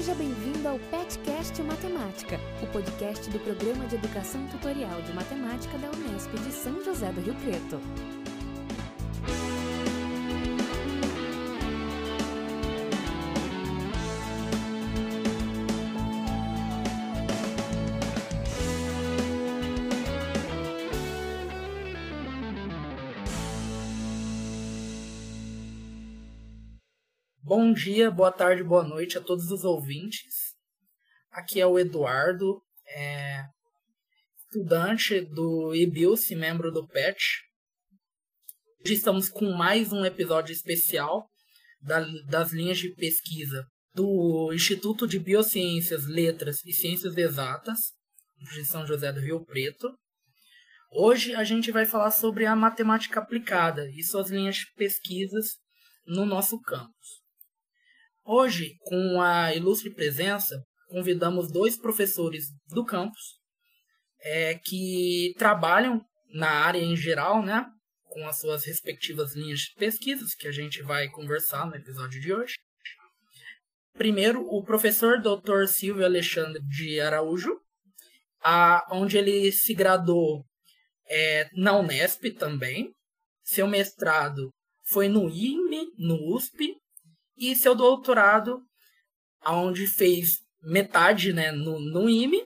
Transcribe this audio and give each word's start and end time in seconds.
Seja 0.00 0.14
bem-vindo 0.14 0.66
ao 0.66 0.78
PetCast 0.78 1.62
Matemática, 1.62 2.40
o 2.62 2.66
podcast 2.68 3.28
do 3.28 3.38
Programa 3.38 3.84
de 3.84 3.96
Educação 3.96 4.46
Tutorial 4.46 5.02
de 5.02 5.12
Matemática 5.12 5.76
da 5.76 5.90
Unesp 5.90 6.32
de 6.38 6.50
São 6.52 6.82
José 6.82 7.12
do 7.12 7.20
Rio 7.20 7.34
Preto. 7.34 8.19
Bom 27.62 27.74
dia, 27.74 28.10
boa 28.10 28.32
tarde, 28.32 28.64
boa 28.64 28.82
noite 28.82 29.18
a 29.18 29.20
todos 29.20 29.50
os 29.50 29.64
ouvintes. 29.64 30.54
Aqui 31.30 31.60
é 31.60 31.66
o 31.66 31.78
Eduardo, 31.78 32.62
é, 32.88 33.44
estudante 34.38 35.20
do 35.20 35.74
IBILS, 35.74 36.30
membro 36.30 36.72
do 36.72 36.88
PET. 36.88 37.22
Hoje 38.82 38.94
estamos 38.94 39.28
com 39.28 39.52
mais 39.52 39.92
um 39.92 40.06
episódio 40.06 40.54
especial 40.54 41.28
da, 41.82 42.00
das 42.30 42.50
linhas 42.50 42.78
de 42.78 42.94
pesquisa 42.94 43.66
do 43.92 44.50
Instituto 44.54 45.06
de 45.06 45.18
Biociências, 45.18 46.06
Letras 46.06 46.64
e 46.64 46.72
Ciências 46.72 47.14
Exatas, 47.14 47.92
de 48.54 48.64
São 48.64 48.86
José 48.86 49.12
do 49.12 49.20
Rio 49.20 49.44
Preto. 49.44 49.94
Hoje 50.90 51.34
a 51.34 51.44
gente 51.44 51.70
vai 51.70 51.84
falar 51.84 52.10
sobre 52.10 52.46
a 52.46 52.56
matemática 52.56 53.20
aplicada 53.20 53.86
e 53.90 54.02
suas 54.02 54.30
linhas 54.30 54.56
de 54.56 54.72
pesquisas 54.76 55.58
no 56.06 56.24
nosso 56.24 56.58
campus. 56.58 57.19
Hoje, 58.32 58.76
com 58.82 59.20
a 59.20 59.52
ilustre 59.56 59.92
presença, 59.92 60.62
convidamos 60.86 61.50
dois 61.50 61.76
professores 61.76 62.44
do 62.68 62.84
campus 62.84 63.40
é, 64.20 64.54
que 64.54 65.34
trabalham 65.36 66.00
na 66.32 66.48
área 66.48 66.78
em 66.78 66.94
geral, 66.94 67.42
né, 67.42 67.66
com 68.04 68.24
as 68.28 68.38
suas 68.38 68.64
respectivas 68.64 69.34
linhas 69.34 69.58
de 69.58 69.74
pesquisas, 69.74 70.32
que 70.32 70.46
a 70.46 70.52
gente 70.52 70.80
vai 70.80 71.08
conversar 71.08 71.66
no 71.66 71.74
episódio 71.74 72.20
de 72.20 72.32
hoje. 72.32 72.54
Primeiro, 73.94 74.46
o 74.46 74.62
professor 74.62 75.20
Dr. 75.20 75.66
Silvio 75.66 76.04
Alexandre 76.04 76.62
de 76.68 77.00
Araújo, 77.00 77.58
a, 78.44 78.86
onde 78.92 79.18
ele 79.18 79.50
se 79.50 79.74
graduou 79.74 80.44
é, 81.08 81.50
na 81.52 81.76
Unesp 81.76 82.22
também. 82.38 82.92
Seu 83.42 83.66
mestrado 83.66 84.50
foi 84.84 85.08
no 85.08 85.28
IME, 85.28 85.88
no 85.98 86.32
USP, 86.32 86.76
e 87.40 87.56
seu 87.56 87.74
doutorado, 87.74 88.60
onde 89.46 89.86
fez 89.86 90.40
metade 90.62 91.32
né, 91.32 91.50
no, 91.50 91.80
no 91.80 92.08
IME 92.08 92.42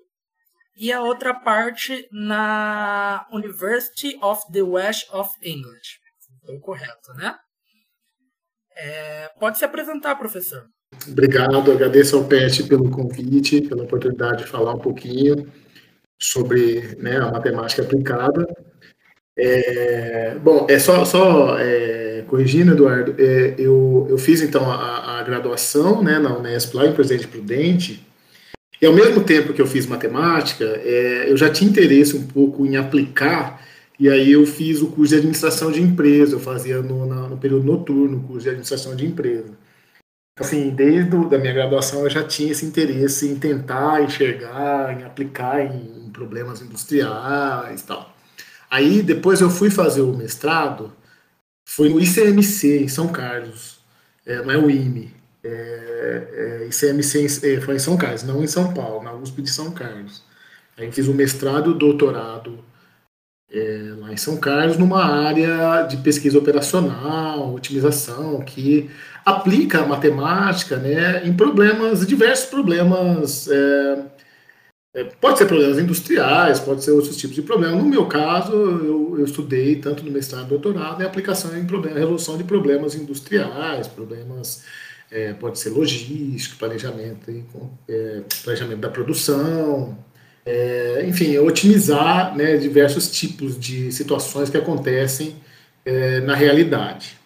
e 0.76 0.92
a 0.92 1.02
outra 1.02 1.34
parte 1.34 2.08
na 2.10 3.26
University 3.32 4.16
of 4.22 4.42
the 4.52 4.62
West 4.62 5.08
of 5.12 5.30
England. 5.42 5.82
Foi 6.46 6.58
correto, 6.58 7.12
né? 7.14 7.34
É, 8.76 9.30
pode 9.38 9.58
se 9.58 9.64
apresentar, 9.64 10.16
professor. 10.16 10.66
Obrigado, 11.08 11.72
agradeço 11.72 12.16
ao 12.16 12.24
PET 12.24 12.64
pelo 12.64 12.90
convite, 12.90 13.62
pela 13.62 13.84
oportunidade 13.84 14.44
de 14.44 14.50
falar 14.50 14.74
um 14.74 14.78
pouquinho 14.78 15.52
sobre 16.18 16.94
né, 16.96 17.18
a 17.18 17.30
matemática 17.30 17.82
aplicada. 17.82 18.46
É, 19.36 20.36
bom, 20.36 20.66
é 20.70 20.78
só, 20.78 21.04
só 21.04 21.58
é, 21.58 22.22
corrigindo, 22.28 22.72
Eduardo, 22.72 23.16
é, 23.18 23.54
eu, 23.58 24.06
eu 24.08 24.16
fiz 24.16 24.40
então 24.40 24.70
a, 24.70 25.18
a, 25.18 25.22
graduação 25.24 26.02
né, 26.02 26.20
na 26.20 26.36
Unesp 26.36 26.74
lá 26.74 26.86
em 26.86 26.92
Presidente 26.92 27.26
Prudente, 27.26 28.06
e 28.80 28.86
ao 28.86 28.92
mesmo 28.92 29.24
tempo 29.24 29.52
que 29.52 29.60
eu 29.60 29.66
fiz 29.66 29.86
matemática, 29.86 30.64
é, 30.64 31.26
eu 31.28 31.36
já 31.36 31.50
tinha 31.50 31.68
interesse 31.68 32.16
um 32.16 32.26
pouco 32.26 32.64
em 32.64 32.76
aplicar, 32.76 33.60
e 33.98 34.08
aí 34.08 34.32
eu 34.32 34.46
fiz 34.46 34.82
o 34.82 34.88
curso 34.88 35.10
de 35.10 35.18
administração 35.18 35.72
de 35.72 35.82
empresa, 35.82 36.36
eu 36.36 36.40
fazia 36.40 36.80
no, 36.80 37.06
na, 37.06 37.28
no 37.28 37.36
período 37.36 37.64
noturno 37.64 38.18
o 38.18 38.22
curso 38.22 38.42
de 38.42 38.48
administração 38.50 38.94
de 38.94 39.06
empresa. 39.06 39.52
Assim, 40.38 40.70
desde 40.70 41.14
a 41.14 41.38
minha 41.38 41.52
graduação 41.52 42.02
eu 42.02 42.10
já 42.10 42.24
tinha 42.24 42.50
esse 42.50 42.66
interesse 42.66 43.28
em 43.28 43.36
tentar 43.36 44.02
enxergar, 44.02 45.00
em 45.00 45.04
aplicar 45.04 45.60
em, 45.64 46.06
em 46.06 46.10
problemas 46.10 46.60
industriais 46.60 47.80
e 47.80 47.84
tal. 47.84 48.13
Aí 48.74 49.02
depois 49.02 49.40
eu 49.40 49.48
fui 49.48 49.70
fazer 49.70 50.00
o 50.00 50.16
mestrado, 50.16 50.92
foi 51.64 51.88
no 51.88 52.00
ICMC, 52.00 52.82
em 52.82 52.88
São 52.88 53.06
Carlos, 53.06 53.78
é, 54.26 54.42
não 54.42 54.50
é 54.50 54.58
o 54.58 54.68
IME, 54.68 55.14
é, 55.44 56.58
é, 56.60 56.66
ICMC 56.66 57.46
é, 57.46 57.60
foi 57.60 57.76
em 57.76 57.78
São 57.78 57.96
Carlos, 57.96 58.24
não 58.24 58.42
em 58.42 58.48
São 58.48 58.74
Paulo, 58.74 59.04
na 59.04 59.12
USP 59.12 59.42
de 59.42 59.50
São 59.50 59.70
Carlos. 59.70 60.24
Aí 60.76 60.90
fiz 60.90 61.06
o 61.06 61.14
mestrado 61.14 61.70
e 61.70 61.72
o 61.72 61.78
doutorado 61.78 62.64
é, 63.48 63.94
lá 63.96 64.12
em 64.12 64.16
São 64.16 64.36
Carlos, 64.38 64.76
numa 64.76 65.04
área 65.04 65.82
de 65.82 65.98
pesquisa 65.98 66.36
operacional, 66.36 67.54
otimização, 67.54 68.40
que 68.40 68.90
aplica 69.24 69.82
a 69.82 69.86
matemática 69.86 70.78
né, 70.78 71.24
em 71.24 71.32
problemas, 71.32 72.04
diversos 72.04 72.46
problemas 72.46 73.46
é, 73.48 74.04
é, 74.94 75.02
pode 75.02 75.38
ser 75.38 75.46
problemas 75.46 75.78
industriais, 75.78 76.60
pode 76.60 76.84
ser 76.84 76.92
outros 76.92 77.16
tipos 77.16 77.34
de 77.34 77.42
problemas. 77.42 77.82
No 77.82 77.88
meu 77.88 78.06
caso, 78.06 78.52
eu, 78.52 79.16
eu 79.18 79.24
estudei 79.24 79.76
tanto 79.76 80.04
no 80.04 80.10
mestrado 80.10 80.46
e 80.46 80.48
doutorado 80.48 81.02
em 81.02 81.06
aplicação 81.06 81.56
em 81.58 81.66
problema, 81.66 81.98
resolução 81.98 82.38
de 82.38 82.44
problemas 82.44 82.94
industriais, 82.94 83.88
problemas 83.88 84.62
é, 85.10 85.32
pode 85.32 85.58
ser 85.58 85.70
logístico, 85.70 86.56
planejamento, 86.56 87.30
é, 87.88 88.22
planejamento 88.44 88.78
da 88.78 88.88
produção, 88.88 89.98
é, 90.46 91.04
enfim, 91.06 91.36
otimizar 91.38 92.36
né, 92.36 92.56
diversos 92.56 93.10
tipos 93.10 93.58
de 93.58 93.90
situações 93.90 94.48
que 94.48 94.56
acontecem 94.56 95.34
é, 95.84 96.20
na 96.20 96.36
realidade. 96.36 97.18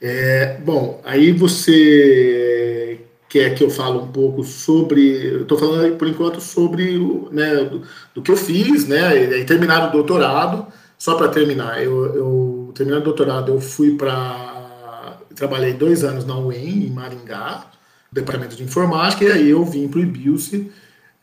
É, 0.00 0.56
bom, 0.58 1.00
aí 1.04 1.30
você 1.30 2.91
quer 3.32 3.54
que 3.54 3.64
eu 3.64 3.70
fale 3.70 3.96
um 3.96 4.08
pouco 4.08 4.44
sobre. 4.44 5.40
Estou 5.40 5.56
falando 5.56 5.96
por 5.96 6.06
enquanto 6.06 6.38
sobre 6.38 6.98
né, 7.30 7.64
do, 7.64 7.82
do, 8.14 8.20
que 8.20 8.30
eu 8.30 8.36
fiz, 8.36 8.86
né? 8.86 9.38
E 9.40 9.44
terminar 9.46 9.88
o 9.88 9.90
doutorado. 9.90 10.66
Só 10.98 11.14
para 11.16 11.28
terminar, 11.28 11.82
eu, 11.82 12.14
eu 12.14 12.72
terminar 12.74 12.98
o 12.98 13.02
doutorado, 13.02 13.50
eu 13.50 13.60
fui 13.60 13.96
para. 13.96 15.18
Trabalhei 15.34 15.72
dois 15.72 16.04
anos 16.04 16.26
na 16.26 16.38
UEM, 16.38 16.86
em 16.86 16.90
Maringá, 16.90 17.66
departamento 18.12 18.54
de 18.54 18.62
informática, 18.62 19.24
e 19.24 19.32
aí 19.32 19.50
eu 19.50 19.64
vim 19.64 19.88
para 19.88 20.00
o 20.00 20.02
IBILSE. 20.02 20.70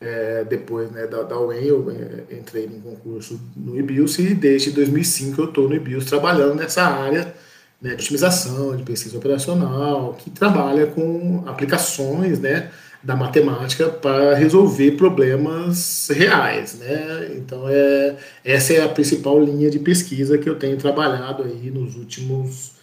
É, 0.02 0.46
depois 0.46 0.90
né, 0.92 1.06
da, 1.06 1.24
da 1.24 1.40
UEM, 1.40 1.64
eu 1.64 1.92
é, 1.92 2.36
entrei 2.36 2.66
em 2.66 2.82
concurso 2.82 3.40
no 3.56 3.78
IBILSE 3.78 4.32
e 4.32 4.34
desde 4.34 4.72
2005 4.72 5.42
eu 5.42 5.46
estou 5.46 5.70
no 5.70 5.76
IBILSE 5.76 6.08
trabalhando 6.08 6.56
nessa 6.56 6.84
área 6.84 7.36
né, 7.82 7.96
de 7.96 8.04
otimização, 8.04 8.76
de 8.76 8.84
pesquisa 8.84 9.18
operacional, 9.18 10.14
que 10.14 10.30
trabalha 10.30 10.88
com 10.88 11.44
aplicações 11.46 12.40
né, 12.40 12.70
da 13.02 13.16
matemática 13.16 13.88
para 13.88 14.36
resolver 14.36 14.92
problemas 14.92 16.10
reais. 16.12 16.78
Né? 16.80 17.32
Então, 17.36 17.64
é, 17.68 18.18
essa 18.44 18.74
é 18.74 18.84
a 18.84 18.90
principal 18.90 19.42
linha 19.42 19.70
de 19.70 19.80
pesquisa 19.80 20.38
que 20.38 20.50
eu 20.50 20.56
tenho 20.56 20.78
trabalhado 20.78 21.44
aí 21.44 21.72
nos 21.72 21.96
últimos 21.96 22.74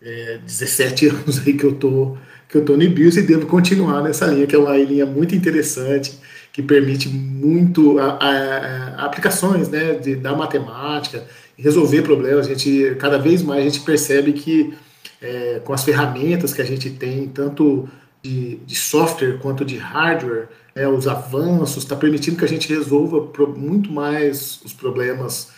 é, 0.00 0.38
17 0.44 1.08
anos 1.08 1.40
aí 1.46 1.52
que 1.52 1.64
eu 1.64 1.74
tô 1.74 2.16
que 2.48 2.56
eu 2.56 2.60
estou 2.60 2.76
no 2.76 2.82
IBIOS 2.84 3.16
e 3.16 3.22
devo 3.22 3.46
continuar 3.46 4.02
nessa 4.02 4.26
linha, 4.26 4.46
que 4.46 4.54
é 4.54 4.58
uma 4.58 4.76
linha 4.76 5.04
muito 5.04 5.34
interessante, 5.34 6.16
que 6.52 6.62
permite 6.62 7.08
muito 7.08 7.98
a, 7.98 8.18
a, 8.20 9.02
a 9.02 9.04
aplicações 9.04 9.68
né, 9.68 9.94
de, 9.94 10.14
da 10.14 10.32
matemática, 10.32 11.24
resolver 11.56 12.02
problemas. 12.02 12.46
A 12.46 12.48
gente, 12.50 12.94
cada 12.96 13.18
vez 13.18 13.42
mais, 13.42 13.60
a 13.60 13.68
gente 13.68 13.80
percebe 13.80 14.32
que 14.32 14.74
é, 15.20 15.60
com 15.64 15.72
as 15.72 15.84
ferramentas 15.84 16.52
que 16.52 16.62
a 16.62 16.64
gente 16.64 16.90
tem, 16.90 17.28
tanto 17.28 17.88
de, 18.22 18.56
de 18.56 18.74
software 18.74 19.38
quanto 19.38 19.64
de 19.64 19.76
hardware, 19.76 20.48
é, 20.74 20.86
os 20.86 21.08
avanços, 21.08 21.82
está 21.82 21.96
permitindo 21.96 22.36
que 22.36 22.44
a 22.44 22.48
gente 22.48 22.68
resolva 22.68 23.26
pro, 23.28 23.48
muito 23.56 23.90
mais 23.90 24.60
os 24.62 24.72
problemas 24.72 25.50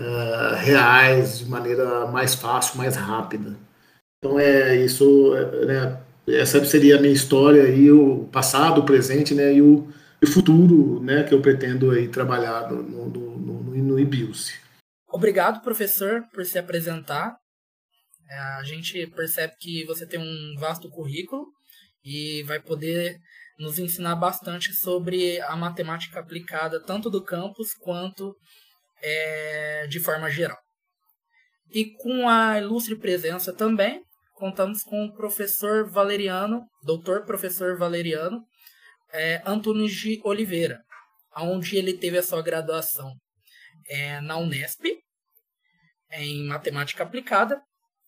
uh, 0.00 0.54
reais 0.56 1.40
de 1.40 1.48
maneira 1.48 2.06
mais 2.06 2.34
fácil, 2.34 2.78
mais 2.78 2.96
rápida. 2.96 3.56
Então 4.18 4.38
é 4.38 4.76
isso, 4.76 5.34
é, 5.34 5.66
né, 5.66 6.00
essa 6.28 6.64
seria 6.64 6.96
a 6.96 7.00
minha 7.00 7.12
história 7.12 7.64
aí, 7.64 7.90
o 7.90 8.28
passado, 8.32 8.80
o 8.80 8.84
presente, 8.84 9.34
né, 9.34 9.52
e 9.52 9.60
o, 9.60 9.88
e 10.22 10.24
o 10.24 10.28
futuro, 10.30 11.00
né, 11.02 11.24
que 11.24 11.34
eu 11.34 11.42
pretendo 11.42 11.90
aí 11.90 12.08
trabalhar 12.08 12.70
no, 12.70 12.82
no, 12.82 13.06
no, 13.08 13.62
no, 13.62 13.82
no 13.82 13.98
IBIUS. 13.98 14.61
Obrigado, 15.12 15.60
professor, 15.60 16.26
por 16.32 16.42
se 16.46 16.58
apresentar. 16.58 17.36
É, 18.30 18.38
a 18.38 18.62
gente 18.64 19.06
percebe 19.08 19.52
que 19.60 19.84
você 19.84 20.06
tem 20.06 20.18
um 20.18 20.58
vasto 20.58 20.88
currículo 20.88 21.46
e 22.02 22.42
vai 22.44 22.58
poder 22.58 23.18
nos 23.58 23.78
ensinar 23.78 24.16
bastante 24.16 24.72
sobre 24.72 25.38
a 25.42 25.54
matemática 25.54 26.18
aplicada, 26.18 26.82
tanto 26.82 27.10
do 27.10 27.22
campus 27.22 27.74
quanto 27.74 28.34
é, 29.02 29.86
de 29.86 30.00
forma 30.00 30.30
geral. 30.30 30.56
E 31.70 31.92
com 31.96 32.26
a 32.26 32.58
ilustre 32.58 32.96
presença 32.96 33.54
também, 33.54 34.02
contamos 34.32 34.82
com 34.82 35.04
o 35.04 35.14
professor 35.14 35.90
Valeriano, 35.90 36.62
doutor 36.82 37.26
professor 37.26 37.76
Valeriano 37.76 38.42
é, 39.12 39.42
Antunes 39.44 39.92
de 39.92 40.18
Oliveira, 40.24 40.80
onde 41.36 41.76
ele 41.76 41.92
teve 41.98 42.16
a 42.16 42.22
sua 42.22 42.40
graduação 42.40 43.12
é, 43.88 44.20
na 44.22 44.38
Unesp, 44.38 45.01
em 46.12 46.46
matemática 46.46 47.02
aplicada, 47.02 47.60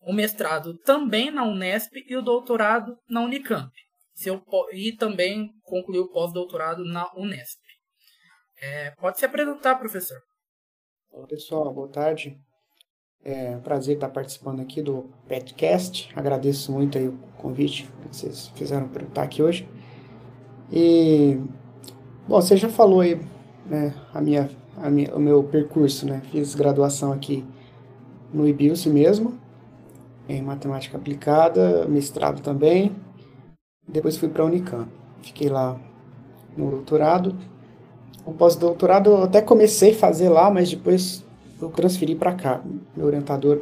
o 0.02 0.12
mestrado 0.12 0.76
também 0.78 1.30
na 1.30 1.44
Unesp 1.44 1.92
e 2.06 2.16
o 2.16 2.22
doutorado 2.22 2.96
na 3.08 3.22
Unicamp. 3.22 3.72
Seu, 4.14 4.42
e 4.72 4.92
também 4.92 5.50
concluiu 5.62 6.02
o 6.02 6.12
pós-doutorado 6.12 6.84
na 6.84 7.10
Unesp. 7.16 7.58
É, 8.60 8.90
pode 8.92 9.18
se 9.18 9.24
apresentar, 9.24 9.76
professor. 9.76 10.18
Olá, 11.10 11.26
pessoal. 11.26 11.72
Boa 11.72 11.88
tarde. 11.88 12.36
É 13.24 13.56
um 13.56 13.60
prazer 13.60 13.94
estar 13.94 14.10
participando 14.10 14.60
aqui 14.60 14.82
do 14.82 15.10
podcast. 15.26 16.10
Agradeço 16.14 16.70
muito 16.70 16.98
aí 16.98 17.08
o 17.08 17.18
convite 17.38 17.88
que 18.02 18.08
vocês 18.08 18.48
fizeram 18.48 18.88
para 18.88 19.04
estar 19.04 19.22
aqui 19.22 19.42
hoje. 19.42 19.68
E, 20.70 21.38
bom, 22.28 22.40
você 22.40 22.56
já 22.56 22.68
falou 22.68 23.00
aí 23.00 23.16
né, 23.66 23.94
a 24.12 24.20
minha, 24.20 24.50
a 24.76 24.90
minha, 24.90 25.14
o 25.14 25.18
meu 25.18 25.42
percurso, 25.42 26.06
né? 26.06 26.20
Fiz 26.30 26.54
graduação 26.54 27.12
aqui 27.12 27.44
no 28.34 28.48
IBILS 28.48 28.86
mesmo, 28.86 29.38
em 30.28 30.42
matemática 30.42 30.96
aplicada, 30.96 31.86
mestrado 31.86 32.42
também. 32.42 32.94
Depois 33.86 34.16
fui 34.16 34.28
para 34.28 34.42
a 34.42 34.46
Unicamp. 34.46 34.90
Fiquei 35.22 35.48
lá 35.48 35.78
no 36.56 36.70
doutorado. 36.70 37.36
O 38.26 38.32
pós-doutorado 38.32 39.10
eu 39.10 39.22
até 39.22 39.40
comecei 39.40 39.92
a 39.92 39.96
fazer 39.96 40.28
lá, 40.28 40.50
mas 40.50 40.70
depois 40.70 41.24
eu 41.60 41.70
transferi 41.70 42.14
para 42.14 42.34
cá. 42.34 42.62
Meu 42.96 43.06
orientador, 43.06 43.60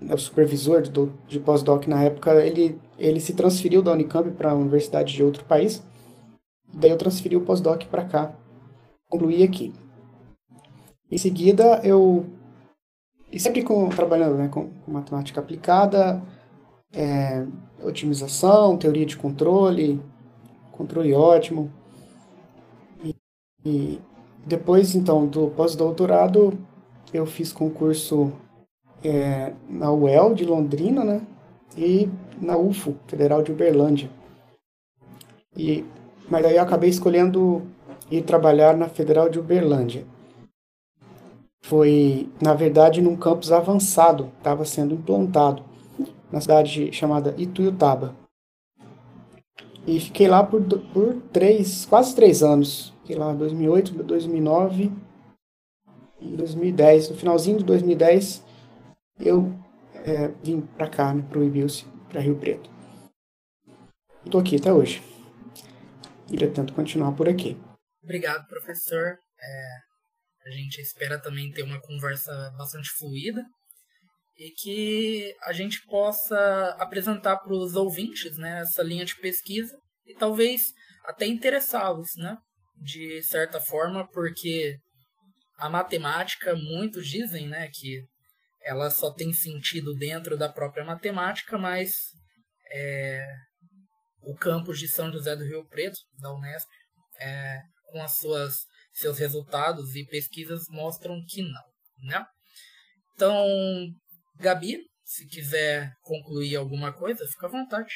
o 0.00 0.18
supervisor 0.18 0.82
de, 0.82 1.08
de 1.26 1.40
pós-doc 1.40 1.86
na 1.88 2.04
época, 2.04 2.34
ele, 2.44 2.78
ele 2.98 3.18
se 3.18 3.32
transferiu 3.32 3.82
da 3.82 3.92
Unicamp 3.92 4.30
para 4.32 4.52
a 4.52 4.54
universidade 4.54 5.14
de 5.14 5.24
outro 5.24 5.44
país. 5.44 5.82
Daí 6.72 6.90
eu 6.90 6.98
transferi 6.98 7.34
o 7.34 7.40
pós-doc 7.40 7.84
para 7.86 8.04
cá. 8.04 8.32
Concluí 9.08 9.42
aqui. 9.42 9.72
Em 11.10 11.16
seguida, 11.16 11.80
eu 11.82 12.26
e 13.30 13.38
sempre 13.38 13.62
com, 13.62 13.88
trabalhando 13.88 14.36
né, 14.36 14.48
com 14.48 14.70
matemática 14.86 15.40
aplicada, 15.40 16.22
é, 16.92 17.44
otimização, 17.82 18.76
teoria 18.76 19.04
de 19.04 19.16
controle, 19.16 20.00
controle 20.72 21.12
ótimo. 21.12 21.70
E, 23.04 23.14
e 23.64 24.00
depois, 24.46 24.94
então, 24.94 25.26
do 25.26 25.48
pós-doutorado, 25.48 26.58
eu 27.12 27.26
fiz 27.26 27.52
concurso 27.52 28.32
é, 29.04 29.52
na 29.68 29.92
UEL 29.92 30.34
de 30.34 30.44
Londrina, 30.44 31.04
né? 31.04 31.20
E 31.76 32.08
na 32.40 32.56
UFO, 32.56 32.96
Federal 33.06 33.42
de 33.42 33.52
Uberlândia. 33.52 34.10
E, 35.54 35.84
mas 36.30 36.44
aí 36.46 36.56
eu 36.56 36.62
acabei 36.62 36.88
escolhendo 36.88 37.62
ir 38.10 38.22
trabalhar 38.22 38.76
na 38.76 38.88
Federal 38.88 39.28
de 39.28 39.38
Uberlândia 39.38 40.04
foi, 41.62 42.28
na 42.40 42.54
verdade, 42.54 43.02
num 43.02 43.16
campus 43.16 43.52
avançado, 43.52 44.30
estava 44.38 44.64
sendo 44.64 44.94
implantado, 44.94 45.64
na 46.30 46.40
cidade 46.40 46.92
chamada 46.92 47.34
Ituiutaba. 47.36 48.14
E 49.86 49.98
fiquei 50.00 50.28
lá 50.28 50.44
por, 50.44 50.62
por 50.92 51.14
três, 51.32 51.86
quase 51.86 52.14
três 52.14 52.42
anos. 52.42 52.92
Fiquei 53.00 53.16
lá 53.16 53.32
em 53.32 53.36
2008, 53.36 54.02
2009 54.02 54.92
e 56.20 56.36
2010. 56.36 57.10
No 57.10 57.16
finalzinho 57.16 57.58
de 57.58 57.64
2010, 57.64 58.44
eu 59.18 59.50
é, 59.94 60.28
vim 60.42 60.60
para 60.60 60.88
cá, 60.88 61.14
né, 61.14 61.24
para 61.28 61.38
o 61.38 61.44
Ibilce, 61.44 61.86
para 62.08 62.20
Rio 62.20 62.36
Preto. 62.36 62.70
Estou 64.24 64.40
aqui 64.40 64.56
até 64.56 64.70
hoje. 64.70 65.02
E 66.30 66.36
pretendo 66.36 66.74
continuar 66.74 67.12
por 67.12 67.26
aqui. 67.26 67.56
Obrigado, 68.02 68.46
professor. 68.46 69.18
É, 69.40 69.87
a 70.48 70.50
gente 70.50 70.80
espera 70.80 71.20
também 71.20 71.52
ter 71.52 71.62
uma 71.62 71.80
conversa 71.80 72.32
bastante 72.56 72.88
fluida 72.90 73.44
e 74.36 74.50
que 74.50 75.34
a 75.42 75.52
gente 75.52 75.84
possa 75.86 76.76
apresentar 76.78 77.36
para 77.38 77.52
os 77.52 77.74
ouvintes 77.74 78.36
né, 78.38 78.60
essa 78.60 78.82
linha 78.82 79.04
de 79.04 79.16
pesquisa 79.16 79.76
e 80.06 80.14
talvez 80.14 80.72
até 81.04 81.26
interessá-los, 81.26 82.10
né, 82.16 82.36
de 82.80 83.22
certa 83.22 83.60
forma, 83.60 84.08
porque 84.08 84.78
a 85.58 85.68
matemática, 85.68 86.54
muitos 86.54 87.06
dizem 87.06 87.48
né, 87.48 87.68
que 87.72 88.00
ela 88.62 88.90
só 88.90 89.12
tem 89.12 89.32
sentido 89.32 89.94
dentro 89.94 90.36
da 90.36 90.48
própria 90.48 90.84
matemática, 90.84 91.58
mas 91.58 91.90
é, 92.70 93.26
o 94.22 94.36
campus 94.36 94.78
de 94.78 94.88
São 94.88 95.12
José 95.12 95.34
do 95.34 95.44
Rio 95.44 95.66
Preto, 95.68 95.98
da 96.20 96.32
Unesp, 96.32 96.68
é, 97.20 97.60
com 97.90 98.00
as 98.00 98.16
suas 98.18 98.54
seus 98.98 99.16
resultados 99.18 99.94
e 99.94 100.04
pesquisas 100.04 100.68
mostram 100.68 101.24
que 101.24 101.40
não, 101.40 101.64
né? 102.02 102.26
Então, 103.14 103.46
Gabi, 104.36 104.78
se 105.04 105.24
quiser 105.26 105.92
concluir 106.02 106.56
alguma 106.56 106.92
coisa, 106.92 107.24
fica 107.28 107.46
à 107.46 107.50
vontade. 107.50 107.94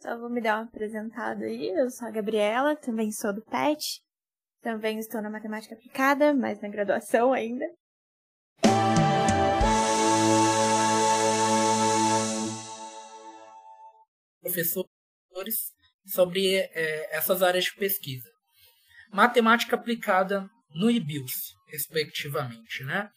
Só 0.00 0.16
vou 0.16 0.30
me 0.30 0.40
dar 0.40 0.58
uma 0.58 0.66
apresentada 0.66 1.44
aí. 1.44 1.68
Eu 1.68 1.90
sou 1.90 2.06
a 2.06 2.12
Gabriela, 2.12 2.76
também 2.76 3.10
sou 3.10 3.34
do 3.34 3.42
PET. 3.42 4.00
Também 4.62 4.98
estou 4.98 5.20
na 5.20 5.30
matemática 5.30 5.74
aplicada, 5.74 6.32
mas 6.32 6.60
na 6.60 6.68
graduação 6.68 7.32
ainda. 7.32 7.64
Professores 14.40 15.74
sobre 16.06 16.56
é, 16.56 17.16
essas 17.16 17.42
áreas 17.42 17.64
de 17.64 17.74
pesquisa 17.74 18.29
matemática 19.12 19.76
aplicada 19.76 20.48
no 20.74 20.90
IBILS, 20.90 21.54
respectivamente. 21.68 22.84
Né? 22.84 23.08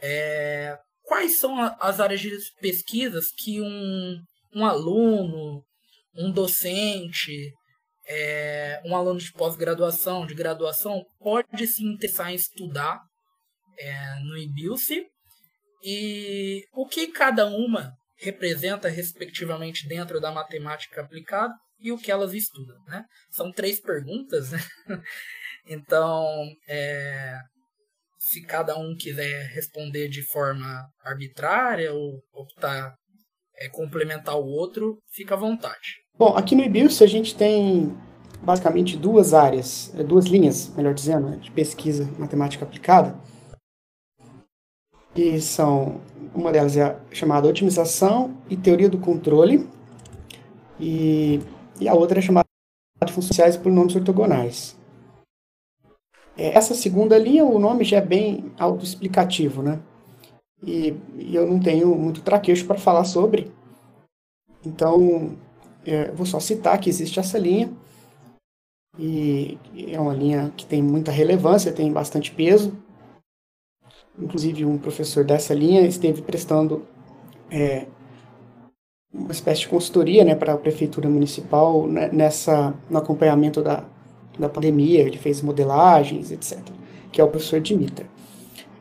É, 0.00 0.76
quais 1.02 1.38
são 1.38 1.58
as 1.80 2.00
áreas 2.00 2.20
de 2.20 2.30
pesquisas 2.60 3.30
que 3.36 3.60
um, 3.60 4.22
um 4.54 4.64
aluno, 4.64 5.62
um 6.16 6.30
docente, 6.30 7.52
é, 8.06 8.80
um 8.84 8.96
aluno 8.96 9.18
de 9.18 9.32
pós-graduação, 9.32 10.26
de 10.26 10.34
graduação, 10.34 11.04
pode 11.20 11.66
se 11.66 11.84
interessar 11.84 12.30
em 12.32 12.34
estudar 12.34 13.00
é, 13.78 14.20
no 14.20 14.36
IBILSE 14.36 15.06
e 15.84 16.64
o 16.72 16.86
que 16.86 17.08
cada 17.08 17.46
uma 17.46 17.92
representa 18.16 18.88
respectivamente 18.88 19.86
dentro 19.88 20.20
da 20.20 20.30
matemática 20.30 21.00
aplicada 21.00 21.54
e 21.82 21.92
o 21.92 21.98
que 21.98 22.10
elas 22.10 22.32
estudam, 22.32 22.76
né? 22.86 23.04
São 23.30 23.50
três 23.52 23.80
perguntas, 23.80 24.50
né? 24.50 24.58
Então, 25.64 26.26
é, 26.68 27.38
se 28.18 28.44
cada 28.44 28.76
um 28.76 28.96
quiser 28.96 29.46
responder 29.54 30.08
de 30.08 30.20
forma 30.22 30.84
arbitrária 31.04 31.92
ou 31.92 32.20
optar 32.32 32.96
é, 33.56 33.68
complementar 33.68 34.36
o 34.36 34.44
outro, 34.44 34.98
fica 35.12 35.34
à 35.34 35.38
vontade. 35.38 36.02
Bom, 36.18 36.36
aqui 36.36 36.56
no 36.56 36.64
IBIUS 36.64 37.00
a 37.00 37.06
gente 37.06 37.36
tem 37.36 37.96
basicamente 38.42 38.96
duas 38.96 39.32
áreas, 39.32 39.92
é, 39.96 40.02
duas 40.02 40.26
linhas, 40.26 40.74
melhor 40.74 40.94
dizendo, 40.94 41.30
né, 41.30 41.36
de 41.36 41.50
pesquisa 41.50 42.10
matemática 42.18 42.64
aplicada. 42.64 43.16
E 45.14 45.40
são, 45.40 46.00
uma 46.34 46.50
delas 46.50 46.76
é 46.76 46.98
chamada 47.12 47.46
otimização 47.46 48.36
e 48.48 48.56
teoria 48.56 48.88
do 48.88 48.98
controle. 48.98 49.68
E 50.80 51.40
e 51.82 51.88
a 51.88 51.94
outra 51.94 52.18
é 52.18 52.22
chamada 52.22 52.46
de 53.04 53.12
funções 53.12 53.56
por 53.56 53.72
nomes 53.72 53.96
ortogonais. 53.96 54.78
É, 56.36 56.56
essa 56.56 56.74
segunda 56.74 57.18
linha, 57.18 57.44
o 57.44 57.58
nome 57.58 57.84
já 57.84 57.98
é 57.98 58.00
bem 58.00 58.52
autoexplicativo, 58.58 59.62
né? 59.62 59.80
E, 60.62 60.94
e 61.16 61.34
eu 61.34 61.46
não 61.46 61.58
tenho 61.58 61.94
muito 61.96 62.22
traquejo 62.22 62.66
para 62.66 62.78
falar 62.78 63.04
sobre. 63.04 63.50
Então, 64.64 65.36
é, 65.84 66.10
vou 66.12 66.24
só 66.24 66.38
citar 66.38 66.78
que 66.80 66.88
existe 66.88 67.18
essa 67.18 67.38
linha. 67.38 67.72
E 68.98 69.58
é 69.88 69.98
uma 69.98 70.14
linha 70.14 70.52
que 70.56 70.64
tem 70.64 70.82
muita 70.82 71.10
relevância, 71.10 71.72
tem 71.72 71.92
bastante 71.92 72.30
peso. 72.30 72.76
Inclusive, 74.18 74.64
um 74.64 74.78
professor 74.78 75.24
dessa 75.24 75.54
linha 75.54 75.82
esteve 75.82 76.22
prestando 76.22 76.86
é, 77.50 77.86
uma 79.12 79.32
espécie 79.32 79.62
de 79.62 79.68
consultoria 79.68 80.24
né, 80.24 80.34
para 80.34 80.54
a 80.54 80.58
prefeitura 80.58 81.08
municipal 81.08 81.86
né, 81.86 82.08
nessa 82.12 82.74
no 82.88 82.98
acompanhamento 82.98 83.62
da, 83.62 83.84
da 84.38 84.48
pandemia, 84.48 85.00
ele 85.00 85.18
fez 85.18 85.42
modelagens, 85.42 86.30
etc., 86.30 86.58
que 87.10 87.20
é 87.20 87.24
o 87.24 87.28
professor 87.28 87.60
Dimitra. 87.60 88.06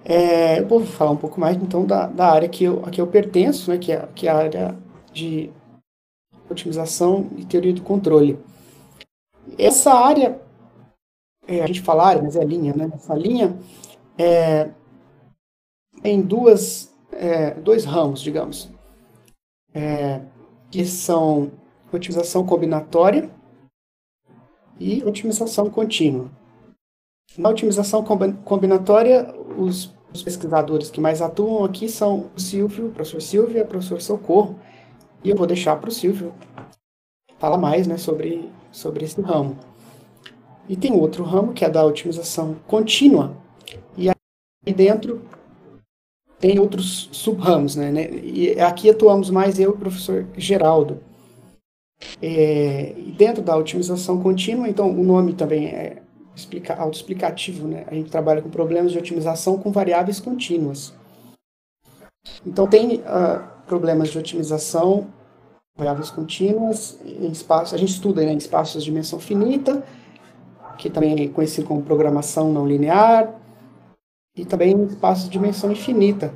É, 0.06 0.60
eu 0.60 0.68
vou 0.68 0.84
falar 0.86 1.12
um 1.12 1.18
pouco 1.18 1.40
mais 1.40 1.58
então 1.58 1.86
da, 1.86 2.08
da 2.08 2.32
área 2.32 2.50
que 2.50 2.64
eu, 2.64 2.82
a 2.86 2.90
que 2.90 3.00
eu 3.00 3.08
pertenço, 3.08 3.72
né, 3.72 3.78
que, 3.78 3.92
é, 3.92 4.08
que 4.16 4.28
é 4.28 4.32
a 4.32 4.38
área 4.38 4.78
de 5.12 5.52
otimização 6.50 7.30
e 7.38 7.46
teoria 7.46 7.74
do 7.74 7.82
controle. 7.82 8.40
Essa 9.58 9.94
área, 9.94 10.40
é, 11.48 11.62
a 11.62 11.68
gente 11.68 11.82
fala 11.82 12.08
área, 12.08 12.22
mas 12.22 12.36
é 12.36 12.44
linha, 12.44 12.74
né? 12.76 12.90
Essa 12.94 13.14
linha 13.14 13.58
é, 14.18 14.70
tem 16.02 16.22
duas, 16.22 16.94
é, 17.12 17.52
dois 17.56 17.86
ramos, 17.86 18.22
digamos. 18.22 18.70
É, 19.74 20.22
que 20.70 20.86
são 20.86 21.52
otimização 21.92 22.46
combinatória 22.46 23.30
e 24.80 25.04
otimização 25.04 25.70
contínua. 25.70 26.30
Na 27.38 27.50
otimização 27.50 28.04
combinatória, 28.44 29.34
os, 29.58 29.94
os 30.14 30.22
pesquisadores 30.24 30.90
que 30.90 31.00
mais 31.00 31.22
atuam 31.22 31.64
aqui 31.64 31.88
são 31.88 32.30
o 32.36 32.40
Silvio, 32.40 32.88
o 32.88 32.92
professor 32.92 33.22
Silvio 33.22 33.58
e 33.58 33.62
o 33.62 33.68
professor 33.68 34.02
Socorro. 34.02 34.60
E 35.24 35.30
eu 35.30 35.36
vou 35.36 35.48
deixar 35.48 35.76
para 35.78 35.90
o 35.90 35.94
Silvio 35.94 36.34
falar 37.38 37.58
mais 37.58 37.88
né, 37.88 37.98
sobre, 37.98 38.50
sobre 38.72 39.06
esse 39.06 39.22
ramo. 39.22 39.58
E 40.68 40.76
tem 40.76 40.94
outro 40.94 41.24
ramo 41.24 41.54
que 41.54 41.64
é 41.64 41.70
da 41.70 41.86
otimização 41.86 42.56
contínua. 42.68 43.36
E 43.98 44.10
aí 44.10 44.74
dentro 44.74 45.22
tem 46.42 46.60
outros 46.60 47.08
sub-ramos. 47.12 47.76
Né, 47.76 47.92
né? 47.92 48.10
E 48.12 48.60
aqui 48.60 48.90
atuamos 48.90 49.30
mais 49.30 49.60
eu 49.60 49.70
e 49.70 49.74
o 49.74 49.78
professor 49.78 50.26
Geraldo. 50.36 51.00
É, 52.22 52.96
dentro 53.16 53.44
da 53.44 53.56
otimização 53.56 54.20
contínua, 54.22 54.68
então 54.68 54.90
o 54.90 55.04
nome 55.04 55.34
também 55.34 55.68
é 55.68 56.02
explica, 56.36 56.74
autoexplicativo, 56.76 57.68
né? 57.68 57.86
A 57.88 57.94
gente 57.94 58.10
trabalha 58.10 58.42
com 58.42 58.50
problemas 58.50 58.92
de 58.92 58.98
otimização 58.98 59.58
com 59.58 59.72
variáveis 59.72 60.20
contínuas. 60.20 60.94
Então 62.46 62.68
tem 62.68 62.96
uh, 62.98 63.44
problemas 63.68 64.10
de 64.10 64.18
otimização 64.18 65.08
variáveis 65.76 66.12
contínuas 66.12 67.00
em 67.06 67.32
espaços, 67.32 67.74
a 67.74 67.78
gente 67.78 67.94
estuda 67.94 68.22
né, 68.24 68.34
em 68.34 68.38
espaços 68.38 68.84
de 68.84 68.92
dimensão 68.92 69.20
finita, 69.20 69.84
que 70.78 70.90
também 70.90 71.24
é 71.24 71.28
conhecido 71.30 71.68
como 71.68 71.82
programação 71.82 72.52
não 72.52 72.68
linear, 72.68 73.34
e 74.42 74.46
também 74.46 74.86
espaços 74.86 75.26
de 75.26 75.30
dimensão 75.30 75.72
infinita, 75.72 76.34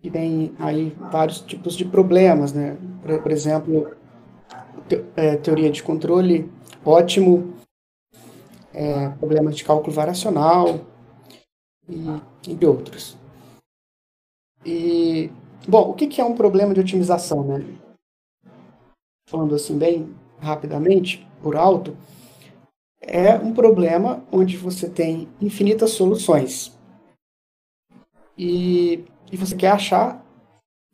que 0.00 0.10
tem 0.10 0.54
aí 0.58 0.96
vários 1.12 1.42
tipos 1.42 1.76
de 1.76 1.84
problemas, 1.84 2.54
né? 2.54 2.78
Por, 3.02 3.22
por 3.22 3.30
exemplo, 3.30 3.94
te, 4.88 5.04
é, 5.14 5.36
teoria 5.36 5.70
de 5.70 5.82
controle 5.82 6.50
ótimo, 6.82 7.52
é, 8.72 9.10
problemas 9.10 9.54
de 9.56 9.62
cálculo 9.62 9.92
variacional, 9.92 10.80
e, 11.86 12.64
outros. 12.64 13.14
E, 14.64 15.30
bom, 15.68 15.90
o 15.90 15.92
que, 15.92 16.06
que 16.06 16.18
é 16.18 16.24
um 16.24 16.34
problema 16.34 16.72
de 16.72 16.80
otimização, 16.80 17.44
né? 17.44 17.62
Falando 19.28 19.54
assim 19.54 19.76
bem 19.76 20.14
rapidamente, 20.40 21.28
por 21.42 21.56
alto, 21.56 21.94
é 23.02 23.34
um 23.34 23.52
problema 23.52 24.24
onde 24.32 24.56
você 24.56 24.88
tem 24.88 25.28
infinitas 25.42 25.90
soluções. 25.90 26.71
E, 28.36 29.04
e 29.30 29.36
você 29.36 29.56
quer 29.56 29.70
achar, 29.70 30.24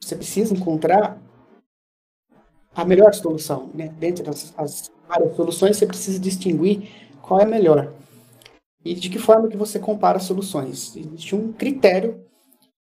você 0.00 0.16
precisa 0.16 0.54
encontrar 0.54 1.18
a 2.74 2.84
melhor 2.84 3.12
solução. 3.14 3.70
Né? 3.74 3.88
Dentre 3.98 4.28
as, 4.28 4.54
as 4.56 4.90
várias 5.08 5.34
soluções, 5.36 5.76
você 5.76 5.86
precisa 5.86 6.18
distinguir 6.18 6.88
qual 7.20 7.40
é 7.40 7.44
a 7.44 7.48
melhor. 7.48 7.92
E 8.84 8.94
de 8.94 9.10
que 9.10 9.18
forma 9.18 9.48
que 9.48 9.56
você 9.56 9.78
compara 9.78 10.18
soluções. 10.18 10.96
Existe 10.96 11.34
um 11.34 11.52
critério, 11.52 12.24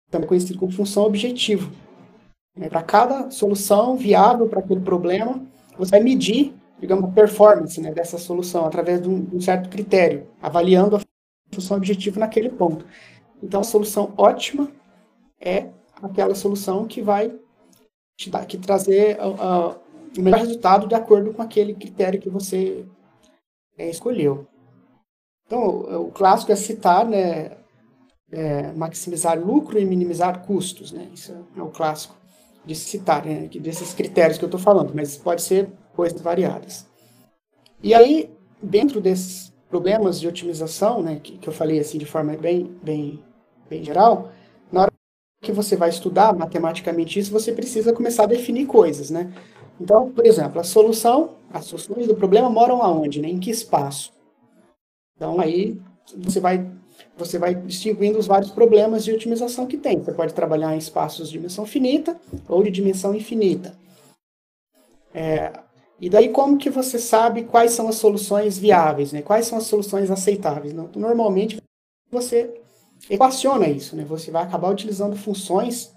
também 0.09 0.27
conhecido 0.27 0.59
como 0.59 0.71
função 0.71 1.03
objetivo. 1.03 1.71
Né? 2.55 2.69
Para 2.69 2.83
cada 2.83 3.31
solução 3.31 3.95
viável 3.95 4.47
para 4.47 4.59
aquele 4.59 4.81
problema, 4.81 5.41
você 5.77 5.91
vai 5.91 6.01
medir, 6.01 6.53
digamos, 6.79 7.05
a 7.05 7.13
performance 7.13 7.79
né, 7.81 7.91
dessa 7.91 8.17
solução 8.17 8.65
através 8.65 9.01
de 9.01 9.09
um, 9.09 9.23
de 9.23 9.35
um 9.35 9.41
certo 9.41 9.69
critério, 9.69 10.27
avaliando 10.41 10.97
a 10.97 11.01
função 11.51 11.77
objetivo 11.77 12.19
naquele 12.19 12.49
ponto. 12.49 12.85
Então, 13.41 13.61
a 13.61 13.63
solução 13.63 14.13
ótima 14.17 14.71
é 15.39 15.69
aquela 16.01 16.35
solução 16.35 16.87
que 16.87 17.01
vai 17.01 17.33
te 18.17 18.29
dar, 18.29 18.45
que 18.45 18.57
trazer 18.57 19.17
uh, 19.19 19.79
o 20.17 20.21
melhor 20.21 20.39
resultado 20.41 20.87
de 20.87 20.95
acordo 20.95 21.33
com 21.33 21.41
aquele 21.41 21.73
critério 21.73 22.19
que 22.19 22.29
você 22.29 22.85
é, 23.77 23.89
escolheu. 23.89 24.47
Então, 25.45 26.05
o 26.05 26.11
clássico 26.11 26.51
é 26.51 26.55
citar, 26.55 27.05
né, 27.05 27.57
é, 28.31 28.71
maximizar 28.73 29.39
lucro 29.39 29.79
e 29.79 29.85
minimizar 29.85 30.45
custos, 30.45 30.91
né? 30.91 31.09
Isso 31.13 31.35
é 31.57 31.61
o 31.61 31.69
clássico 31.69 32.15
de 32.65 32.75
citar, 32.75 33.25
né, 33.25 33.47
desses 33.47 33.93
critérios 33.93 34.37
que 34.37 34.43
eu 34.43 34.47
estou 34.47 34.59
falando, 34.59 34.93
mas 34.93 35.17
pode 35.17 35.41
ser 35.41 35.71
coisas 35.95 36.21
variadas. 36.21 36.85
E 37.81 37.93
aí, 37.93 38.29
dentro 38.61 39.01
desses 39.01 39.51
problemas 39.69 40.19
de 40.19 40.27
otimização, 40.27 41.01
né, 41.01 41.19
que, 41.21 41.37
que 41.37 41.47
eu 41.47 41.53
falei 41.53 41.79
assim 41.79 41.97
de 41.97 42.05
forma 42.05 42.35
bem, 42.35 42.75
bem, 42.83 43.23
bem 43.69 43.83
geral, 43.83 44.31
na 44.71 44.81
hora 44.81 44.91
que 45.41 45.51
você 45.51 45.75
vai 45.75 45.89
estudar 45.89 46.33
matematicamente 46.33 47.19
isso, 47.19 47.31
você 47.31 47.51
precisa 47.51 47.93
começar 47.93 48.23
a 48.23 48.27
definir 48.27 48.65
coisas, 48.65 49.09
né? 49.09 49.31
Então, 49.79 50.11
por 50.11 50.25
exemplo, 50.25 50.59
a 50.59 50.63
solução, 50.63 51.35
as 51.53 51.65
soluções 51.65 52.07
do 52.07 52.15
problema 52.15 52.49
moram 52.49 52.81
aonde, 52.81 53.21
né? 53.21 53.29
Em 53.29 53.39
que 53.39 53.49
espaço? 53.49 54.11
Então, 55.15 55.39
aí 55.39 55.79
você 56.17 56.39
vai 56.39 56.69
você 57.17 57.37
vai 57.37 57.53
distinguindo 57.53 58.17
os 58.17 58.27
vários 58.27 58.51
problemas 58.51 59.03
de 59.03 59.11
otimização 59.11 59.65
que 59.65 59.77
tem. 59.77 59.99
Você 59.99 60.13
pode 60.13 60.33
trabalhar 60.33 60.73
em 60.73 60.77
espaços 60.77 61.27
de 61.27 61.37
dimensão 61.37 61.65
finita 61.65 62.19
ou 62.47 62.63
de 62.63 62.71
dimensão 62.71 63.13
infinita. 63.13 63.73
É, 65.13 65.51
e 65.99 66.09
daí 66.09 66.29
como 66.29 66.57
que 66.57 66.69
você 66.69 66.97
sabe 66.97 67.43
quais 67.43 67.71
são 67.71 67.89
as 67.89 67.95
soluções 67.95 68.57
viáveis, 68.57 69.11
né? 69.11 69.21
Quais 69.21 69.45
são 69.45 69.57
as 69.57 69.65
soluções 69.65 70.09
aceitáveis? 70.09 70.73
Normalmente 70.73 71.61
você 72.09 72.61
equaciona 73.09 73.67
isso, 73.67 73.95
né? 73.95 74.03
Você 74.05 74.31
vai 74.31 74.43
acabar 74.43 74.71
utilizando 74.71 75.15
funções 75.15 75.93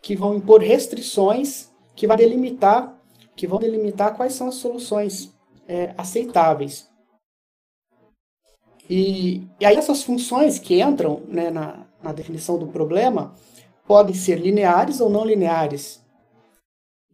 que 0.00 0.16
vão 0.16 0.36
impor 0.36 0.60
restrições 0.60 1.70
que 1.94 2.06
vai 2.06 2.16
delimitar, 2.16 2.96
que 3.36 3.46
vão 3.46 3.58
delimitar 3.58 4.16
quais 4.16 4.34
são 4.34 4.48
as 4.48 4.56
soluções 4.56 5.32
é, 5.68 5.94
aceitáveis. 5.96 6.88
E, 8.88 9.46
e, 9.60 9.64
aí 9.64 9.76
essas 9.76 10.02
funções 10.02 10.58
que 10.58 10.82
entram 10.82 11.22
né, 11.28 11.50
na, 11.50 11.86
na 12.02 12.12
definição 12.12 12.58
do 12.58 12.66
problema 12.66 13.34
podem 13.86 14.14
ser 14.14 14.38
lineares 14.38 15.00
ou 15.00 15.08
não 15.08 15.24
lineares. 15.24 16.02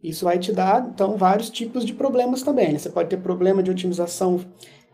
Isso 0.01 0.25
vai 0.25 0.39
te 0.39 0.53
dar, 0.53 0.87
então, 0.87 1.17
vários 1.17 1.49
tipos 1.49 1.85
de 1.85 1.93
problemas 1.93 2.41
também. 2.41 2.71
Né? 2.71 2.79
Você 2.79 2.89
pode 2.89 3.09
ter 3.09 3.17
problema 3.17 3.61
de 3.61 3.69
otimização 3.69 4.39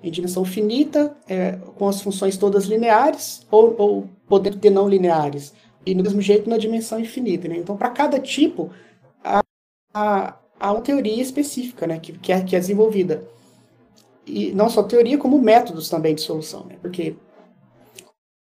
em 0.03 0.11
dimensão 0.11 0.45
finita, 0.45 1.15
é, 1.27 1.53
com 1.77 1.87
as 1.87 2.01
funções 2.01 2.37
todas 2.37 2.65
lineares, 2.65 3.45
ou, 3.49 3.75
ou 3.77 4.09
podendo 4.27 4.57
ter 4.57 4.69
não 4.69 4.87
lineares. 4.87 5.53
E 5.85 5.93
do 5.93 6.03
mesmo 6.03 6.21
jeito 6.21 6.49
na 6.49 6.57
dimensão 6.57 6.99
infinita. 6.99 7.47
Né? 7.47 7.57
Então, 7.57 7.77
para 7.77 7.89
cada 7.89 8.19
tipo, 8.19 8.71
há, 9.23 10.37
há 10.59 10.71
uma 10.71 10.81
teoria 10.81 11.21
específica 11.21 11.87
né, 11.87 11.99
que, 11.99 12.13
que, 12.13 12.31
é, 12.31 12.41
que 12.41 12.55
é 12.55 12.59
desenvolvida. 12.59 13.23
E 14.25 14.51
não 14.51 14.69
só 14.69 14.83
teoria, 14.83 15.17
como 15.17 15.39
métodos 15.39 15.89
também 15.89 16.15
de 16.15 16.21
solução. 16.21 16.65
Né? 16.65 16.77
Porque, 16.81 17.15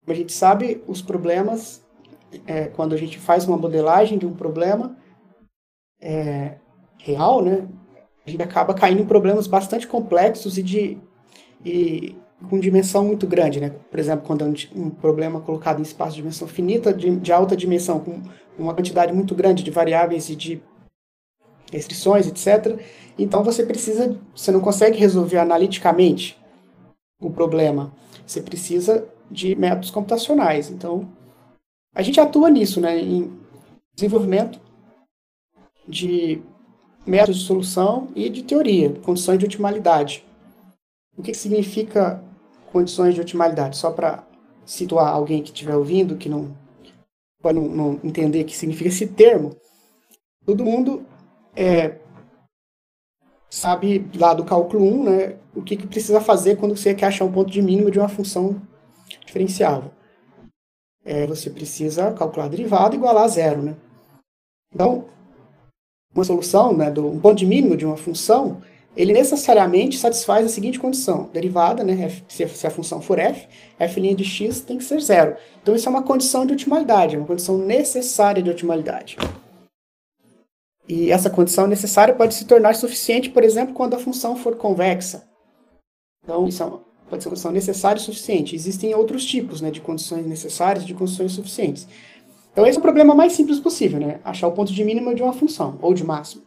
como 0.05 0.13
a 0.13 0.15
gente 0.15 0.33
sabe, 0.33 0.83
os 0.87 1.01
problemas, 1.01 1.83
é, 2.47 2.67
quando 2.67 2.95
a 2.95 2.99
gente 2.99 3.19
faz 3.19 3.47
uma 3.47 3.57
modelagem 3.57 4.19
de 4.19 4.27
um 4.27 4.35
problema 4.35 4.97
é, 6.01 6.57
real, 6.99 7.43
né, 7.43 7.67
a 8.27 8.31
gente 8.31 8.43
acaba 8.43 8.75
caindo 8.75 9.03
em 9.03 9.07
problemas 9.07 9.47
bastante 9.47 9.87
complexos 9.87 10.59
e 10.59 10.63
de 10.63 10.99
e 11.65 12.17
com 12.49 12.59
dimensão 12.59 13.05
muito 13.05 13.27
grande, 13.27 13.61
né? 13.61 13.71
Por 13.91 13.99
exemplo, 13.99 14.27
quando 14.27 14.45
é 14.45 14.49
um, 14.49 14.87
um 14.87 14.91
problema 14.91 15.41
colocado 15.41 15.79
em 15.79 15.83
espaço 15.83 16.13
de 16.13 16.23
dimensão 16.23 16.49
finita, 16.49 16.93
de, 16.93 17.17
de, 17.17 17.33
alta 17.33 17.57
dimensão, 17.57 18.01
com 18.01 18.23
uma 18.59 18.75
quantidade 18.75 19.13
muito 19.13 19.35
grande 19.35 19.63
de 19.63 19.71
variáveis 19.71 20.31
e 20.31 20.37
de 20.37 20.63
restrições, 21.71 22.27
etc. 22.27 22.81
Então 23.19 23.45
você 23.45 23.65
precisa, 23.65 24.19
você 24.35 24.51
não 24.51 24.61
consegue 24.61 24.99
resolver 24.99 25.39
analiticamente 25.39 26.39
o 27.21 27.31
problema. 27.31 27.93
Você 28.27 28.41
precisa 28.41 29.07
de 29.31 29.55
métodos 29.55 29.91
computacionais. 29.91 30.71
Então 30.71 31.09
a 31.95 32.03
gente 32.03 32.21
atua 32.21 32.49
nisso, 32.49 32.81
né, 32.81 32.99
em 32.99 33.33
desenvolvimento 33.95 34.61
de 35.87 36.41
métodos 37.07 37.41
de 37.41 37.47
solução 37.47 38.09
e 38.15 38.29
de 38.29 38.43
teoria, 38.43 38.95
condições 39.03 39.39
de 39.39 39.45
otimalidade. 39.45 40.25
O 41.17 41.23
que, 41.23 41.33
que 41.33 41.37
significa 41.37 42.23
condições 42.73 43.15
de 43.15 43.21
otimalidade? 43.21 43.77
Só 43.77 43.91
para 43.91 44.25
situar 44.65 45.09
alguém 45.09 45.43
que 45.43 45.51
estiver 45.51 45.77
ouvindo, 45.77 46.17
que 46.17 46.29
não 46.29 46.57
pode 47.43 47.59
não, 47.59 47.69
não 47.69 48.01
entender 48.05 48.43
o 48.43 48.45
que 48.45 48.57
significa 48.57 48.89
esse 48.89 49.07
termo, 49.07 49.57
todo 50.45 50.65
mundo 50.65 51.05
é, 51.57 51.99
sabe 53.49 54.09
lá 54.15 54.33
do 54.33 54.45
cálculo 54.45 54.85
1, 54.85 55.05
né, 55.05 55.37
o 55.55 55.63
que, 55.63 55.77
que 55.77 55.87
precisa 55.87 56.21
fazer 56.21 56.57
quando 56.57 56.77
você 56.77 56.95
quer 56.95 57.07
achar 57.07 57.25
um 57.25 57.33
ponto 57.33 57.51
de 57.51 57.61
mínimo 57.61 57.91
de 57.91 57.99
uma 57.99 58.09
função 58.09 58.61
diferenciável. 59.27 59.91
É, 61.05 61.27
você 61.27 61.51
precisa 61.51 62.13
calcular 62.13 62.45
a 62.47 62.49
derivada 62.49 62.95
igualar 62.95 63.25
a 63.25 63.29
zero. 63.29 63.63
Né? 63.63 63.77
Então, 64.73 65.07
uma 66.15 66.25
solução, 66.25 66.77
né, 66.77 66.91
do, 66.91 67.09
um 67.09 67.19
ponto 67.19 67.37
de 67.37 67.47
mínimo 67.47 67.77
de 67.77 67.87
uma 67.87 67.97
função, 67.97 68.63
ele 68.97 69.13
necessariamente 69.13 69.99
satisfaz 69.99 70.45
a 70.45 70.49
seguinte 70.49 70.79
condição. 70.79 71.29
Derivada, 71.33 71.85
né, 71.85 71.93
f, 72.05 72.25
se, 72.29 72.49
se, 72.49 72.67
a 72.67 72.71
função 72.71 73.01
for 73.01 73.19
f, 73.19 73.47
f' 73.79 74.15
de 74.15 74.25
x 74.25 74.61
tem 74.61 74.79
que 74.79 74.85
ser 74.85 75.01
zero. 75.01 75.37
Então, 75.63 75.75
isso 75.75 75.89
é 75.89 75.91
uma 75.91 76.03
condição 76.03 76.45
de 76.45 76.53
otimalidade, 76.53 77.15
é 77.15 77.19
uma 77.19 77.27
condição 77.27 77.57
necessária 77.59 78.43
de 78.43 78.51
otimalidade. 78.51 79.17
E 80.89 81.13
essa 81.13 81.31
condição 81.31 81.67
necessária 81.69 82.15
pode 82.15 82.35
se 82.35 82.45
tornar 82.45 82.75
suficiente, 82.75 83.31
por 83.31 83.45
exemplo, 83.45 83.75
quando 83.75 83.95
a 83.95 83.99
função 83.99 84.35
for 84.35 84.57
convexa. 84.57 85.23
Então, 86.25 86.49
isso 86.49 86.63
é 86.63 86.67
pode 87.09 87.23
ser 87.23 87.29
uma 87.29 87.33
condição 87.33 87.53
necessária 87.53 87.99
e 87.99 88.03
suficiente. 88.03 88.55
Existem 88.55 88.95
outros 88.95 89.25
tipos 89.25 89.61
né, 89.61 89.71
de 89.71 89.81
condições 89.81 90.27
necessárias 90.27 90.85
e 90.85 90.87
de 90.87 90.95
condições 90.95 91.33
suficientes. 91.33 91.87
Então, 92.53 92.67
esse 92.67 92.77
é 92.77 92.81
o 92.81 92.83
problema 92.83 93.15
mais 93.15 93.33
simples 93.33 93.61
possível, 93.61 94.01
né? 94.01 94.21
Achar 94.25 94.49
o 94.49 94.53
ponto 94.53 94.73
de 94.73 94.85
mínimo 94.85 95.15
de 95.15 95.23
uma 95.23 95.33
função, 95.33 95.79
ou 95.81 95.95
de 95.95 96.05
máximo. 96.05 96.43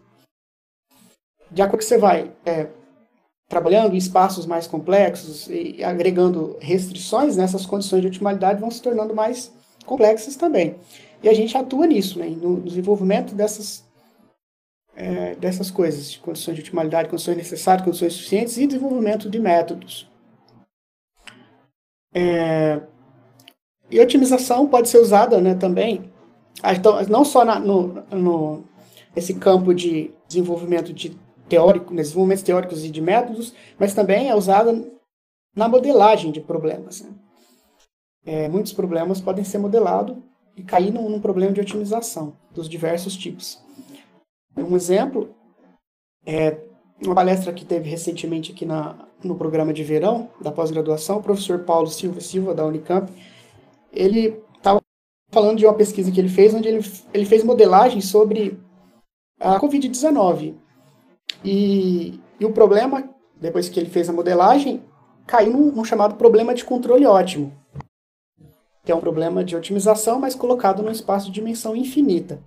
De 1.53 1.61
acordo 1.61 1.79
que 1.79 1.85
você 1.85 1.97
vai 1.97 2.31
é, 2.45 2.67
trabalhando 3.47 3.93
em 3.93 3.97
espaços 3.97 4.45
mais 4.45 4.65
complexos 4.65 5.47
e 5.47 5.83
agregando 5.83 6.57
restrições, 6.59 7.37
né, 7.37 7.45
condições 7.67 8.01
de 8.01 8.07
otimalidade 8.07 8.59
vão 8.59 8.71
se 8.71 8.81
tornando 8.81 9.13
mais 9.13 9.51
complexas 9.85 10.35
também. 10.35 10.75
E 11.21 11.29
a 11.29 11.33
gente 11.33 11.55
atua 11.55 11.85
nisso, 11.85 12.19
né, 12.19 12.27
no 12.27 12.59
desenvolvimento 12.61 13.35
dessas 13.35 13.85
é, 14.95 15.35
dessas 15.35 15.71
coisas, 15.71 16.11
de 16.11 16.19
condições 16.19 16.55
de 16.55 16.61
otimalidade, 16.61 17.09
condições 17.09 17.37
necessárias, 17.37 17.83
condições 17.83 18.13
suficientes 18.13 18.57
e 18.57 18.67
desenvolvimento 18.67 19.29
de 19.29 19.39
métodos. 19.39 20.07
É, 22.13 22.79
e 23.89 23.99
otimização 23.99 24.67
pode 24.67 24.89
ser 24.89 24.99
usada 24.99 25.41
né, 25.41 25.55
também, 25.55 26.11
ah, 26.61 26.73
então, 26.73 27.01
não 27.09 27.25
só 27.25 27.43
na, 27.43 27.59
no, 27.59 28.03
no, 28.11 28.63
esse 29.15 29.33
campo 29.33 29.73
de 29.73 30.11
desenvolvimento 30.27 30.93
de 30.93 31.17
teórico, 31.47 31.93
desenvolvimentos 31.93 32.43
teóricos 32.43 32.83
e 32.83 32.89
de 32.89 33.01
métodos, 33.01 33.53
mas 33.77 33.93
também 33.93 34.29
é 34.29 34.35
usada 34.35 34.73
na 35.55 35.67
modelagem 35.67 36.31
de 36.31 36.41
problemas. 36.41 37.01
Né? 37.01 37.11
É, 38.25 38.47
muitos 38.49 38.73
problemas 38.73 39.21
podem 39.21 39.43
ser 39.43 39.57
modelados 39.57 40.15
e 40.55 40.63
cair 40.63 40.91
num, 40.91 41.09
num 41.09 41.19
problema 41.19 41.51
de 41.51 41.61
otimização 41.61 42.35
dos 42.51 42.69
diversos 42.69 43.15
tipos. 43.15 43.61
Um 44.55 44.75
exemplo 44.75 45.33
é 46.25 46.57
uma 47.03 47.15
palestra 47.15 47.51
que 47.51 47.65
teve 47.65 47.89
recentemente 47.89 48.51
aqui 48.51 48.65
na, 48.65 48.95
no 49.23 49.35
programa 49.35 49.73
de 49.73 49.83
verão 49.83 50.29
da 50.39 50.51
pós-graduação, 50.51 51.17
o 51.17 51.23
professor 51.23 51.59
Paulo 51.59 51.87
Silva 51.87 52.21
Silva, 52.21 52.53
da 52.53 52.65
Unicamp, 52.65 53.11
ele 53.91 54.41
estava 54.57 54.81
falando 55.31 55.57
de 55.57 55.65
uma 55.65 55.73
pesquisa 55.73 56.11
que 56.11 56.19
ele 56.19 56.29
fez, 56.29 56.53
onde 56.53 56.67
ele, 56.67 56.85
ele 57.13 57.25
fez 57.25 57.43
modelagem 57.43 57.99
sobre 57.99 58.59
a 59.39 59.59
Covid-19. 59.59 60.55
E, 61.43 62.19
e, 62.39 62.45
o 62.45 62.51
problema, 62.51 63.09
depois 63.39 63.69
que 63.69 63.79
ele 63.79 63.89
fez 63.89 64.09
a 64.09 64.13
modelagem, 64.13 64.83
caiu 65.25 65.53
num, 65.53 65.71
num 65.71 65.85
chamado 65.85 66.15
problema 66.15 66.53
de 66.53 66.65
controle 66.65 67.05
ótimo, 67.05 67.53
que 68.83 68.91
é 68.91 68.95
um 68.95 68.99
problema 68.99 69.43
de 69.43 69.55
otimização, 69.55 70.19
mas 70.19 70.35
colocado 70.35 70.83
num 70.83 70.91
espaço 70.91 71.27
de 71.27 71.33
dimensão 71.33 71.75
infinita 71.75 72.41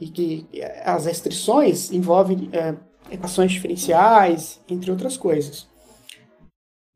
e 0.00 0.08
que 0.08 0.46
as 0.84 1.06
restrições 1.06 1.90
envolvem 1.90 2.48
é, 2.52 2.74
equações 3.10 3.50
diferenciais, 3.52 4.60
entre 4.68 4.90
outras 4.90 5.16
coisas. 5.16 5.66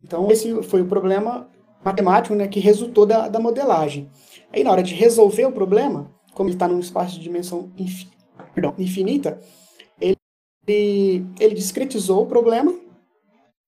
Então, 0.02 0.30
esse 0.30 0.62
foi 0.62 0.82
o 0.82 0.86
problema 0.86 1.48
matemático 1.84 2.34
né, 2.34 2.46
que 2.46 2.60
resultou 2.60 3.06
da, 3.06 3.28
da 3.28 3.40
modelagem. 3.40 4.10
Aí, 4.52 4.62
na 4.62 4.70
hora 4.70 4.82
de 4.82 4.94
resolver 4.94 5.46
o 5.46 5.52
problema, 5.52 6.10
como 6.34 6.48
ele 6.48 6.56
está 6.56 6.68
num 6.68 6.78
espaço 6.78 7.14
de 7.14 7.20
dimensão 7.20 7.70
infi, 7.76 8.08
perdão, 8.54 8.74
infinita, 8.78 9.40
ele 11.38 11.54
discretizou 11.54 12.22
o 12.22 12.26
problema. 12.26 12.74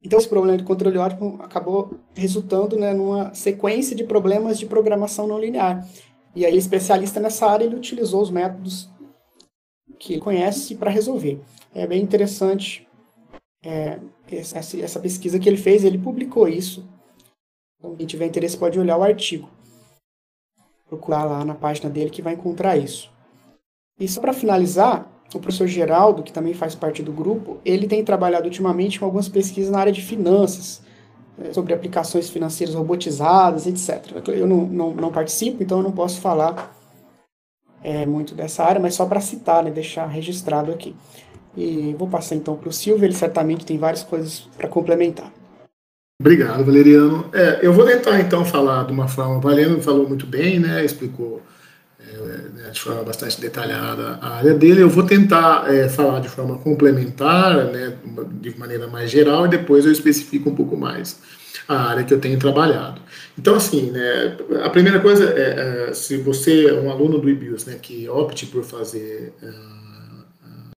Então, 0.02 0.18
esse 0.18 0.28
problema 0.28 0.58
de 0.58 0.64
controle 0.64 0.98
ótimo 0.98 1.38
acabou 1.40 1.98
resultando 2.14 2.78
né, 2.78 2.92
numa 2.92 3.32
sequência 3.34 3.96
de 3.96 4.04
problemas 4.04 4.58
de 4.58 4.66
programação 4.66 5.26
não 5.26 5.38
linear. 5.38 5.86
E 6.36 6.44
aí, 6.44 6.56
especialista 6.56 7.20
nessa 7.20 7.46
área, 7.46 7.64
ele 7.64 7.76
utilizou 7.76 8.20
os 8.20 8.30
métodos 8.30 8.90
que 9.98 10.14
ele 10.14 10.20
conhece 10.20 10.74
para 10.74 10.90
resolver. 10.90 11.40
É 11.74 11.86
bem 11.86 12.02
interessante 12.02 12.86
é, 13.64 13.98
essa, 14.30 14.58
essa 14.78 15.00
pesquisa 15.00 15.38
que 15.38 15.48
ele 15.48 15.56
fez, 15.56 15.84
ele 15.84 15.98
publicou 15.98 16.46
isso. 16.46 16.84
Então, 17.78 17.96
quem 17.96 18.06
tiver 18.06 18.26
interesse 18.26 18.58
pode 18.58 18.78
olhar 18.78 18.98
o 18.98 19.02
artigo. 19.02 19.48
Procurar 20.86 21.24
lá 21.24 21.44
na 21.44 21.54
página 21.54 21.88
dele 21.88 22.10
que 22.10 22.22
vai 22.22 22.34
encontrar 22.34 22.76
isso. 22.76 23.10
E 23.98 24.06
só 24.08 24.20
para 24.20 24.32
finalizar, 24.32 25.10
o 25.32 25.38
professor 25.38 25.66
Geraldo, 25.66 26.22
que 26.22 26.32
também 26.32 26.54
faz 26.54 26.74
parte 26.74 27.02
do 27.02 27.12
grupo, 27.12 27.58
ele 27.64 27.86
tem 27.86 28.04
trabalhado 28.04 28.44
ultimamente 28.44 28.98
com 28.98 29.04
algumas 29.04 29.28
pesquisas 29.28 29.70
na 29.70 29.78
área 29.78 29.92
de 29.92 30.02
finanças, 30.02 30.82
é, 31.38 31.52
sobre 31.52 31.74
aplicações 31.74 32.30
financeiras 32.30 32.74
robotizadas, 32.74 33.66
etc. 33.66 34.28
Eu 34.28 34.46
não, 34.46 34.66
não, 34.66 34.94
não 34.94 35.12
participo, 35.12 35.62
então 35.62 35.78
eu 35.78 35.84
não 35.84 35.92
posso 35.92 36.20
falar 36.20 36.76
é, 37.82 38.06
muito 38.06 38.34
dessa 38.34 38.62
área, 38.62 38.80
mas 38.80 38.94
só 38.94 39.04
para 39.04 39.20
citar, 39.20 39.64
né, 39.64 39.70
deixar 39.70 40.06
registrado 40.06 40.70
aqui. 40.70 40.94
E 41.56 41.94
vou 41.98 42.08
passar 42.08 42.34
então 42.36 42.56
para 42.56 42.68
o 42.68 42.72
Silvio, 42.72 43.04
ele 43.04 43.14
certamente 43.14 43.66
tem 43.66 43.78
várias 43.78 44.02
coisas 44.02 44.48
para 44.56 44.68
complementar. 44.68 45.30
Obrigado, 46.20 46.64
Valeriano. 46.64 47.28
É, 47.32 47.60
eu 47.62 47.72
vou 47.72 47.84
tentar 47.84 48.20
então 48.20 48.44
falar 48.44 48.86
de 48.86 48.92
uma 48.92 49.08
forma. 49.08 49.36
O 49.36 49.40
Valeriano 49.40 49.82
falou 49.82 50.08
muito 50.08 50.26
bem, 50.26 50.60
né, 50.60 50.84
explicou 50.84 51.42
é, 52.12 52.62
né, 52.62 52.70
de 52.70 52.80
forma 52.80 53.02
bastante 53.02 53.40
detalhada 53.40 54.18
a 54.20 54.36
área 54.36 54.54
dele. 54.54 54.82
Eu 54.82 54.90
vou 54.90 55.04
tentar 55.04 55.72
é, 55.72 55.88
falar 55.88 56.20
de 56.20 56.28
forma 56.28 56.58
complementar, 56.58 57.66
né, 57.66 57.96
de 58.40 58.58
maneira 58.58 58.86
mais 58.86 59.10
geral, 59.10 59.46
e 59.46 59.48
depois 59.50 59.84
eu 59.84 59.92
especifico 59.92 60.50
um 60.50 60.54
pouco 60.54 60.76
mais 60.76 61.18
a 61.66 61.90
área 61.90 62.04
que 62.04 62.12
eu 62.12 62.20
tenho 62.20 62.38
trabalhado. 62.38 63.00
Então, 63.38 63.54
assim, 63.54 63.90
né, 63.90 64.36
a 64.62 64.70
primeira 64.70 65.00
coisa 65.00 65.24
é, 65.24 65.88
é 65.88 65.94
se 65.94 66.18
você 66.18 66.66
é 66.68 66.74
um 66.74 66.90
aluno 66.90 67.18
do 67.18 67.28
IBIOS, 67.28 67.64
né, 67.66 67.78
que 67.80 68.08
opte 68.08 68.46
por 68.46 68.62
fazer 68.64 69.32
uh, 69.42 70.74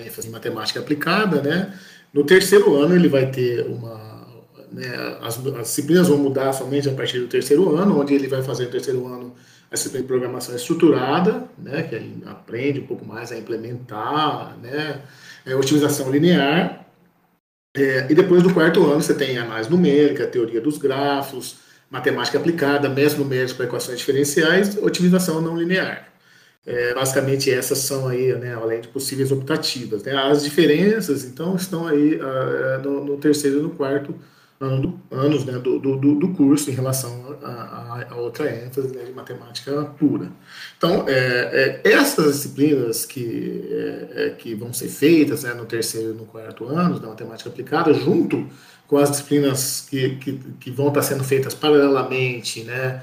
ênfase 0.00 0.28
em 0.28 0.30
matemática 0.30 0.80
aplicada, 0.80 1.40
né, 1.40 1.74
no 2.12 2.24
terceiro 2.24 2.76
ano 2.76 2.94
ele 2.94 3.08
vai 3.08 3.30
ter 3.30 3.66
uma, 3.66 4.26
né, 4.70 5.18
as, 5.22 5.38
as, 5.38 5.68
disciplinas 5.68 6.08
vão 6.08 6.18
mudar 6.18 6.52
somente 6.52 6.88
a 6.88 6.92
partir 6.92 7.18
do 7.18 7.28
terceiro 7.28 7.74
ano, 7.74 7.98
onde 7.98 8.14
ele 8.14 8.28
vai 8.28 8.42
fazer 8.42 8.64
no 8.66 8.70
terceiro 8.70 9.06
ano 9.06 9.34
a 9.76 9.78
disciplina 9.78 10.02
de 10.02 10.08
programação 10.08 10.56
estruturada, 10.56 11.44
né, 11.58 11.82
que 11.82 11.94
ele 11.94 12.22
aprende 12.26 12.80
um 12.80 12.86
pouco 12.86 13.04
mais 13.04 13.30
a 13.30 13.38
implementar, 13.38 14.56
né, 14.62 15.02
é, 15.44 15.54
otimização 15.54 16.10
linear, 16.10 16.86
é, 17.76 18.06
e 18.10 18.14
depois 18.14 18.42
do 18.42 18.52
quarto 18.52 18.84
ano 18.84 19.02
você 19.02 19.14
tem 19.14 19.38
análise 19.38 19.70
numérica, 19.70 20.26
teoria 20.26 20.60
dos 20.60 20.78
grafos, 20.78 21.58
matemática 21.90 22.38
aplicada, 22.38 22.88
mesmo 22.88 23.22
numéricos 23.22 23.52
para 23.52 23.66
equações 23.66 23.98
diferenciais, 23.98 24.76
otimização 24.78 25.40
não 25.40 25.56
linear. 25.56 26.08
É, 26.66 26.94
basicamente 26.94 27.48
essas 27.48 27.78
são 27.78 28.08
aí, 28.08 28.34
né, 28.34 28.54
além 28.54 28.80
de 28.80 28.88
possíveis 28.88 29.30
optativas. 29.30 30.02
Né? 30.02 30.12
As 30.16 30.42
diferenças, 30.42 31.24
então, 31.24 31.54
estão 31.54 31.86
aí 31.86 32.16
uh, 32.16 32.82
no, 32.82 33.04
no, 33.04 33.16
terceiro 33.18 33.60
e 33.60 33.62
no 33.62 33.70
quarto 33.70 34.12
ano 34.12 34.35
do, 34.58 34.98
anos 35.10 35.44
né, 35.44 35.58
do, 35.58 35.78
do, 35.78 35.96
do, 35.96 36.28
curso 36.30 36.70
em 36.70 36.74
relação 36.74 37.36
a, 37.42 37.48
a, 37.48 38.06
a 38.12 38.16
outra 38.16 38.50
ênfase 38.50 38.94
né, 38.94 39.04
de 39.04 39.12
matemática 39.12 39.84
pura. 39.98 40.30
Então, 40.78 41.04
é, 41.06 41.80
é, 41.84 41.90
essas 41.90 42.36
disciplinas 42.36 43.04
que, 43.04 43.68
é, 43.70 44.08
é, 44.14 44.30
que 44.30 44.54
vão 44.54 44.72
ser 44.72 44.88
feitas 44.88 45.42
né, 45.42 45.52
no 45.52 45.66
terceiro 45.66 46.12
e 46.12 46.14
no 46.14 46.24
quarto 46.24 46.64
ano 46.66 46.98
da 46.98 47.08
matemática 47.08 47.50
aplicada, 47.50 47.92
junto 47.92 48.46
com 48.86 48.96
as 48.96 49.10
disciplinas 49.10 49.86
que, 49.90 50.16
que, 50.16 50.32
que 50.58 50.70
vão 50.70 50.88
estar 50.88 51.02
sendo 51.02 51.22
feitas 51.22 51.52
paralelamente, 51.52 52.64
né, 52.64 53.02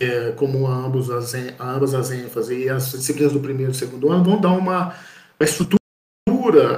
é, 0.00 0.32
como 0.36 0.66
ambos 0.66 1.10
as, 1.10 1.34
ambas 1.60 1.92
as 1.92 2.10
ênfases 2.10 2.64
e 2.64 2.68
as 2.70 2.92
disciplinas 2.92 3.34
do 3.34 3.40
primeiro 3.40 3.72
e 3.72 3.74
segundo 3.74 4.10
ano, 4.10 4.24
vão 4.24 4.40
dar 4.40 4.52
uma, 4.52 4.94
uma 5.38 5.44
estrutura 5.44 5.78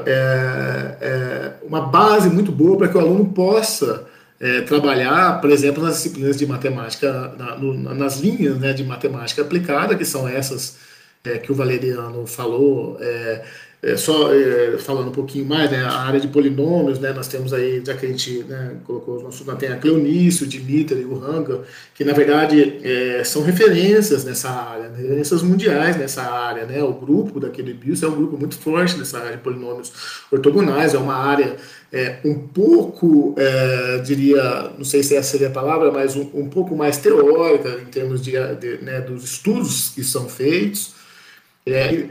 é, 0.05 1.50
uma 1.71 1.83
base 1.83 2.29
muito 2.29 2.51
boa 2.51 2.77
para 2.77 2.89
que 2.89 2.97
o 2.97 3.01
aluno 3.01 3.27
possa 3.27 4.05
é, 4.41 4.63
trabalhar, 4.63 5.41
por 5.41 5.51
exemplo, 5.51 5.81
nas 5.81 5.95
disciplinas 5.95 6.37
de 6.37 6.45
matemática, 6.45 7.33
na, 7.39 7.57
no, 7.57 7.95
nas 7.95 8.19
linhas 8.19 8.59
né, 8.59 8.73
de 8.73 8.83
matemática 8.83 9.43
aplicada, 9.43 9.95
que 9.95 10.05
são 10.05 10.27
essas 10.27 10.79
é, 11.23 11.39
que 11.39 11.53
o 11.53 11.55
Valeriano 11.55 12.27
falou, 12.27 12.99
é, 13.01 13.45
é, 13.83 13.97
só 13.97 14.33
é, 14.35 14.77
falando 14.77 15.09
um 15.09 15.13
pouquinho 15.13 15.47
mais, 15.47 15.71
né, 15.71 15.79
a 15.79 16.01
área 16.01 16.21
de 16.21 16.29
polinômios, 16.29 16.99
né, 16.99 17.13
nós 17.15 17.29
temos 17.29 17.53
aí, 17.53 17.83
já 17.85 17.95
que 17.95 18.05
a 18.05 18.09
gente 18.11 18.45
né, 18.45 18.77
colocou 18.85 19.17
os 19.17 19.23
nossos, 19.23 19.47
tem 19.59 19.71
a 19.71 19.77
Cleonice, 19.77 20.45
o 20.45 20.47
Dimitri 20.47 21.01
e 21.01 21.05
o 21.05 21.19
Ranga, 21.19 21.63
que 21.95 22.05
na 22.05 22.13
verdade 22.13 22.79
é, 22.83 23.25
são 23.25 23.43
referências 23.43 24.23
nessa 24.23 24.51
área, 24.51 24.91
né, 24.91 24.99
referências 25.01 25.43
mundiais 25.43 25.97
nessa 25.97 26.23
área, 26.23 26.67
né, 26.67 26.83
o 26.83 26.93
grupo 26.93 27.41
daquele 27.41 27.73
BIOS 27.73 28.03
é 28.03 28.09
um 28.09 28.15
grupo 28.15 28.37
muito 28.37 28.59
forte 28.59 28.99
nessa 28.99 29.19
área 29.19 29.33
de 29.33 29.43
polinômios 29.43 29.91
ortogonais, 30.31 30.93
é 30.93 30.99
uma 30.99 31.17
área 31.17 31.57
é, 31.91 32.19
um 32.23 32.35
pouco, 32.39 33.35
é, 33.39 33.99
diria, 33.99 34.73
não 34.77 34.85
sei 34.85 35.03
se 35.03 35.17
essa 35.17 35.31
seria 35.31 35.49
a 35.49 35.53
palavra, 35.53 35.91
mas 35.91 36.15
um, 36.17 36.29
um 36.35 36.49
pouco 36.51 36.77
mais 36.77 36.99
teórica 36.99 37.81
em 37.81 37.87
termos 37.87 38.23
de, 38.23 38.33
de 38.57 38.85
né, 38.85 39.01
dos 39.01 39.25
estudos 39.25 39.89
que 39.89 40.05
são 40.05 40.29
feitos, 40.29 40.95
é, 41.67 42.09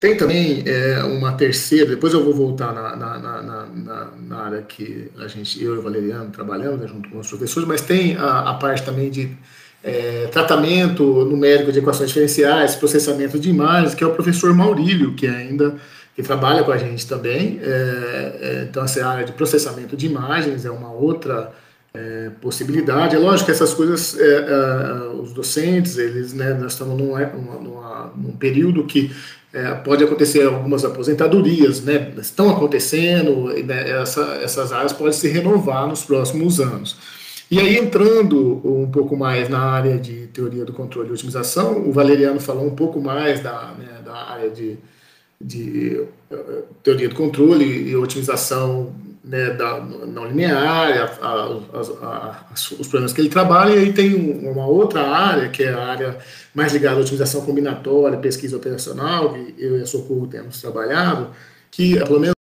tem 0.00 0.16
também 0.16 0.64
é, 0.66 1.04
uma 1.04 1.32
terceira, 1.32 1.90
depois 1.90 2.14
eu 2.14 2.24
vou 2.24 2.32
voltar 2.32 2.72
na, 2.72 2.96
na, 2.96 3.18
na, 3.18 4.08
na, 4.18 4.36
área 4.38 4.62
que 4.62 5.10
a 5.18 5.28
gente, 5.28 5.62
eu 5.62 5.74
e 5.74 5.78
o 5.78 5.82
Valeriano 5.82 6.30
trabalhamos 6.30 6.80
né, 6.80 6.88
junto 6.88 7.10
com 7.10 7.18
os 7.18 7.28
professores, 7.28 7.68
mas 7.68 7.82
tem 7.82 8.16
a, 8.16 8.50
a 8.50 8.54
parte 8.54 8.82
também 8.82 9.10
de 9.10 9.36
é, 9.84 10.26
tratamento 10.32 11.04
numérico 11.26 11.70
de 11.70 11.80
equações 11.80 12.08
diferenciais, 12.08 12.74
processamento 12.74 13.38
de 13.38 13.50
imagens, 13.50 13.94
que 13.94 14.02
é 14.02 14.06
o 14.06 14.14
professor 14.14 14.54
Maurílio, 14.54 15.14
que 15.14 15.26
ainda 15.26 15.76
que 16.16 16.22
trabalha 16.22 16.64
com 16.64 16.72
a 16.72 16.78
gente 16.78 17.06
também. 17.06 17.60
É, 17.62 18.38
é, 18.40 18.66
então, 18.68 18.84
essa 18.84 19.06
área 19.06 19.24
de 19.24 19.32
processamento 19.32 19.96
de 19.96 20.06
imagens 20.06 20.64
é 20.64 20.70
uma 20.70 20.90
outra 20.90 21.52
é, 21.94 22.30
possibilidade. 22.40 23.16
É 23.16 23.18
lógico 23.18 23.46
que 23.46 23.52
essas 23.52 23.74
coisas, 23.74 24.18
é, 24.18 24.24
é, 24.24 25.20
os 25.20 25.32
docentes, 25.32 25.98
eles, 25.98 26.32
né, 26.32 26.54
nós 26.54 26.72
estamos 26.72 26.96
num, 26.96 27.16
numa, 27.62 28.12
num 28.16 28.32
período 28.36 28.84
que 28.84 29.10
é, 29.52 29.74
pode 29.74 30.04
acontecer 30.04 30.44
algumas 30.46 30.84
aposentadorias, 30.84 31.82
né, 31.82 32.12
estão 32.18 32.50
acontecendo, 32.50 33.46
né, 33.64 34.00
essa, 34.00 34.22
essas 34.42 34.72
áreas 34.72 34.92
podem 34.92 35.12
se 35.12 35.28
renovar 35.28 35.88
nos 35.88 36.04
próximos 36.04 36.60
anos. 36.60 36.96
E 37.50 37.58
aí, 37.58 37.76
entrando 37.76 38.60
um 38.64 38.88
pouco 38.88 39.16
mais 39.16 39.48
na 39.48 39.58
área 39.58 39.98
de 39.98 40.28
teoria 40.28 40.64
do 40.64 40.72
controle 40.72 41.08
e 41.08 41.12
otimização, 41.12 41.78
o 41.84 41.92
Valeriano 41.92 42.38
falou 42.38 42.64
um 42.64 42.76
pouco 42.76 43.00
mais 43.00 43.40
da, 43.40 43.74
né, 43.76 44.00
da 44.04 44.14
área 44.14 44.50
de, 44.50 44.78
de 45.40 46.00
uh, 46.30 46.62
teoria 46.80 47.08
do 47.08 47.16
controle 47.16 47.64
e 47.64 47.96
otimização 47.96 48.94
né, 49.30 49.50
da, 49.50 49.80
não 49.80 50.26
linear, 50.26 51.18
a, 51.22 51.26
a, 51.26 51.76
a, 52.02 52.46
os 52.52 52.88
problemas 52.88 53.12
que 53.12 53.20
ele 53.20 53.28
trabalha, 53.28 53.76
e 53.76 53.78
aí 53.78 53.92
tem 53.92 54.12
uma 54.42 54.66
outra 54.66 55.02
área, 55.02 55.48
que 55.48 55.62
é 55.62 55.72
a 55.72 55.86
área 55.86 56.18
mais 56.52 56.72
ligada 56.72 56.96
à 56.96 57.00
otimização 57.00 57.42
combinatória, 57.42 58.18
pesquisa 58.18 58.56
operacional, 58.56 59.32
que 59.32 59.54
eu 59.56 59.78
e 59.78 59.82
a 59.82 59.86
Socorro 59.86 60.26
temos 60.26 60.60
trabalhado, 60.60 61.28
que, 61.70 61.96
pelo 62.00 62.18
menos 62.18 62.34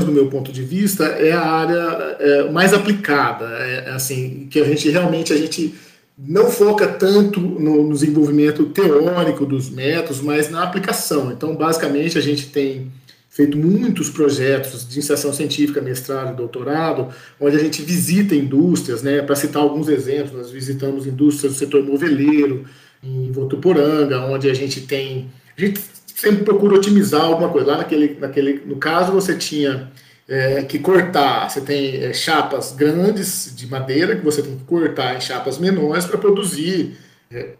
do 0.00 0.12
meu 0.12 0.28
ponto 0.28 0.52
de 0.52 0.62
vista, 0.62 1.04
é 1.04 1.32
a 1.32 1.44
área 1.44 2.16
é, 2.20 2.50
mais 2.52 2.72
aplicada, 2.72 3.44
é, 3.44 3.90
assim, 3.90 4.46
que 4.48 4.60
a 4.60 4.64
gente 4.64 4.88
realmente 4.88 5.32
a 5.32 5.36
gente 5.36 5.74
não 6.16 6.48
foca 6.48 6.86
tanto 6.86 7.40
no 7.40 7.92
desenvolvimento 7.92 8.66
teórico 8.66 9.44
dos 9.44 9.68
métodos, 9.68 10.20
mas 10.22 10.48
na 10.48 10.62
aplicação. 10.62 11.32
Então, 11.32 11.56
basicamente, 11.56 12.16
a 12.16 12.20
gente 12.20 12.46
tem 12.46 12.90
feito 13.36 13.58
muitos 13.58 14.08
projetos 14.08 14.88
de 14.88 14.94
iniciação 14.94 15.30
científica, 15.30 15.82
mestrado 15.82 16.32
e 16.32 16.36
doutorado, 16.36 17.08
onde 17.38 17.54
a 17.54 17.58
gente 17.58 17.82
visita 17.82 18.34
indústrias, 18.34 19.02
né, 19.02 19.20
para 19.20 19.36
citar 19.36 19.62
alguns 19.62 19.88
exemplos, 19.88 20.32
nós 20.32 20.50
visitamos 20.50 21.06
indústrias 21.06 21.52
do 21.52 21.58
setor 21.58 21.84
moveleiro, 21.84 22.64
em 23.02 23.30
Votuporanga, 23.30 24.22
onde 24.22 24.48
a 24.48 24.54
gente 24.54 24.80
tem, 24.80 25.30
a 25.54 25.60
gente 25.60 25.78
sempre 26.06 26.44
procura 26.44 26.76
otimizar 26.76 27.20
alguma 27.20 27.50
coisa. 27.50 27.72
Lá 27.72 27.76
naquele, 27.76 28.16
naquele 28.18 28.62
no 28.64 28.76
caso, 28.76 29.12
você 29.12 29.36
tinha 29.36 29.92
é, 30.26 30.62
que 30.62 30.78
cortar, 30.78 31.50
você 31.50 31.60
tem 31.60 32.02
é, 32.02 32.14
chapas 32.14 32.72
grandes 32.72 33.52
de 33.54 33.66
madeira 33.66 34.16
que 34.16 34.24
você 34.24 34.42
tem 34.42 34.56
que 34.56 34.64
cortar 34.64 35.14
em 35.14 35.20
chapas 35.20 35.58
menores 35.58 36.06
para 36.06 36.16
produzir 36.16 36.96
é, 37.30 37.50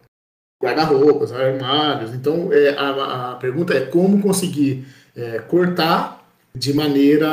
guarda-roupas, 0.60 1.32
armários. 1.32 2.14
Então, 2.14 2.50
é, 2.50 2.70
a, 2.70 3.32
a, 3.32 3.34
pergunta 3.34 3.74
é 3.74 3.82
como 3.82 4.22
conseguir 4.22 4.86
é, 5.16 5.38
cortar 5.38 6.24
de 6.54 6.72
maneira 6.72 7.28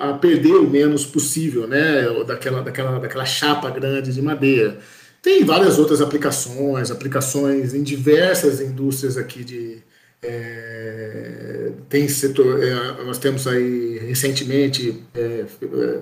a 0.00 0.14
perder 0.14 0.54
o 0.54 0.68
menos 0.68 1.04
possível, 1.06 1.66
né, 1.66 2.02
daquela, 2.26 2.62
daquela, 2.62 2.98
daquela 2.98 3.24
chapa 3.24 3.70
grande 3.70 4.12
de 4.12 4.20
madeira. 4.20 4.78
Tem 5.20 5.44
várias 5.44 5.78
outras 5.78 6.00
aplicações, 6.00 6.90
aplicações 6.90 7.74
em 7.74 7.82
diversas 7.82 8.60
indústrias 8.60 9.16
aqui 9.16 9.44
de, 9.44 9.78
é, 10.22 11.70
tem 11.88 12.08
setor, 12.08 12.62
é, 12.62 13.04
nós 13.04 13.18
temos 13.18 13.46
aí 13.46 13.98
recentemente 13.98 15.02
é, 15.14 15.44
é 15.62 16.00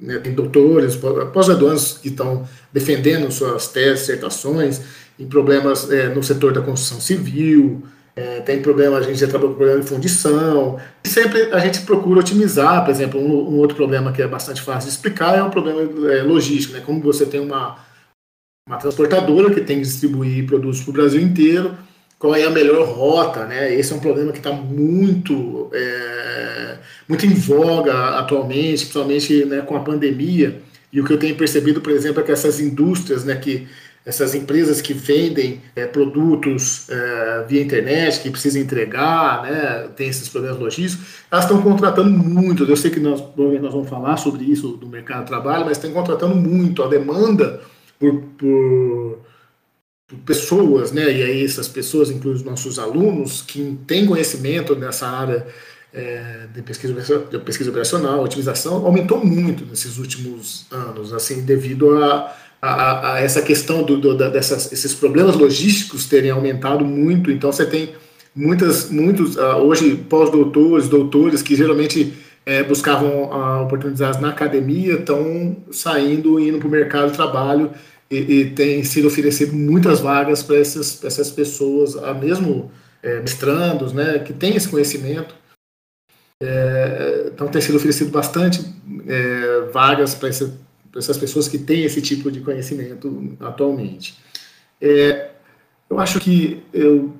né, 0.00 0.18
tem 0.18 0.34
doutores, 0.34 0.96
pós-graduandos 1.32 1.98
que 1.98 2.08
estão 2.08 2.46
defendendo 2.72 3.30
suas 3.30 3.68
teses, 3.68 4.00
dissertações 4.00 4.80
em 5.18 5.26
problemas 5.26 5.88
é, 5.90 6.08
no 6.08 6.22
setor 6.22 6.52
da 6.52 6.60
construção 6.60 7.00
civil, 7.00 7.84
é, 8.14 8.40
tem 8.40 8.60
problema, 8.60 8.98
a 8.98 9.02
gente 9.02 9.18
já 9.18 9.26
trabalhou 9.26 9.52
com 9.52 9.58
problema 9.58 9.80
de 9.80 9.88
fundição, 9.88 10.78
e 11.02 11.08
sempre 11.08 11.52
a 11.52 11.58
gente 11.58 11.80
procura 11.80 12.20
otimizar, 12.20 12.84
por 12.84 12.90
exemplo, 12.90 13.20
um, 13.20 13.54
um, 13.54 13.58
outro 13.58 13.76
problema 13.76 14.12
que 14.12 14.20
é 14.20 14.28
bastante 14.28 14.60
fácil 14.60 14.88
de 14.88 14.94
explicar 14.94 15.36
é 15.36 15.42
o 15.42 15.50
problema 15.50 15.80
logístico, 16.24 16.74
né, 16.74 16.82
como 16.84 17.00
você 17.00 17.24
tem 17.24 17.40
uma, 17.40 17.78
uma 18.68 18.76
transportadora 18.76 19.52
que 19.52 19.62
tem 19.62 19.78
que 19.78 19.84
distribuir 19.84 20.46
produtos 20.46 20.82
para 20.82 20.90
o 20.90 20.94
Brasil 20.94 21.20
inteiro, 21.20 21.74
qual 22.22 22.36
é 22.36 22.44
a 22.44 22.50
melhor 22.50 22.86
rota, 22.86 23.46
né? 23.46 23.74
Esse 23.74 23.92
é 23.92 23.96
um 23.96 23.98
problema 23.98 24.30
que 24.30 24.38
está 24.38 24.52
muito, 24.52 25.68
é, 25.72 26.78
muito 27.08 27.26
em 27.26 27.34
voga 27.34 28.10
atualmente, 28.16 28.82
principalmente 28.82 29.44
né, 29.44 29.60
com 29.62 29.76
a 29.76 29.80
pandemia. 29.80 30.62
E 30.92 31.00
o 31.00 31.04
que 31.04 31.12
eu 31.12 31.18
tenho 31.18 31.34
percebido, 31.34 31.80
por 31.80 31.90
exemplo, 31.90 32.22
é 32.22 32.24
que 32.24 32.30
essas 32.30 32.60
indústrias, 32.60 33.24
né, 33.24 33.34
que 33.34 33.66
essas 34.04 34.34
empresas 34.34 34.80
que 34.80 34.92
vendem 34.92 35.62
é, 35.76 35.86
produtos 35.86 36.88
é, 36.90 37.44
via 37.48 37.62
internet, 37.62 38.20
que 38.20 38.30
precisam 38.30 38.60
entregar, 38.60 39.42
né, 39.42 39.88
tem 39.96 40.08
esses 40.08 40.28
problemas 40.28 40.58
logísticos, 40.58 41.06
elas 41.30 41.44
estão 41.44 41.62
contratando 41.62 42.10
muito. 42.10 42.64
Eu 42.64 42.76
sei 42.76 42.90
que 42.90 42.98
nós, 42.98 43.22
nós 43.36 43.72
vamos 43.72 43.88
falar 43.88 44.16
sobre 44.16 44.44
isso 44.44 44.76
do 44.76 44.88
mercado 44.88 45.20
de 45.20 45.28
trabalho, 45.28 45.64
mas 45.64 45.76
estão 45.76 45.92
contratando 45.92 46.34
muito. 46.34 46.82
A 46.82 46.88
demanda 46.88 47.60
por, 47.98 48.20
por 48.36 49.20
pessoas, 50.26 50.90
né, 50.90 51.04
e 51.04 51.22
aí 51.22 51.44
essas 51.44 51.68
pessoas 51.68 52.10
incluem 52.10 52.36
os 52.36 52.42
nossos 52.42 52.78
alunos 52.78 53.40
que 53.40 53.78
têm 53.86 54.04
conhecimento 54.04 54.74
nessa 54.74 55.08
área 55.08 55.46
é, 55.92 56.46
de, 56.52 56.62
pesquisa, 56.62 56.94
de 57.30 57.38
pesquisa 57.38 57.70
operacional, 57.70 58.22
otimização, 58.22 58.84
aumentou 58.84 59.24
muito 59.24 59.64
nesses 59.66 59.98
últimos 59.98 60.66
anos, 60.70 61.12
assim, 61.12 61.42
devido 61.42 62.02
a, 62.02 62.34
a, 62.62 63.14
a 63.14 63.20
essa 63.20 63.42
questão 63.42 63.82
do, 63.82 63.98
do, 63.98 64.16
dessas, 64.16 64.70
esses 64.72 64.94
problemas 64.94 65.34
logísticos 65.34 66.06
terem 66.06 66.30
aumentado 66.30 66.84
muito, 66.84 67.30
então 67.30 67.50
você 67.50 67.66
tem 67.66 67.90
muitas, 68.34 68.88
muitos, 68.88 69.36
uh, 69.36 69.56
hoje 69.56 69.96
pós-doutores, 69.96 70.88
doutores 70.88 71.42
que 71.42 71.56
geralmente 71.56 72.14
é, 72.46 72.62
buscavam 72.62 73.24
uh, 73.24 73.64
oportunidades 73.64 74.20
na 74.20 74.30
academia, 74.30 74.94
estão 74.94 75.56
saindo 75.72 76.38
indo 76.38 76.58
para 76.58 76.68
o 76.68 76.70
mercado 76.70 77.10
de 77.10 77.16
trabalho 77.16 77.72
e, 78.08 78.16
e 78.16 78.50
tem 78.50 78.84
sido 78.84 79.08
oferecido 79.08 79.54
muitas 79.54 79.98
vagas 79.98 80.42
para 80.42 80.56
essas, 80.56 81.02
essas 81.04 81.30
pessoas, 81.30 81.96
a 81.96 82.14
mesmo 82.14 82.70
é, 83.02 83.18
mestrandos, 83.20 83.92
né, 83.92 84.20
que 84.20 84.32
têm 84.32 84.54
esse 84.54 84.68
conhecimento. 84.68 85.34
É, 86.40 87.30
então 87.32 87.48
tem 87.48 87.60
sido 87.60 87.76
oferecido 87.76 88.10
bastante 88.10 88.64
é, 89.06 89.70
vagas 89.72 90.14
para 90.14 90.28
essa, 90.28 90.52
essas 90.96 91.16
pessoas 91.16 91.48
que 91.48 91.58
têm 91.58 91.84
esse 91.84 92.00
tipo 92.00 92.30
de 92.30 92.40
conhecimento 92.40 93.36
atualmente. 93.40 94.18
É, 94.80 95.30
eu 95.88 95.98
acho 95.98 96.20
que 96.20 96.62
eu 96.72 97.12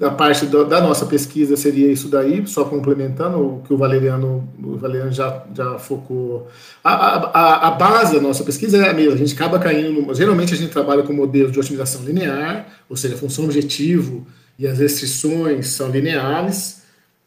da 0.00 0.10
parte 0.10 0.46
do, 0.46 0.64
da 0.64 0.80
nossa 0.80 1.04
pesquisa 1.04 1.58
seria 1.58 1.92
isso 1.92 2.08
daí, 2.08 2.46
só 2.46 2.64
complementando 2.64 3.38
o 3.38 3.60
que 3.60 3.74
o 3.74 3.76
Valeriano, 3.76 4.48
o 4.64 4.78
Valeriano 4.78 5.12
já, 5.12 5.44
já 5.54 5.78
focou. 5.78 6.48
A, 6.82 6.90
a, 6.90 7.68
a 7.68 7.70
base 7.72 8.14
da 8.14 8.20
nossa 8.22 8.42
pesquisa 8.42 8.78
é 8.78 8.88
a 8.88 8.94
mesma, 8.94 9.12
a 9.12 9.18
gente 9.18 9.34
acaba 9.34 9.58
caindo, 9.58 10.00
no, 10.00 10.14
geralmente 10.14 10.54
a 10.54 10.56
gente 10.56 10.72
trabalha 10.72 11.02
com 11.02 11.12
modelos 11.12 11.52
de 11.52 11.60
otimização 11.60 12.02
linear, 12.02 12.66
ou 12.88 12.96
seja, 12.96 13.14
a 13.14 13.18
função 13.18 13.44
objetivo 13.44 14.26
e 14.58 14.66
as 14.66 14.78
restrições 14.78 15.66
são 15.68 15.90
lineares, 15.90 16.79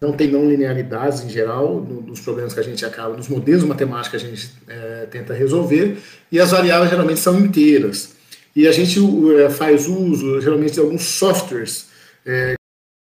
não 0.04 0.12
tem 0.12 0.30
não 0.30 0.50
linearidades 0.50 1.24
em 1.24 1.30
geral 1.30 1.80
no, 1.80 2.02
nos 2.02 2.20
problemas 2.20 2.54
que 2.54 2.60
a 2.60 2.64
gente 2.64 2.86
acaba, 2.86 3.16
nos 3.16 3.30
modelos 3.30 3.64
matemáticos 3.64 4.10
que 4.22 4.28
a 4.28 4.30
gente 4.30 4.52
é, 4.68 5.08
tenta 5.10 5.34
resolver, 5.34 5.98
e 6.30 6.40
as 6.40 6.52
variáveis 6.52 6.92
geralmente 6.92 7.22
são 7.22 7.40
inteiras. 7.40 8.14
E 8.54 8.68
a 8.68 8.72
gente 8.74 9.00
é, 9.40 9.50
faz 9.50 9.88
uso, 9.88 10.42
geralmente, 10.42 10.74
de 10.74 10.82
alguns 10.82 11.04
softwares 11.04 11.88
é, 12.26 12.56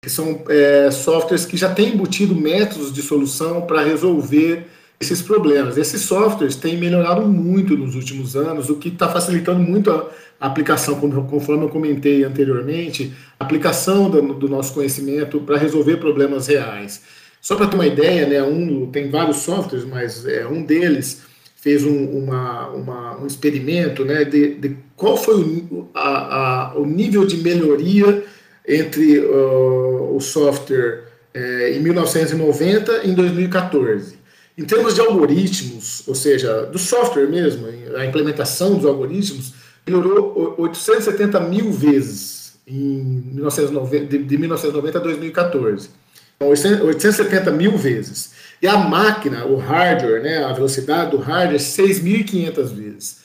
que 0.03 0.11
são 0.11 0.45
softwares 0.93 1.45
que 1.45 1.57
já 1.57 1.73
têm 1.73 1.95
embutido 1.95 2.35
métodos 2.35 2.93
de 2.93 3.03
solução 3.03 3.63
para 3.63 3.83
resolver 3.83 4.67
esses 5.01 5.23
problemas. 5.23 5.77
Esses 5.77 6.03
softwares 6.03 6.57
têm 6.57 6.77
melhorado 6.77 7.23
muito 7.23 7.77
nos 7.77 7.95
últimos 7.95 8.37
anos, 8.37 8.69
o 8.69 8.77
que 8.77 8.89
está 8.89 9.09
facilitando 9.09 9.61
muito 9.61 9.91
a, 9.91 10.11
aplicação, 10.41 10.99
conforme 11.29 11.65
eu 11.65 11.69
comentei 11.69 12.23
anteriormente, 12.23 13.13
a 13.41 13.45
aplicação 13.45 14.09
do, 14.09 14.35
do 14.35 14.49
nosso 14.49 14.73
conhecimento 14.73 15.41
para 15.41 15.59
resolver 15.59 15.97
problemas 15.97 16.47
reais. 16.47 17.03
Só 17.41 17.57
para 17.57 17.67
ter 17.67 17.75
uma 17.75 17.87
ideia, 17.87 18.27
né, 18.27 18.43
um, 18.43 18.87
tem 18.87 19.11
vários 19.11 19.39
softwares, 19.39 19.85
mas 19.85 20.25
é, 20.27 20.47
um 20.47 20.63
deles 20.63 21.23
fez 21.57 21.85
um, 21.85 22.05
uma, 22.05 22.69
uma, 22.69 23.21
um 23.21 23.27
experimento 23.27 24.05
né, 24.05 24.25
de, 24.25 24.55
de 24.55 24.77
qual 24.97 25.17
foi 25.17 25.35
o, 25.35 25.89
a, 25.93 26.71
a, 26.71 26.79
o 26.79 26.87
nível 26.87 27.27
de 27.27 27.37
melhoria 27.39 28.25
entre 28.67 29.21
uh, 29.21 30.15
o 30.15 30.21
software 30.21 31.05
é, 31.35 31.77
em 31.77 31.81
1990 31.81 33.05
e 33.05 33.11
em 33.11 33.15
2014. 33.15 34.18
Em 34.59 34.65
termos 34.65 34.97
de 34.97 35.01
algoritmos, 35.01 36.03
ou 36.09 36.17
seja, 36.17 36.67
do 36.67 36.81
software 36.81 37.29
mesmo, 37.29 37.69
a 37.97 38.05
implementação 38.05 38.75
dos 38.75 38.85
algoritmos, 38.85 39.55
melhorou 39.87 40.57
870 40.59 41.39
mil 41.39 41.71
vezes 41.71 42.55
em 42.67 43.23
1990, 43.35 44.07
de, 44.07 44.19
de 44.19 44.37
1990 44.37 44.99
a 44.99 45.01
2014. 45.01 45.91
Então, 46.35 46.49
870 46.49 47.53
mil 47.53 47.79
vezes. 47.79 48.33
E 48.61 48.67
a 48.67 48.77
máquina, 48.77 49.47
o 49.47 49.57
hardware, 49.57 50.23
né, 50.23 50.43
a 50.43 50.53
velocidade 50.53 51.13
do 51.13 51.19
hardware, 51.19 51.61
6.500 51.61 52.65
vezes. 52.75 53.19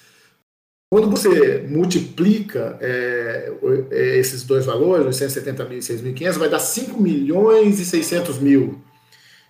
Quando 0.92 1.10
você 1.10 1.66
multiplica 1.68 2.78
é, 2.80 3.52
é 3.90 4.18
esses 4.20 4.44
dois 4.44 4.68
valores, 4.68 5.08
870 5.08 5.66
mil 5.66 5.80
e 5.80 5.82
6.500, 5.82 6.34
vai 6.34 6.50
dar 6.50 6.60
5 6.60 7.02
milhões 7.02 7.80
e 7.80 7.86
600 7.86 8.38
mil. 8.38 8.80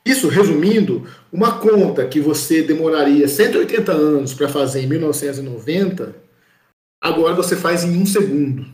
Isso, 0.05 0.27
resumindo, 0.27 1.07
uma 1.31 1.59
conta 1.59 2.05
que 2.05 2.19
você 2.19 2.61
demoraria 2.61 3.27
180 3.27 3.91
anos 3.91 4.33
para 4.33 4.49
fazer 4.49 4.81
em 4.81 4.87
1990, 4.87 6.13
agora 7.01 7.33
você 7.33 7.55
faz 7.55 7.83
em 7.83 7.97
um 7.97 8.05
segundo. 8.05 8.65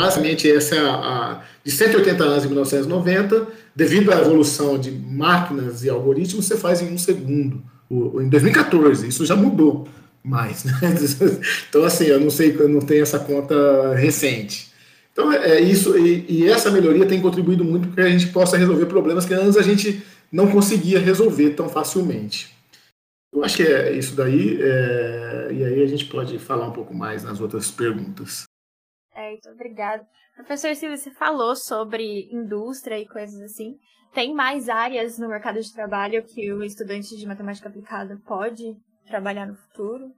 Basicamente, 0.00 0.48
essa 0.48 0.76
é 0.76 0.78
a, 0.78 0.94
a, 0.94 1.44
de 1.64 1.72
180 1.72 2.22
anos 2.22 2.44
em 2.44 2.48
1990, 2.48 3.48
devido 3.74 4.12
à 4.12 4.20
evolução 4.20 4.78
de 4.78 4.92
máquinas 4.92 5.82
e 5.82 5.90
algoritmos, 5.90 6.46
você 6.46 6.56
faz 6.56 6.80
em 6.80 6.92
um 6.92 6.98
segundo. 6.98 7.60
O, 7.90 8.20
em 8.20 8.28
2014, 8.28 9.08
isso 9.08 9.26
já 9.26 9.34
mudou 9.34 9.88
mais. 10.22 10.62
Né? 10.64 10.72
Então, 11.68 11.82
assim, 11.82 12.04
eu 12.04 12.20
não 12.20 12.30
sei, 12.30 12.54
eu 12.56 12.68
não 12.68 12.80
tenho 12.80 13.02
essa 13.02 13.18
conta 13.18 13.94
recente. 13.96 14.68
Então, 15.12 15.32
é, 15.32 15.56
é 15.56 15.60
isso, 15.60 15.98
e, 15.98 16.24
e 16.28 16.48
essa 16.48 16.70
melhoria 16.70 17.04
tem 17.04 17.20
contribuído 17.20 17.64
muito 17.64 17.88
para 17.88 18.04
que 18.04 18.08
a 18.08 18.12
gente 18.16 18.28
possa 18.28 18.56
resolver 18.56 18.86
problemas 18.86 19.24
que 19.24 19.34
antes 19.34 19.56
a 19.56 19.62
gente 19.62 20.00
não 20.30 20.50
conseguia 20.50 20.98
resolver 20.98 21.50
tão 21.50 21.68
facilmente. 21.68 22.54
Eu 23.32 23.44
acho 23.44 23.56
que 23.56 23.62
é 23.62 23.92
isso 23.92 24.16
daí, 24.16 24.60
é, 24.60 25.48
e 25.52 25.64
aí 25.64 25.82
a 25.82 25.86
gente 25.86 26.06
pode 26.06 26.38
falar 26.38 26.66
um 26.66 26.72
pouco 26.72 26.94
mais 26.94 27.22
nas 27.22 27.40
outras 27.40 27.70
perguntas. 27.70 28.44
É, 29.14 29.30
muito 29.30 29.48
obrigada. 29.50 30.06
Professor 30.36 30.74
Silvio, 30.74 30.96
você 30.96 31.10
falou 31.10 31.56
sobre 31.56 32.28
indústria 32.32 32.98
e 32.98 33.06
coisas 33.06 33.40
assim. 33.40 33.76
Tem 34.14 34.32
mais 34.32 34.68
áreas 34.68 35.18
no 35.18 35.28
mercado 35.28 35.60
de 35.60 35.72
trabalho 35.72 36.24
que 36.24 36.52
o 36.52 36.62
estudante 36.62 37.16
de 37.16 37.26
matemática 37.26 37.68
aplicada 37.68 38.18
pode 38.26 38.76
trabalhar 39.06 39.46
no 39.46 39.56
futuro? 39.56 40.12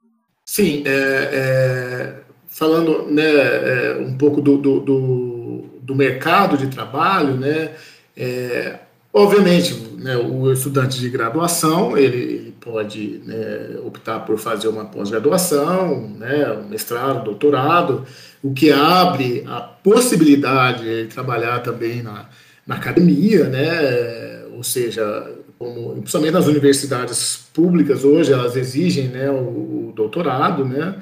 Sim, 0.45 0.85
é, 0.87 0.91
é, 1.33 2.23
falando 2.47 3.07
né, 3.11 3.23
é, 3.23 3.97
um 3.99 4.17
pouco 4.17 4.41
do, 4.41 4.59
do, 4.59 4.81
do, 4.81 5.59
do, 5.81 5.95
mercado 5.95 6.57
de 6.59 6.69
trabalho, 6.69 7.37
né, 7.37 7.77
é, 8.17 8.81
obviamente, 9.13 9.75
né, 9.99 10.17
o 10.17 10.51
estudante 10.53 10.99
de 10.99 11.09
graduação 11.11 11.97
ele, 11.97 12.17
ele 12.17 12.55
pode 12.61 13.21
né, 13.25 13.79
optar 13.85 14.21
por 14.21 14.39
fazer 14.39 14.69
uma 14.69 14.85
pós-graduação, 14.85 16.09
né, 16.11 16.53
um 16.53 16.69
mestrado, 16.69 17.25
doutorado, 17.25 18.05
o 18.43 18.53
que 18.53 18.71
abre 18.71 19.45
a 19.47 19.61
possibilidade 19.61 20.85
de 20.85 21.07
trabalhar 21.07 21.61
também 21.61 22.03
na, 22.03 22.29
na 22.67 22.77
academia, 22.77 23.45
né, 23.45 24.45
ou 24.55 24.63
seja, 24.63 25.31
como, 25.59 25.95
principalmente 25.97 26.33
nas 26.33 26.47
universidades 26.47 27.49
públicas 27.53 28.05
hoje, 28.05 28.33
elas 28.33 28.57
exigem 28.57 29.09
né, 29.09 29.31
o, 29.31 29.89
o 29.89 29.93
doutorado, 29.95 30.65
né, 30.65 30.97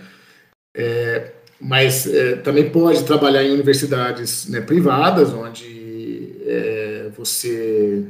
é, 0.77 1.33
mas 1.61 2.07
é, 2.07 2.37
também 2.37 2.71
pode 2.71 3.05
trabalhar 3.05 3.43
em 3.43 3.53
universidades 3.53 4.49
né, 4.49 4.61
privadas, 4.61 5.33
onde 5.33 6.37
é, 6.47 6.88
você 7.19 8.05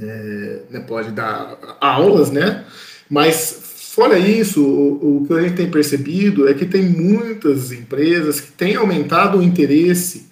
é, 0.00 0.62
né, 0.70 0.80
pode 0.86 1.10
dar 1.10 1.58
aulas, 1.80 2.30
né, 2.30 2.64
mas 3.08 3.90
fora 3.94 4.18
isso, 4.18 4.64
o, 4.64 5.18
o 5.18 5.26
que 5.26 5.34
a 5.34 5.42
gente 5.42 5.54
tem 5.54 5.70
percebido 5.70 6.48
é 6.48 6.54
que 6.54 6.64
tem 6.64 6.82
muitas 6.82 7.72
empresas 7.72 8.40
que 8.40 8.52
têm 8.52 8.76
aumentado 8.76 9.38
o 9.38 9.42
interesse 9.42 10.30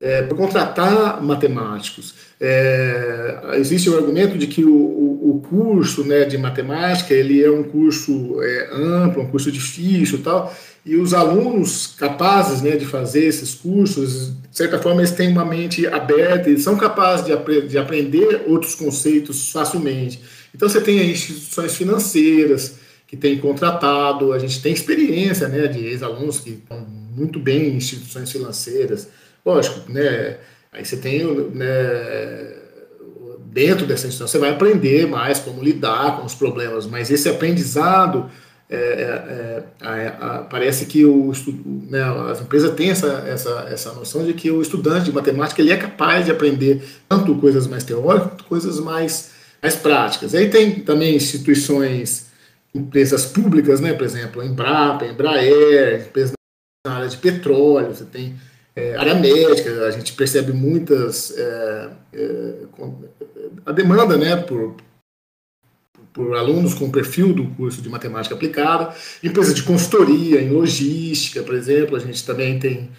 é, 0.00 0.22
para 0.22 0.36
contratar 0.36 1.22
matemáticos. 1.22 2.14
É, 2.40 3.56
existe 3.56 3.90
o 3.90 3.96
argumento 3.96 4.38
de 4.38 4.46
que 4.46 4.64
o, 4.64 4.70
o, 4.70 5.42
curso 5.50 6.04
né, 6.04 6.24
de 6.24 6.38
matemática 6.38 7.12
ele 7.12 7.42
é 7.42 7.50
um 7.50 7.62
curso 7.64 8.40
é, 8.40 8.70
amplo, 8.72 9.22
um 9.22 9.30
curso 9.30 9.52
difícil 9.52 10.22
tal, 10.22 10.54
e 10.84 10.96
os 10.96 11.12
alunos 11.12 11.88
capazes 11.98 12.62
né, 12.62 12.76
de 12.76 12.86
fazer 12.86 13.24
esses 13.24 13.54
cursos, 13.54 14.32
de 14.50 14.56
certa 14.56 14.78
forma, 14.78 15.00
eles 15.00 15.12
têm 15.12 15.28
uma 15.28 15.44
mente 15.44 15.86
aberta, 15.86 16.48
eles 16.48 16.62
são 16.62 16.76
capazes 16.76 17.26
de, 17.26 17.32
ap 17.32 17.48
de 17.48 17.78
aprender 17.78 18.44
outros 18.46 18.74
conceitos 18.74 19.50
facilmente. 19.50 20.22
Então, 20.54 20.68
você 20.68 20.80
tem 20.80 21.10
instituições 21.10 21.76
financeiras 21.76 22.76
que 23.06 23.16
têm 23.16 23.38
contratado, 23.38 24.32
a 24.32 24.38
gente 24.38 24.62
tem 24.62 24.72
experiência 24.72 25.48
né, 25.48 25.66
de 25.66 25.84
ex-alunos 25.84 26.40
que 26.40 26.50
estão 26.50 26.80
muito 26.80 27.38
bem 27.38 27.68
em 27.68 27.76
instituições 27.76 28.30
financeiras, 28.30 29.08
Lógico, 29.44 29.90
né? 29.90 30.38
Aí 30.72 30.84
você 30.84 30.96
tem, 30.96 31.24
né, 31.52 32.56
dentro 33.46 33.86
dessa 33.86 34.06
instituição, 34.06 34.28
você 34.28 34.38
vai 34.38 34.50
aprender 34.50 35.06
mais 35.06 35.38
como 35.38 35.62
lidar 35.62 36.18
com 36.18 36.24
os 36.24 36.34
problemas, 36.34 36.86
mas 36.86 37.10
esse 37.10 37.28
aprendizado, 37.28 38.30
é, 38.70 38.76
é, 38.76 39.64
é, 39.82 40.44
parece 40.48 40.86
que 40.86 41.04
o, 41.04 41.32
né, 41.88 42.02
as 42.30 42.40
empresas 42.40 42.72
têm 42.74 42.90
essa, 42.90 43.24
essa, 43.26 43.68
essa 43.70 43.92
noção 43.94 44.24
de 44.24 44.32
que 44.32 44.48
o 44.50 44.62
estudante 44.62 45.06
de 45.06 45.12
matemática 45.12 45.60
ele 45.60 45.72
é 45.72 45.76
capaz 45.76 46.24
de 46.24 46.30
aprender 46.30 46.80
tanto 47.08 47.34
coisas 47.36 47.66
mais 47.66 47.82
teóricas 47.82 48.28
quanto 48.28 48.44
coisas 48.44 48.78
mais, 48.78 49.32
mais 49.60 49.74
práticas. 49.74 50.36
Aí 50.36 50.48
tem 50.48 50.80
também 50.80 51.16
instituições, 51.16 52.26
empresas 52.72 53.26
públicas, 53.26 53.80
né, 53.80 53.92
por 53.92 54.04
exemplo, 54.04 54.40
a 54.40 54.46
Embrapa, 54.46 55.04
a 55.04 55.08
Embraer, 55.08 56.06
empresas 56.08 56.32
na 56.86 56.94
área 56.94 57.08
de 57.08 57.16
petróleo, 57.16 57.92
você 57.92 58.04
tem 58.04 58.36
é, 58.76 58.96
área 58.96 59.14
médica, 59.14 59.84
a 59.86 59.90
gente 59.90 60.12
percebe 60.12 60.52
muitas. 60.52 61.36
É, 61.36 61.88
é, 62.12 62.52
a 63.66 63.72
demanda 63.72 64.16
né, 64.16 64.36
por, 64.36 64.76
por 66.12 66.36
alunos 66.36 66.74
com 66.74 66.90
perfil 66.90 67.32
do 67.32 67.44
curso 67.50 67.80
de 67.80 67.88
matemática 67.88 68.34
aplicada, 68.34 68.94
empresas 69.22 69.54
de 69.54 69.62
consultoria, 69.62 70.40
em 70.40 70.50
logística, 70.50 71.42
por 71.42 71.54
exemplo, 71.54 71.96
a 71.96 72.00
gente 72.00 72.24
também 72.24 72.58
tem 72.58 72.90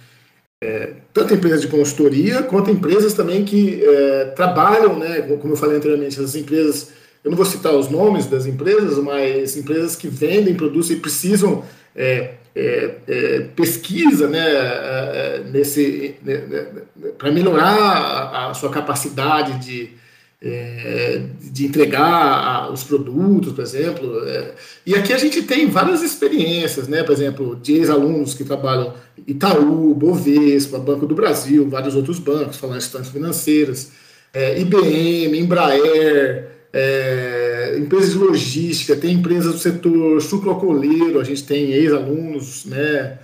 é, 0.63 0.93
tanto 1.13 1.34
empresas 1.34 1.62
de 1.62 1.67
consultoria 1.67 2.43
quanto 2.43 2.69
empresas 2.69 3.13
também 3.13 3.43
que 3.43 3.84
é, 3.84 4.26
trabalham, 4.36 4.97
né, 4.97 5.21
como 5.21 5.54
eu 5.54 5.58
falei 5.58 5.78
anteriormente, 5.78 6.19
as 6.19 6.36
empresas, 6.36 6.91
eu 7.24 7.32
não 7.32 7.38
vou 7.38 7.45
citar 7.45 7.74
os 7.74 7.89
nomes 7.89 8.28
das 8.28 8.45
empresas, 8.45 8.97
mas 9.00 9.58
empresas 9.58 9.95
que 9.95 10.08
vendem 10.08 10.54
produtos 10.54 10.91
e 10.91 10.97
precisam 10.97 11.63
é, 11.95 12.36
é, 12.56 12.95
é, 13.08 13.39
pesquisa 13.56 14.28
né, 14.28 14.39
é, 14.39 14.56
é, 14.56 15.43
nesse 15.50 16.15
né, 16.21 16.38
né, 16.38 16.65
para 17.17 17.32
melhorar 17.32 17.76
a, 17.76 18.50
a, 18.50 18.54
sua 18.54 18.69
capacidade 18.69 19.65
de, 19.65 19.89
é, 20.41 21.21
de 21.39 21.65
entregar 21.65 22.71
os 22.71 22.84
produtos, 22.84 23.54
por 23.54 23.62
exemplo. 23.62 24.27
É. 24.27 24.54
e 24.86 24.95
aqui 24.95 25.13
a 25.13 25.17
gente 25.17 25.43
tem 25.43 25.69
várias 25.69 26.01
experiências, 26.01 26.88
né, 26.88 27.04
por 27.04 27.13
exemplo, 27.13 27.56
de 27.56 27.73
ex-alunos 27.73 28.34
que 28.34 28.43
trabalham 28.43 28.93
Itaú, 29.27 29.93
Bovespa, 29.93 30.80
Banco 30.80 31.06
do 31.06 31.13
Brasil, 31.13 31.69
vários 31.69 31.95
outros 31.95 32.17
bancos, 32.17 32.58
falando 32.58 32.77
de 32.77 32.84
instituições 32.86 33.13
financeiras, 33.13 33.91
IBM, 34.58 35.38
Embraer, 35.38 36.47
é, 36.73 37.75
empresas 37.77 38.13
de 38.13 38.17
logística, 38.17 38.95
tem 38.95 39.15
empresas 39.15 39.54
do 39.54 39.60
setor 39.60 40.21
sucrocoleiro, 40.21 41.19
a 41.19 41.23
gente 41.23 41.43
tem 41.43 41.71
ex-alunos, 41.71 42.65
né, 42.65 43.19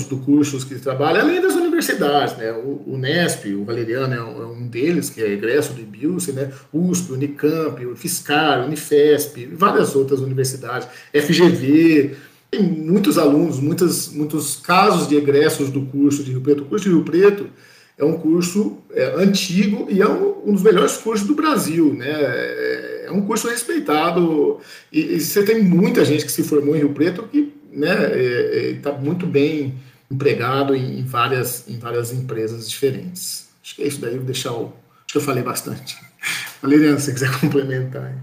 do 0.00 0.16
cursos 0.18 0.64
que 0.64 0.74
trabalham, 0.76 1.22
além 1.22 1.40
das 1.40 1.54
universidades, 1.54 2.36
né, 2.36 2.52
o, 2.52 2.82
o 2.86 2.98
NESP, 2.98 3.54
o 3.54 3.64
Valeriano 3.64 4.14
é 4.14 4.22
um, 4.22 4.64
é 4.64 4.68
deles, 4.68 5.10
que 5.10 5.22
é 5.22 5.30
egresso 5.30 5.72
do 5.72 5.80
IBIUSE, 5.80 6.32
né, 6.32 6.50
USP, 6.72 7.12
Unicamp, 7.12 7.84
o 7.86 7.94
Fiscar, 7.94 8.64
Unifesp, 8.66 9.46
várias 9.52 9.94
outras 9.94 10.20
universidades, 10.20 10.88
FGV, 11.12 12.16
tem 12.50 12.62
muitos 12.62 13.16
alunos, 13.16 13.58
muitas, 13.58 14.08
muitos 14.08 14.56
casos 14.56 15.08
de 15.08 15.16
egressos 15.16 15.70
do 15.70 15.86
curso 15.86 16.22
de 16.22 16.32
Rio 16.32 16.42
Preto. 16.42 16.62
O 16.62 16.66
curso 16.66 16.84
de 16.84 16.94
Rio 16.94 17.02
Preto 17.02 17.48
é 17.96 18.04
um 18.04 18.18
curso 18.18 18.76
é, 18.90 19.14
antigo 19.16 19.86
e 19.88 20.02
é 20.02 20.08
um, 20.08 20.48
um, 20.48 20.52
dos 20.52 20.62
melhores 20.62 20.98
cursos 20.98 21.26
do 21.26 21.34
Brasil, 21.34 21.94
né? 21.94 22.10
É, 22.10 23.04
é 23.06 23.10
um 23.10 23.22
curso 23.22 23.48
respeitado 23.48 24.60
e, 24.92 25.14
e, 25.14 25.20
você 25.20 25.42
tem 25.42 25.62
muita 25.62 26.04
gente 26.04 26.26
que 26.26 26.32
se 26.32 26.42
formou 26.42 26.76
em 26.76 26.80
Rio 26.80 26.92
Preto 26.92 27.22
que, 27.22 27.52
né, 27.72 28.70
está 28.70 28.90
é, 28.90 28.94
é 28.94 28.98
muito 28.98 29.26
bem 29.26 29.74
empregado 30.10 30.74
em, 30.76 31.00
em, 31.00 31.04
várias 31.04 31.68
em 31.68 31.78
várias 31.78 32.12
empresas 32.12 32.68
diferentes. 32.68 33.50
Acho 33.62 33.76
que 33.76 33.82
é 33.82 33.86
isso 33.86 34.00
daí. 34.00 34.16
Vou 34.16 34.26
deixar 34.26 34.52
o, 34.52 34.66
acho 34.66 35.12
que 35.12 35.18
eu 35.18 35.22
falei 35.22 35.42
bastante. 35.42 35.96
Valeriano, 36.60 36.98
se 36.98 37.06
você 37.06 37.12
quiser 37.12 37.30
complementar. 37.40 38.16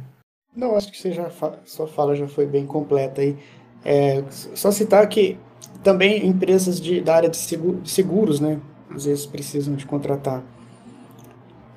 Não, 0.55 0.75
acho 0.75 0.91
que 0.91 0.97
você 0.97 1.11
já 1.11 1.29
sua 1.65 1.87
fala 1.87 2.15
já 2.15 2.27
foi 2.27 2.45
bem 2.45 2.65
completa 2.65 3.21
aí. 3.21 3.37
É, 3.83 4.23
só 4.29 4.71
citar 4.71 5.07
que 5.07 5.37
também 5.83 6.25
empresas 6.27 6.79
de, 6.81 7.01
da 7.01 7.15
área 7.15 7.29
de 7.29 7.37
seguros, 7.37 8.39
né? 8.39 8.59
às 8.93 9.05
vezes 9.05 9.25
precisam 9.25 9.75
de 9.75 9.85
contratar 9.85 10.43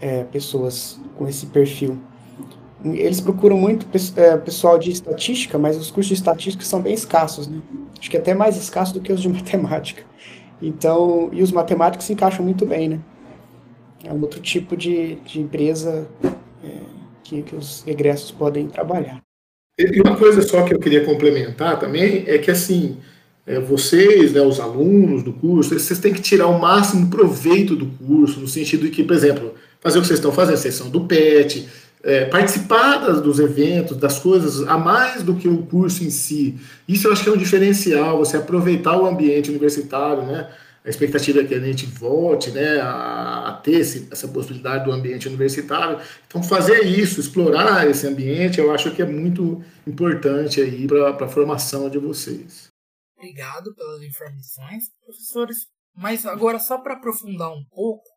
é, 0.00 0.24
pessoas 0.24 1.00
com 1.16 1.28
esse 1.28 1.46
perfil. 1.46 1.98
Eles 2.84 3.20
procuram 3.20 3.56
muito 3.56 3.86
é, 4.16 4.36
pessoal 4.36 4.78
de 4.78 4.90
estatística, 4.90 5.58
mas 5.58 5.76
os 5.76 5.90
cursos 5.90 6.08
de 6.08 6.14
estatística 6.14 6.64
são 6.64 6.80
bem 6.80 6.94
escassos, 6.94 7.46
né? 7.46 7.60
Acho 7.98 8.10
que 8.10 8.16
até 8.16 8.34
mais 8.34 8.56
escassos 8.56 8.92
do 8.92 9.00
que 9.00 9.12
os 9.12 9.20
de 9.20 9.28
matemática. 9.30 10.02
Então, 10.60 11.28
e 11.32 11.42
os 11.42 11.52
matemáticos 11.52 12.06
se 12.06 12.12
encaixam 12.12 12.44
muito 12.44 12.66
bem, 12.66 12.88
né? 12.88 13.00
É 14.04 14.12
um 14.12 14.20
outro 14.20 14.40
tipo 14.40 14.76
de, 14.76 15.16
de 15.16 15.40
empresa 15.40 16.08
é, 16.64 16.68
que, 17.22 17.42
que 17.42 17.54
os 17.54 17.86
egressos 17.86 18.30
podem 18.32 18.68
trabalhar. 18.68 19.20
E 19.78 20.00
uma 20.00 20.16
coisa 20.16 20.42
só 20.42 20.62
que 20.62 20.74
eu 20.74 20.78
queria 20.78 21.04
complementar 21.04 21.78
também 21.78 22.24
é 22.26 22.38
que, 22.38 22.50
assim, 22.50 22.98
é, 23.46 23.58
vocês, 23.58 24.32
né, 24.32 24.40
os 24.40 24.60
alunos 24.60 25.22
do 25.22 25.32
curso, 25.32 25.78
vocês 25.78 25.98
têm 25.98 26.12
que 26.12 26.20
tirar 26.20 26.46
o 26.46 26.60
máximo 26.60 27.08
proveito 27.08 27.74
do 27.74 27.86
curso, 27.86 28.40
no 28.40 28.46
sentido 28.46 28.84
de 28.84 28.90
que, 28.90 29.02
por 29.02 29.14
exemplo, 29.14 29.54
fazer 29.80 29.98
o 29.98 30.02
que 30.02 30.06
vocês 30.06 30.18
estão 30.18 30.32
fazendo, 30.32 30.54
a 30.54 30.58
sessão 30.58 30.90
do 30.90 31.04
PET, 31.04 31.68
é, 32.02 32.24
participar 32.26 32.98
dos 32.98 33.38
eventos, 33.38 33.96
das 33.96 34.18
coisas, 34.18 34.66
a 34.66 34.76
mais 34.76 35.22
do 35.22 35.36
que 35.36 35.48
o 35.48 35.64
curso 35.66 36.04
em 36.04 36.10
si. 36.10 36.58
Isso 36.86 37.06
eu 37.06 37.12
acho 37.12 37.22
que 37.22 37.28
é 37.28 37.32
um 37.32 37.36
diferencial, 37.36 38.18
você 38.18 38.36
aproveitar 38.36 38.96
o 38.96 39.06
ambiente 39.06 39.50
universitário, 39.50 40.24
né? 40.24 40.52
A 40.84 40.88
expectativa 40.88 41.40
é 41.40 41.44
que 41.44 41.54
a 41.54 41.60
gente 41.60 41.86
volte 41.86 42.50
né, 42.50 42.80
a, 42.80 43.50
a 43.50 43.52
ter 43.52 43.78
esse, 43.78 44.08
essa 44.10 44.26
possibilidade 44.26 44.84
do 44.84 44.90
ambiente 44.90 45.28
universitário. 45.28 46.04
Então, 46.26 46.42
fazer 46.42 46.82
isso, 46.82 47.20
explorar 47.20 47.88
esse 47.88 48.04
ambiente, 48.04 48.58
eu 48.58 48.72
acho 48.74 48.92
que 48.92 49.00
é 49.00 49.06
muito 49.06 49.62
importante 49.86 50.60
aí 50.60 50.88
para 50.88 51.24
a 51.24 51.28
formação 51.28 51.88
de 51.88 51.98
vocês. 51.98 52.66
Obrigado 53.16 53.72
pelas 53.76 54.02
informações, 54.02 54.86
professores. 55.04 55.68
Mas 55.94 56.26
agora, 56.26 56.58
só 56.58 56.78
para 56.78 56.94
aprofundar 56.94 57.52
um 57.52 57.64
pouco 57.70 58.08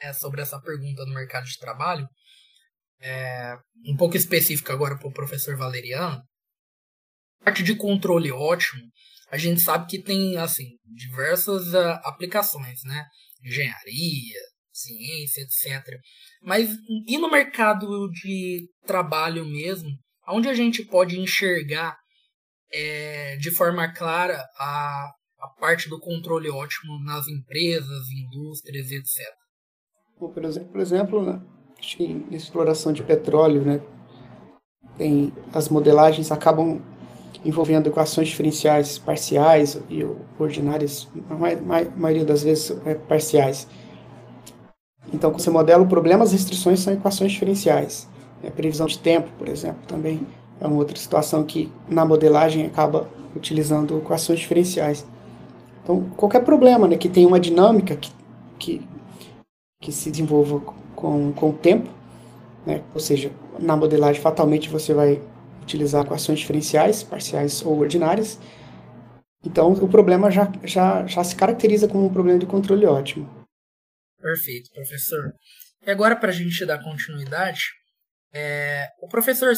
é, 0.00 0.12
sobre 0.12 0.40
essa 0.40 0.60
pergunta 0.60 1.04
do 1.04 1.12
mercado 1.12 1.46
de 1.46 1.58
trabalho, 1.58 2.06
é, 3.00 3.56
um 3.86 3.96
pouco 3.96 4.16
específica 4.16 4.72
agora 4.72 4.98
para 4.98 5.08
o 5.08 5.12
professor 5.12 5.56
Valeriano, 5.56 6.22
parte 7.44 7.62
de 7.62 7.76
controle 7.76 8.32
ótimo, 8.32 8.82
a 9.30 9.36
gente 9.36 9.60
sabe 9.60 9.86
que 9.86 10.02
tem 10.02 10.36
assim 10.36 10.76
diversas 10.84 11.74
uh, 11.74 12.00
aplicações, 12.04 12.80
né? 12.84 13.04
Engenharia, 13.44 14.40
ciência, 14.72 15.42
etc. 15.42 15.98
Mas 16.42 16.70
e 17.06 17.18
no 17.18 17.30
mercado 17.30 18.08
de 18.10 18.68
trabalho 18.86 19.44
mesmo, 19.44 19.90
onde 20.28 20.48
a 20.48 20.54
gente 20.54 20.84
pode 20.84 21.18
enxergar 21.18 21.96
é, 22.72 23.36
de 23.36 23.50
forma 23.50 23.92
clara 23.92 24.44
a, 24.58 25.10
a 25.40 25.48
parte 25.60 25.88
do 25.88 26.00
controle 26.00 26.48
ótimo 26.50 27.02
nas 27.04 27.26
empresas, 27.28 28.08
indústrias, 28.10 28.90
etc. 28.90 29.26
Por 30.18 30.44
exemplo, 30.44 30.72
por 30.72 30.80
exemplo 30.80 31.55
em 31.98 32.24
exploração 32.30 32.92
de 32.92 33.02
petróleo, 33.02 33.62
né? 33.62 33.80
Tem, 34.96 35.32
as 35.52 35.68
modelagens 35.68 36.32
acabam 36.32 36.80
envolvendo 37.44 37.88
equações 37.88 38.28
diferenciais 38.28 38.98
parciais 38.98 39.78
e 39.88 40.04
ordinárias, 40.38 41.06
a 41.30 41.98
maioria 41.98 42.24
das 42.24 42.42
vezes 42.42 42.76
é 42.84 42.94
parciais. 42.94 43.68
Então, 45.12 45.30
quando 45.30 45.40
você 45.40 45.50
modela 45.50 45.82
o 45.82 45.86
problema, 45.86 46.24
as 46.24 46.32
restrições 46.32 46.80
são 46.80 46.92
equações 46.92 47.32
diferenciais. 47.32 48.08
Previsão 48.54 48.86
de 48.86 48.98
tempo, 48.98 49.28
por 49.38 49.48
exemplo, 49.48 49.80
também 49.86 50.26
é 50.60 50.66
uma 50.66 50.76
outra 50.76 50.96
situação 50.96 51.42
que 51.44 51.72
na 51.88 52.04
modelagem 52.04 52.66
acaba 52.66 53.08
utilizando 53.34 53.98
equações 53.98 54.38
diferenciais. 54.38 55.06
Então, 55.82 56.04
qualquer 56.16 56.44
problema 56.44 56.88
né, 56.88 56.96
que 56.96 57.08
tenha 57.08 57.28
uma 57.28 57.38
dinâmica 57.38 57.96
que, 57.96 58.10
que, 58.58 58.88
que 59.86 59.92
se 59.92 60.10
desenvolva 60.10 60.58
com, 60.96 61.32
com 61.32 61.50
o 61.50 61.56
tempo, 61.56 61.88
né, 62.66 62.82
ou 62.92 62.98
seja, 62.98 63.30
na 63.60 63.76
modelagem 63.76 64.20
fatalmente 64.20 64.68
você 64.68 64.92
vai 64.92 65.22
utilizar 65.62 66.04
equações 66.04 66.40
diferenciais, 66.40 67.04
parciais 67.04 67.64
ou 67.64 67.78
ordinárias. 67.78 68.40
Então, 69.44 69.72
o 69.74 69.88
problema 69.88 70.28
já, 70.28 70.50
já, 70.64 71.06
já 71.06 71.22
se 71.22 71.36
caracteriza 71.36 71.86
como 71.86 72.06
um 72.06 72.12
problema 72.12 72.40
de 72.40 72.46
controle 72.46 72.84
ótimo. 72.84 73.30
Perfeito, 74.20 74.70
professor. 74.74 75.32
E 75.86 75.90
agora, 75.90 76.16
para 76.16 76.30
a 76.30 76.34
gente 76.34 76.66
dar 76.66 76.82
continuidade, 76.82 77.60
é, 78.34 78.88
o 79.00 79.06
professor 79.06 79.54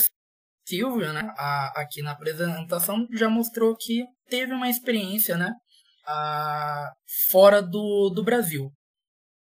Silvio, 0.66 1.10
né, 1.10 1.32
a, 1.38 1.80
aqui 1.80 2.02
na 2.02 2.12
apresentação, 2.12 3.06
já 3.14 3.30
mostrou 3.30 3.74
que 3.74 4.04
teve 4.28 4.52
uma 4.52 4.68
experiência 4.68 5.38
né, 5.38 5.50
a, 6.06 6.92
fora 7.30 7.62
do, 7.62 8.10
do 8.14 8.22
Brasil. 8.22 8.70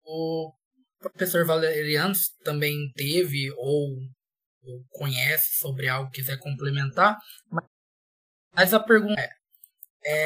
O 0.05 0.53
professor 1.01 1.45
Valeriano 1.47 2.15
também 2.45 2.91
teve 2.95 3.51
ou, 3.53 3.97
ou, 4.63 4.85
conhece 4.91 5.59
sobre 5.59 5.89
algo, 5.89 6.11
quiser 6.11 6.39
complementar. 6.39 7.17
Mas 8.55 8.75
a 8.75 8.81
pergunta 8.81 9.21
é, 9.21 9.31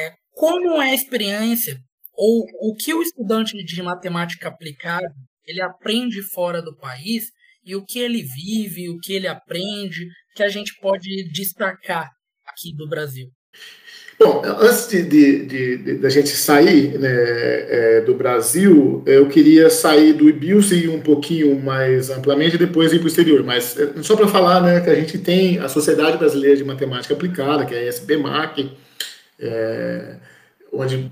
é 0.07 0.15
como 0.31 0.81
é 0.81 0.91
a 0.91 0.95
experiência 0.95 1.79
ou 2.13 2.45
o 2.61 2.75
que 2.75 2.93
o 2.93 3.01
estudante 3.01 3.55
de 3.63 3.81
matemática 3.81 4.49
aplicada 4.49 5.07
ele 5.45 5.61
aprende 5.61 6.21
fora 6.21 6.61
do 6.61 6.75
país 6.75 7.31
e 7.63 7.75
o 7.75 7.85
que 7.85 7.99
ele 7.99 8.21
vive, 8.21 8.89
o 8.89 8.99
que 8.99 9.13
ele 9.13 9.27
aprende, 9.27 10.07
que 10.35 10.43
a 10.43 10.49
gente 10.49 10.75
pode 10.79 11.29
destacar 11.31 12.09
aqui 12.45 12.75
do 12.75 12.87
Brasil? 12.87 13.29
Bom, 14.17 14.41
antes 14.45 14.87
de, 14.87 15.03
de, 15.03 15.45
de, 15.45 15.77
de 15.77 15.93
da 15.95 16.09
gente 16.09 16.29
sair 16.29 16.97
né, 16.97 17.09
é, 17.09 18.01
do 18.01 18.15
Brasil, 18.15 19.03
eu 19.05 19.27
queria 19.27 19.69
sair 19.69 20.13
do 20.13 20.29
IBIUS 20.29 20.71
e 20.71 20.87
um 20.87 21.01
pouquinho 21.01 21.59
mais 21.59 22.09
amplamente 22.09 22.55
e 22.55 22.59
depois 22.59 22.93
ir 22.93 22.99
para 22.99 23.05
o 23.05 23.07
exterior. 23.09 23.43
Mas 23.43 23.77
é, 23.77 23.91
só 24.01 24.15
para 24.15 24.27
falar 24.27 24.61
né, 24.61 24.79
que 24.79 24.89
a 24.89 24.95
gente 24.95 25.17
tem 25.17 25.59
a 25.59 25.67
Sociedade 25.67 26.17
Brasileira 26.17 26.55
de 26.55 26.63
Matemática 26.63 27.13
Aplicada, 27.13 27.65
que 27.65 27.75
é 27.75 27.79
a 27.79 27.87
SBMAC, 27.89 28.71
é, 29.37 30.15
onde 30.71 31.11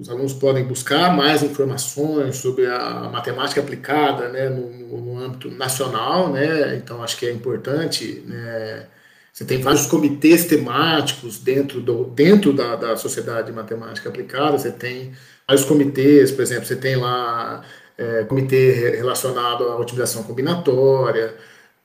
os 0.00 0.10
alunos 0.10 0.32
podem 0.32 0.64
buscar 0.64 1.16
mais 1.16 1.44
informações 1.44 2.36
sobre 2.36 2.66
a 2.66 3.08
matemática 3.12 3.60
aplicada 3.60 4.28
né, 4.30 4.48
no, 4.48 5.00
no 5.00 5.18
âmbito 5.18 5.48
nacional. 5.48 6.32
Né, 6.32 6.74
então, 6.74 7.04
acho 7.04 7.16
que 7.16 7.26
é 7.26 7.30
importante. 7.30 8.24
Né, 8.26 8.86
você 9.34 9.44
tem 9.44 9.60
vários 9.60 9.86
comitês 9.86 10.44
temáticos 10.44 11.40
dentro, 11.40 11.80
do, 11.80 12.04
dentro 12.04 12.52
da, 12.52 12.76
da 12.76 12.96
Sociedade 12.96 13.48
de 13.48 13.52
Matemática 13.52 14.08
Aplicada, 14.08 14.56
você 14.56 14.70
tem 14.70 15.12
vários 15.44 15.66
comitês, 15.66 16.30
por 16.30 16.42
exemplo, 16.42 16.64
você 16.64 16.76
tem 16.76 16.94
lá 16.94 17.64
é, 17.98 18.22
comitê 18.22 18.94
relacionado 18.96 19.64
à 19.64 19.76
otimização 19.76 20.22
combinatória, 20.22 21.34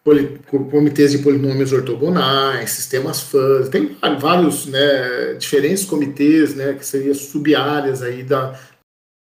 poli, 0.03 0.39
comitês 0.69 1.11
de 1.11 1.17
polinômios 1.17 1.73
ortogonais, 1.73 2.69
sistemas 2.69 3.21
fuzzy, 3.21 3.71
tem 3.71 3.97
vários 4.19 4.67
né, 4.67 5.33
diferentes 5.33 5.85
comitês, 5.85 6.53
né, 6.53 6.73
que 6.73 6.85
seriam 6.85 7.15
sub-áreas 7.15 8.03
aí 8.03 8.21
da, 8.21 8.51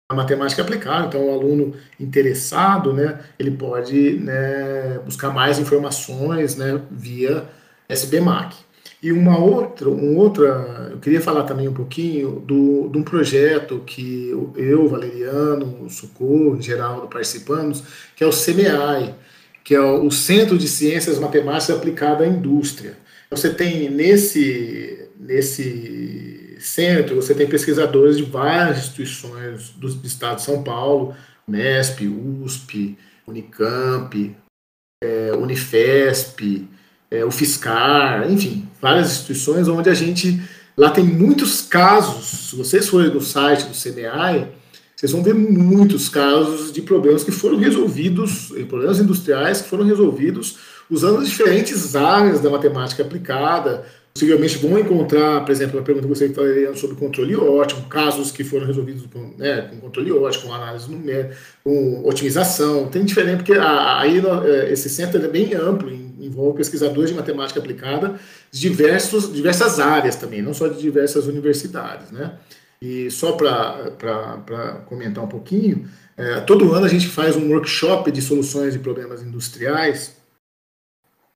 da 0.09 0.15
matemática 0.15 0.61
aplicada, 0.61 1.07
então 1.07 1.27
o 1.27 1.33
aluno 1.33 1.75
interessado, 1.99 2.93
né, 2.93 3.19
ele 3.37 3.51
pode 3.51 4.13
né, 4.19 4.99
buscar 5.03 5.29
mais 5.29 5.59
informações 5.59 6.55
né, 6.55 6.81
via 6.89 7.45
SBMAC. 7.89 8.55
E 9.01 9.11
uma 9.11 9.37
outra, 9.37 9.89
um 9.89 10.17
outra, 10.17 10.89
eu 10.91 10.97
queria 10.97 11.19
falar 11.19 11.43
também 11.43 11.67
um 11.67 11.73
pouquinho 11.73 12.39
do, 12.39 12.87
de 12.87 12.97
um 12.97 13.03
projeto 13.03 13.83
que 13.85 14.29
eu, 14.55 14.87
Valeriano, 14.87 15.89
Socorro, 15.89 16.61
Geraldo 16.61 17.07
participamos, 17.07 17.83
que 18.15 18.23
é 18.23 18.27
o 18.27 18.31
CMEAI, 18.31 19.13
que 19.61 19.75
é 19.75 19.81
o 19.81 20.09
Centro 20.09 20.57
de 20.57 20.69
Ciências 20.69 21.19
Matemáticas 21.19 21.75
Aplicadas 21.75 22.25
à 22.25 22.29
Indústria. 22.29 22.97
Você 23.29 23.53
tem 23.53 23.89
nesse, 23.89 25.09
nesse 25.19 26.55
centro, 26.59 27.17
você 27.17 27.35
tem 27.35 27.47
pesquisadores 27.47 28.15
de 28.15 28.23
várias 28.23 28.77
instituições 28.77 29.69
do, 29.71 29.93
do 29.93 30.07
estado 30.07 30.37
de 30.37 30.43
São 30.43 30.63
Paulo, 30.63 31.13
Unesp, 31.45 32.07
USP, 32.07 32.97
Unicamp, 33.27 34.35
é, 35.03 35.33
Unifesp, 35.33 36.69
é, 37.13 37.23
o 37.23 37.29
Fiscar, 37.29 38.29
enfim, 38.29 38.67
várias 38.81 39.11
instituições 39.11 39.67
onde 39.67 39.89
a 39.89 39.93
gente. 39.93 40.41
Lá 40.75 40.89
tem 40.89 41.03
muitos 41.03 41.61
casos, 41.61 42.49
se 42.49 42.55
vocês 42.55 42.89
forem 42.89 43.13
no 43.13 43.21
site 43.21 43.65
do 43.65 43.75
CNI, 43.75 44.47
vocês 44.95 45.11
vão 45.11 45.21
ver 45.21 45.35
muitos 45.35 46.09
casos 46.09 46.73
de 46.73 46.81
problemas 46.81 47.23
que 47.23 47.31
foram 47.31 47.59
resolvidos, 47.59 48.51
problemas 48.67 48.99
industriais 48.99 49.61
que 49.61 49.69
foram 49.69 49.85
resolvidos 49.85 50.57
usando 50.89 51.23
diferentes 51.23 51.95
áreas 51.95 52.39
da 52.39 52.49
matemática 52.49 53.03
aplicada. 53.03 53.85
Possivelmente 54.13 54.57
vão 54.59 54.79
encontrar, 54.79 55.43
por 55.43 55.51
exemplo, 55.51 55.79
a 55.79 55.83
pergunta 55.83 56.07
que 56.07 56.13
você 56.15 56.29
falaria 56.29 56.75
sobre 56.75 56.95
controle 56.95 57.35
ótimo, 57.35 57.87
casos 57.87 58.31
que 58.31 58.43
foram 58.43 58.65
resolvidos 58.65 59.03
com, 59.11 59.33
né, 59.37 59.63
com 59.69 59.77
controle 59.77 60.11
ótimo, 60.11 60.47
com 60.47 60.53
análise 60.53 60.89
numérica, 60.89 61.35
com 61.63 62.07
otimização. 62.07 62.87
Tem 62.87 63.03
diferente, 63.03 63.37
porque 63.37 63.53
aí 63.53 64.21
é, 64.45 64.71
esse 64.71 64.89
centro 64.89 65.23
é 65.23 65.27
bem 65.27 65.53
amplo 65.53 65.91
envolve 66.19 66.57
pesquisadores 66.57 67.09
de 67.09 67.15
matemática 67.15 67.59
aplicada 67.59 68.19
de 68.51 68.59
diversos, 68.59 69.33
diversas 69.33 69.79
áreas 69.79 70.15
também, 70.15 70.41
não 70.41 70.53
só 70.53 70.67
de 70.67 70.79
diversas 70.79 71.27
universidades, 71.27 72.11
né? 72.11 72.37
E 72.81 73.09
só 73.09 73.31
para 73.31 74.83
comentar 74.87 75.23
um 75.23 75.27
pouquinho, 75.27 75.87
é, 76.17 76.41
todo 76.41 76.73
ano 76.73 76.85
a 76.85 76.89
gente 76.89 77.07
faz 77.07 77.35
um 77.35 77.49
workshop 77.49 78.11
de 78.11 78.21
soluções 78.21 78.73
de 78.73 78.79
problemas 78.79 79.21
industriais, 79.21 80.17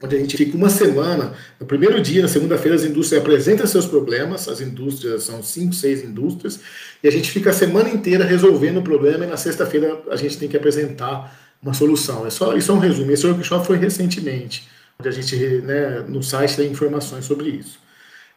onde 0.03 0.15
a 0.15 0.19
gente 0.19 0.38
fica 0.38 0.55
uma 0.55 0.69
semana. 0.69 1.34
No 1.59 1.65
primeiro 1.65 2.01
dia, 2.01 2.21
na 2.21 2.28
segunda-feira, 2.28 2.75
as 2.75 2.84
indústrias 2.84 3.21
apresentam 3.21 3.65
seus 3.65 3.86
problemas, 3.86 4.47
as 4.47 4.61
indústrias 4.61 5.23
são 5.23 5.41
cinco, 5.41 5.73
seis 5.73 6.03
indústrias, 6.03 6.59
e 7.01 7.07
a 7.07 7.11
gente 7.11 7.32
fica 7.32 7.49
a 7.49 7.53
semana 7.53 7.89
inteira 7.89 8.23
resolvendo 8.23 8.78
o 8.78 8.84
problema, 8.84 9.25
e 9.25 9.28
na 9.28 9.38
sexta-feira 9.38 10.01
a 10.11 10.15
gente 10.15 10.38
tem 10.38 10.47
que 10.49 10.57
apresentar 10.57 11.36
uma 11.61 11.73
solução. 11.73 12.25
É 12.25 12.29
só, 12.29 12.55
isso 12.55 12.71
é 12.71 12.75
um 12.75 12.79
resumo. 12.79 13.11
Esse 13.11 13.27
workshop 13.27 13.65
foi 13.65 13.77
recentemente 13.77 14.67
onde 14.99 15.09
a 15.09 15.11
gente, 15.11 15.35
né, 15.61 16.03
no 16.07 16.23
site 16.23 16.55
tem 16.55 16.71
informações 16.71 17.25
sobre 17.25 17.49
isso. 17.49 17.79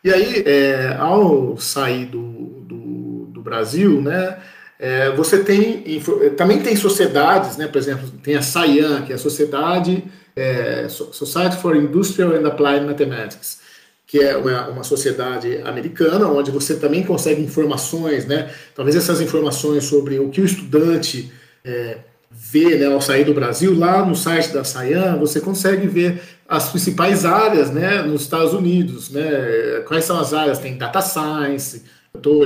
E 0.05 0.13
aí, 0.13 0.43
é, 0.47 0.97
ao 0.99 1.59
sair 1.59 2.07
do, 2.07 2.23
do, 2.67 3.27
do 3.33 3.43
Brasil, 3.43 4.01
né, 4.01 4.39
é, 4.79 5.11
você 5.11 5.43
tem, 5.43 6.01
também 6.37 6.63
tem 6.63 6.77
sociedades, 6.77 7.57
né, 7.57 7.67
por 7.67 7.79
exemplo, 7.79 8.11
tem 8.23 8.37
a 8.37 8.43
SAIAN, 8.43 9.03
que 9.03 9.13
é 9.13 9.15
a 9.15 9.19
Sociedade, 9.19 10.05
é, 10.35 10.87
Society 10.89 11.57
for 11.57 11.77
Industrial 11.77 12.33
and 12.33 12.47
Applied 12.47 12.85
Mathematics, 12.87 13.61
que 14.07 14.19
é 14.19 14.37
uma, 14.37 14.69
uma 14.69 14.83
sociedade 14.83 15.61
americana, 15.65 16.27
onde 16.29 16.51
você 16.51 16.77
também 16.77 17.03
consegue 17.03 17.43
informações, 17.43 18.27
né, 18.27 18.51
talvez 18.75 18.97
essas 18.97 19.21
informações 19.21 19.85
sobre 19.85 20.19
o 20.19 20.31
que 20.31 20.41
o 20.41 20.45
estudante 20.45 21.31
é, 21.65 21.99
vê 22.31 22.77
né, 22.77 22.87
ao 22.87 23.01
sair 23.01 23.25
do 23.25 23.35
Brasil, 23.35 23.77
lá 23.77 24.05
no 24.05 24.15
site 24.15 24.53
da 24.53 24.63
SAIAN, 24.63 25.19
você 25.19 25.41
consegue 25.41 25.87
ver 25.89 26.23
as 26.49 26.69
principais 26.69 27.25
áreas 27.25 27.71
né, 27.71 28.03
nos 28.03 28.23
Estados 28.23 28.55
Unidos. 28.55 29.11
Né, 29.11 29.83
quais 29.87 30.05
são 30.05 30.19
as 30.19 30.33
áreas? 30.33 30.59
Tem 30.59 30.79
Data 30.79 31.01
Science, 31.01 31.85
estou 32.15 32.45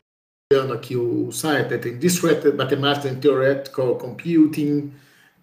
olhando 0.53 0.73
aqui 0.73 0.97
o 0.97 1.31
site, 1.31 1.71
né, 1.71 1.79
tem 1.79 1.99
Distributed 1.99 2.57
Mathematics 2.57 3.11
and 3.11 3.17
Theoretical 3.17 3.97
Computing, 3.97 4.91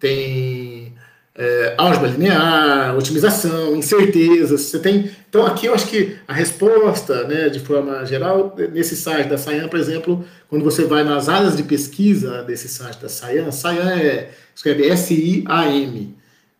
tem 0.00 0.94
é, 1.34 1.74
álgebra 1.78 2.08
linear, 2.08 2.96
otimização, 2.96 3.74
incertezas. 3.74 4.62
Você 4.62 4.78
tem. 4.78 5.10
Então, 5.28 5.46
aqui 5.46 5.66
eu 5.66 5.74
acho 5.74 5.86
que 5.86 6.16
a 6.28 6.32
resposta, 6.32 7.24
né, 7.24 7.48
de 7.48 7.60
forma 7.60 8.04
geral, 8.04 8.54
nesse 8.72 8.94
site 8.96 9.28
da 9.28 9.38
Sayan, 9.38 9.68
por 9.68 9.78
exemplo, 9.78 10.24
quando 10.48 10.62
você 10.62 10.84
vai 10.84 11.04
nas 11.04 11.28
áreas 11.28 11.56
de 11.56 11.62
pesquisa 11.62 12.42
desse 12.42 12.68
site 12.68 13.00
da 13.00 13.08
Sayan, 13.08 13.50
Sayan 13.50 13.90
é, 13.96 14.30
escreve 14.54 14.88
S-I-A-M. 14.88 16.14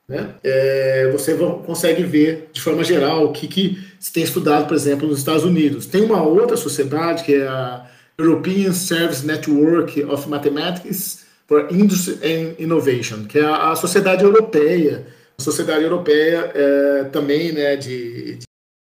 Né? 0.08 0.28
É, 0.42 1.10
você 1.12 1.34
consegue 1.64 2.02
ver 2.02 2.50
de 2.52 2.60
forma 2.60 2.82
geral 2.82 3.26
o 3.26 3.32
que, 3.32 3.46
que 3.46 3.78
se 4.00 4.12
tem 4.12 4.22
estudado, 4.22 4.66
por 4.66 4.74
exemplo, 4.74 5.06
nos 5.06 5.18
Estados 5.18 5.44
Unidos. 5.44 5.86
Tem 5.86 6.02
uma 6.02 6.22
outra 6.22 6.56
sociedade 6.56 7.24
que 7.24 7.34
é 7.34 7.46
a 7.46 7.86
European 8.18 8.72
Service 8.72 9.24
Network 9.24 10.02
of 10.04 10.28
Mathematics 10.28 11.21
Industry 11.70 12.18
and 12.22 12.54
Innovation, 12.58 13.24
que 13.24 13.38
é 13.38 13.44
a, 13.44 13.72
a 13.72 13.76
sociedade 13.76 14.24
europeia, 14.24 15.06
a 15.38 15.42
sociedade 15.42 15.82
europeia 15.82 16.50
é, 16.54 17.04
também 17.04 17.52
né, 17.52 17.76
de, 17.76 18.38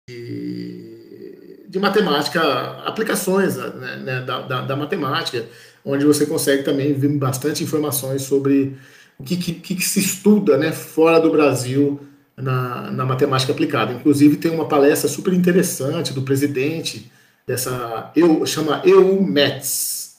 de, 0.10 1.66
de, 1.68 1.80
matemática, 1.80 2.42
aplicações 2.86 3.56
né, 3.58 3.96
né, 3.98 4.22
da, 4.22 4.42
da, 4.42 4.62
da, 4.62 4.76
matemática, 4.76 5.46
onde 5.84 6.06
você 6.06 6.26
consegue 6.26 6.64
também 6.64 6.94
ver 6.94 7.10
bastante 7.10 7.64
informações 7.64 8.22
sobre 8.24 8.76
o 9.18 9.24
que, 9.24 9.38
que, 9.38 9.54
que 9.54 9.84
se 9.84 10.00
estuda 10.00 10.58
né, 10.58 10.72
fora 10.72 11.20
do 11.20 11.32
Brasil 11.32 12.00
na, 12.38 12.92
na 12.92 13.06
matemática 13.06 13.52
aplicada. 13.52 13.94
Inclusive 13.94 14.38
tem 14.38 14.52
uma 14.52 14.68
palestra 14.68 15.10
super 15.10 15.34
interessante 15.34 16.14
do 16.14 16.22
presidente 16.22 17.12
dessa, 17.46 18.12
eu, 18.16 18.46
chama 18.46 18.82
EUMETS, 18.86 20.16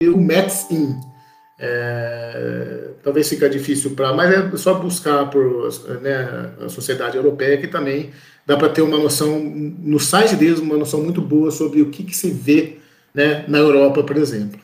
EUMETS 0.00 0.70
IN, 0.70 1.11
é, 1.58 2.90
talvez 3.02 3.28
fica 3.28 3.48
difícil 3.48 3.92
para, 3.94 4.12
mas 4.12 4.32
é 4.32 4.56
só 4.56 4.74
buscar 4.74 5.30
por 5.30 5.68
né, 6.00 6.54
a 6.64 6.68
sociedade 6.68 7.16
europeia 7.16 7.58
que 7.58 7.68
também 7.68 8.10
dá 8.46 8.56
para 8.56 8.68
ter 8.68 8.82
uma 8.82 8.98
noção 8.98 9.38
no 9.38 10.00
site 10.00 10.34
deles 10.34 10.58
uma 10.58 10.76
noção 10.76 11.02
muito 11.02 11.20
boa 11.20 11.50
sobre 11.50 11.82
o 11.82 11.90
que, 11.90 12.02
que 12.02 12.16
se 12.16 12.30
vê 12.30 12.78
né, 13.14 13.44
na 13.46 13.58
Europa, 13.58 14.02
por 14.02 14.16
exemplo. 14.16 14.60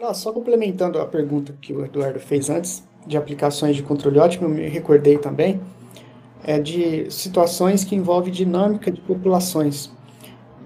Ah, 0.00 0.14
só 0.14 0.32
complementando 0.32 0.98
a 1.00 1.06
pergunta 1.06 1.54
que 1.60 1.72
o 1.72 1.84
Eduardo 1.84 2.20
fez 2.20 2.50
antes 2.50 2.84
de 3.06 3.16
aplicações 3.16 3.76
de 3.76 3.82
controle 3.82 4.18
ótimo, 4.18 4.46
eu 4.46 4.50
me 4.50 4.68
recordei 4.68 5.16
também 5.16 5.60
é 6.46 6.60
de 6.60 7.10
situações 7.10 7.82
que 7.82 7.96
envolvem 7.96 8.32
dinâmica 8.32 8.88
de 8.88 9.00
populações. 9.00 9.90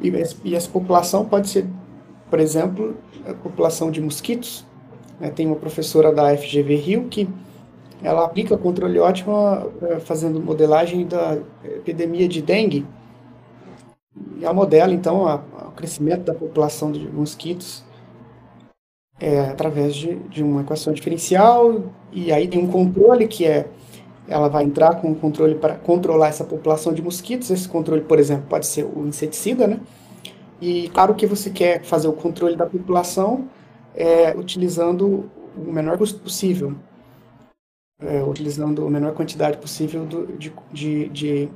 E, 0.03 0.13
e 0.45 0.55
essa 0.55 0.69
população 0.69 1.25
pode 1.25 1.49
ser, 1.49 1.67
por 2.29 2.39
exemplo, 2.39 2.97
a 3.27 3.33
população 3.33 3.91
de 3.91 3.99
mosquitos, 3.99 4.67
né, 5.21 5.31
tem 5.31 5.47
uma 5.47 5.57
professora 5.57 6.13
da 6.13 6.35
FGV 6.37 6.75
Rio 6.77 7.05
que 7.05 7.29
ela 8.03 8.25
aplica 8.25 8.57
controle 8.57 8.99
ótimo 8.99 9.37
é, 9.83 10.01
fazendo 10.01 10.41
modelagem 10.41 11.07
da 11.07 11.39
epidemia 11.63 12.27
de 12.27 12.41
dengue. 12.41 12.87
E 14.39 14.45
ela 14.45 14.55
modela, 14.55 14.93
então, 14.93 15.27
a, 15.27 15.37
o 15.69 15.73
crescimento 15.73 16.25
da 16.25 16.35
população 16.35 16.91
de 16.91 17.07
mosquitos 17.07 17.85
é, 19.21 19.41
através 19.41 19.95
de, 19.95 20.15
de 20.31 20.43
uma 20.43 20.63
equação 20.63 20.95
diferencial, 20.95 21.85
e 22.11 22.33
aí 22.33 22.49
tem 22.49 22.65
um 22.65 22.69
controle 22.69 23.29
que 23.29 23.45
é, 23.45 23.69
ela 24.27 24.49
vai 24.49 24.65
entrar 24.65 24.95
com 25.01 25.09
um 25.09 25.15
controle 25.15 25.55
para 25.57 25.75
controlar 25.75 26.29
essa 26.29 26.45
população 26.45 26.95
de 26.95 27.03
mosquitos, 27.03 27.51
esse 27.51 27.69
controle, 27.69 28.01
por 28.01 28.19
exemplo, 28.19 28.47
pode 28.49 28.67
ser 28.67 28.85
o 28.85 29.07
inseticida, 29.07 29.67
né? 29.67 29.79
E 30.61 30.89
claro 30.91 31.15
que 31.15 31.27
você 31.27 31.51
quer 31.51 31.83
fazer 31.85 32.09
o 32.09 32.13
controle 32.13 32.57
da 32.57 32.65
população 32.65 33.47
é, 33.95 34.37
utilizando 34.37 35.31
o 35.57 35.73
menor 35.73 35.99
custo 35.99 36.19
possível, 36.21 36.75
é, 38.01 38.23
utilizando 38.23 38.87
a 38.87 38.91
menor 38.91 39.13
quantidade 39.15 39.59
possível 39.59 40.05
do, 40.05 40.27
de, 40.39 40.53
de, 40.73 41.09
de, 41.09 41.49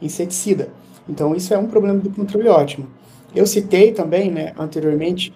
inseticida. 0.00 0.70
Então, 1.08 1.34
isso 1.34 1.52
é 1.52 1.58
um 1.58 1.66
problema 1.66 1.98
do 1.98 2.10
controle 2.10 2.48
ótimo. 2.48 2.88
Eu 3.34 3.46
citei 3.46 3.92
também, 3.92 4.30
né, 4.30 4.52
anteriormente, 4.58 5.34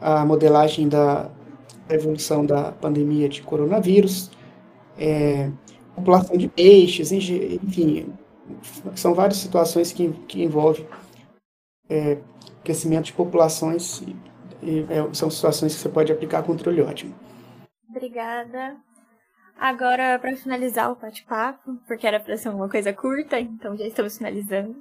a 0.00 0.24
modelagem 0.24 0.88
da 0.88 1.30
evolução 1.90 2.44
da 2.44 2.70
pandemia 2.72 3.28
de 3.28 3.42
coronavírus, 3.42 4.30
é, 4.98 5.50
população 5.94 6.36
de 6.36 6.48
peixes, 6.48 7.10
enfim, 7.12 8.12
são 8.94 9.14
várias 9.14 9.38
situações 9.38 9.92
que, 9.92 10.08
que 10.28 10.42
envolvem 10.42 10.86
é, 11.88 12.18
crescimento 12.62 13.06
de 13.06 13.12
populações 13.12 14.02
e 14.62 14.80
é, 14.90 15.14
são 15.14 15.30
situações 15.30 15.74
que 15.74 15.80
você 15.80 15.88
pode 15.88 16.12
aplicar 16.12 16.42
controle 16.42 16.80
ótimo. 16.82 17.14
Obrigada. 17.88 18.76
Agora, 19.58 20.18
para 20.20 20.36
finalizar 20.36 20.92
o 20.92 20.96
bate-papo, 20.96 21.76
porque 21.86 22.06
era 22.06 22.20
para 22.20 22.36
ser 22.36 22.48
uma 22.48 22.68
coisa 22.68 22.92
curta, 22.92 23.40
então 23.40 23.76
já 23.76 23.86
estamos 23.86 24.16
finalizando. 24.16 24.76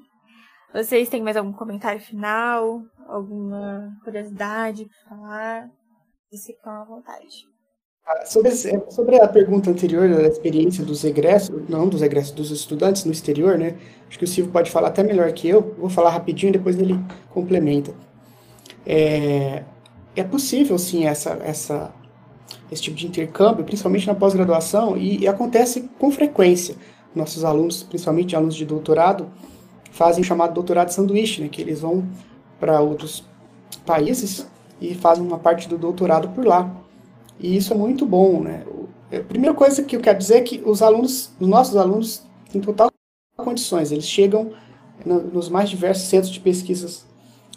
Vocês 0.74 1.10
têm 1.10 1.24
mais 1.24 1.36
algum 1.36 1.54
comentário 1.54 2.00
final? 2.00 2.82
Alguma 3.08 3.92
curiosidade 4.04 4.86
para 4.86 5.18
falar? 5.18 5.70
Se 6.32 6.54
ficam 6.54 6.74
à 6.74 6.84
vontade. 6.84 7.48
Ah, 8.06 8.26
sobre, 8.26 8.52
sobre 8.90 9.20
a 9.20 9.28
pergunta 9.28 9.70
anterior 9.70 10.08
da 10.08 10.28
experiência 10.28 10.84
dos 10.84 11.04
egressos, 11.04 11.68
não 11.68 11.90
dos 11.90 12.02
egressos, 12.02 12.32
dos 12.32 12.52
estudantes 12.52 13.04
no 13.04 13.12
exterior, 13.12 13.58
né? 13.58 13.78
Acho 14.08 14.20
que 14.20 14.26
o 14.26 14.28
Silvio 14.28 14.52
pode 14.52 14.70
falar 14.70 14.90
até 14.90 15.04
melhor 15.04 15.32
que 15.34 15.50
eu. 15.50 15.76
Vou 15.78 15.90
falar 15.90 16.12
rapidinho, 16.12 16.54
depois 16.54 16.78
ele 16.80 16.94
complementa. 17.34 17.94
É, 18.90 19.64
é 20.16 20.24
possível, 20.24 20.78
sim, 20.80 21.06
essa, 21.06 21.32
essa, 21.44 21.94
esse 22.72 22.82
tipo 22.82 22.96
de 22.96 23.06
intercâmbio, 23.06 23.66
principalmente 23.66 24.08
na 24.08 24.16
pós-graduação, 24.16 24.96
e, 24.96 25.20
e, 25.20 25.28
acontece 25.28 25.90
com 26.00 26.10
frequência. 26.10 26.76
Nossos 27.14 27.44
alunos, 27.44 27.84
principalmente 27.84 28.34
alunos 28.34 28.56
de 28.56 28.66
doutorado, 28.66 29.28
fazem 29.92 30.22
o 30.22 30.26
chamado 30.26 30.54
doutorado 30.54 30.90
sanduíche, 30.90 31.42
né, 31.42 31.50
que 31.50 31.62
eles 31.62 31.82
vão 31.82 32.08
para 32.62 32.80
outros 32.80 33.26
países 33.86 34.48
e 34.80 34.96
fazem 34.96 35.26
uma 35.26 35.38
parte 35.38 35.68
do 35.68 35.78
doutorado 35.78 36.30
por 36.30 36.46
lá. 36.46 36.74
E 37.38 37.58
isso 37.58 37.74
é 37.74 37.76
muito 37.76 38.06
bom. 38.06 38.42
Né? 38.42 38.64
A 39.12 39.20
primeira 39.20 39.54
coisa 39.54 39.84
que 39.84 39.98
eu 39.98 40.00
quero 40.00 40.18
dizer 40.18 40.36
é 40.36 40.42
que 40.42 40.62
os 40.66 40.82
alunos, 40.82 41.32
os 41.40 41.48
nossos 41.48 41.76
alunos, 41.76 42.24
têm 42.50 42.62
total 42.62 42.90
condições. 43.36 43.92
Eles 43.92 44.08
chegam 44.08 44.52
nos 45.06 45.50
mais 45.50 45.70
diversos 45.70 46.08
centros 46.08 46.32
de 46.32 46.40
pesquisas 46.40 47.06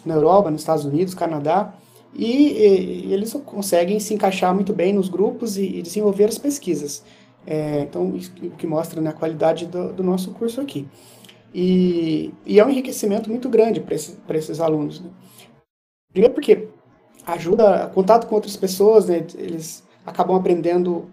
na 0.05 0.15
Europa, 0.15 0.51
nos 0.51 0.61
Estados 0.61 0.85
Unidos, 0.85 1.13
Canadá, 1.13 1.73
e, 2.13 3.05
e 3.07 3.13
eles 3.13 3.33
conseguem 3.45 3.99
se 3.99 4.13
encaixar 4.13 4.53
muito 4.53 4.73
bem 4.73 4.93
nos 4.93 5.09
grupos 5.09 5.57
e, 5.57 5.77
e 5.77 5.81
desenvolver 5.81 6.25
as 6.25 6.37
pesquisas. 6.37 7.03
É, 7.45 7.81
então, 7.81 8.07
o 8.07 8.51
que 8.51 8.67
mostra 8.67 9.01
né, 9.01 9.09
a 9.09 9.13
qualidade 9.13 9.65
do, 9.65 9.93
do, 9.93 10.03
nosso 10.03 10.31
curso 10.31 10.61
aqui. 10.61 10.87
E, 11.53 12.33
e, 12.45 12.59
é 12.59 12.65
um 12.65 12.69
enriquecimento 12.69 13.29
muito 13.29 13.49
grande 13.49 13.79
para 13.79 13.95
esse, 13.95 14.17
esses 14.29 14.59
alunos. 14.59 14.99
Né? 14.99 15.09
Primeiro 16.11 16.33
porque 16.33 16.67
ajuda 17.25 17.87
contato 17.93 18.27
com 18.27 18.35
outras 18.35 18.55
pessoas, 18.55 19.07
né? 19.07 19.25
eles 19.35 19.83
acabam 20.05 20.35
aprendendo 20.35 21.09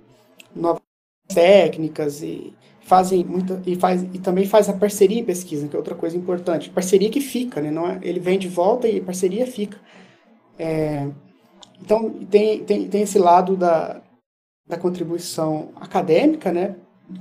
novas 0.54 0.82
técnicas 1.28 2.22
e 2.22 2.52
fazem 2.88 3.22
muita 3.22 3.60
e 3.66 3.76
faz 3.76 4.02
e 4.14 4.18
também 4.18 4.46
faz 4.46 4.66
a 4.66 4.72
parceria 4.72 5.20
em 5.20 5.24
pesquisa, 5.24 5.68
que 5.68 5.76
é 5.76 5.78
outra 5.78 5.94
coisa 5.94 6.16
importante. 6.16 6.70
Parceria 6.70 7.10
que 7.10 7.20
fica, 7.20 7.60
né? 7.60 7.70
Não 7.70 7.86
é, 7.86 8.00
ele 8.02 8.18
vem 8.18 8.38
de 8.38 8.48
volta 8.48 8.88
e 8.88 8.98
parceria 8.98 9.46
fica. 9.46 9.76
É, 10.58 11.06
então 11.80 12.08
tem, 12.30 12.64
tem, 12.64 12.88
tem 12.88 13.02
esse 13.02 13.18
lado 13.18 13.56
da, 13.56 14.00
da 14.66 14.78
contribuição 14.78 15.68
acadêmica, 15.76 16.50
né? 16.50 16.76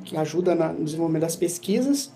Que 0.06 0.16
ajuda 0.16 0.56
na, 0.56 0.72
no 0.72 0.86
desenvolvimento 0.86 1.24
das 1.24 1.36
pesquisas. 1.36 2.14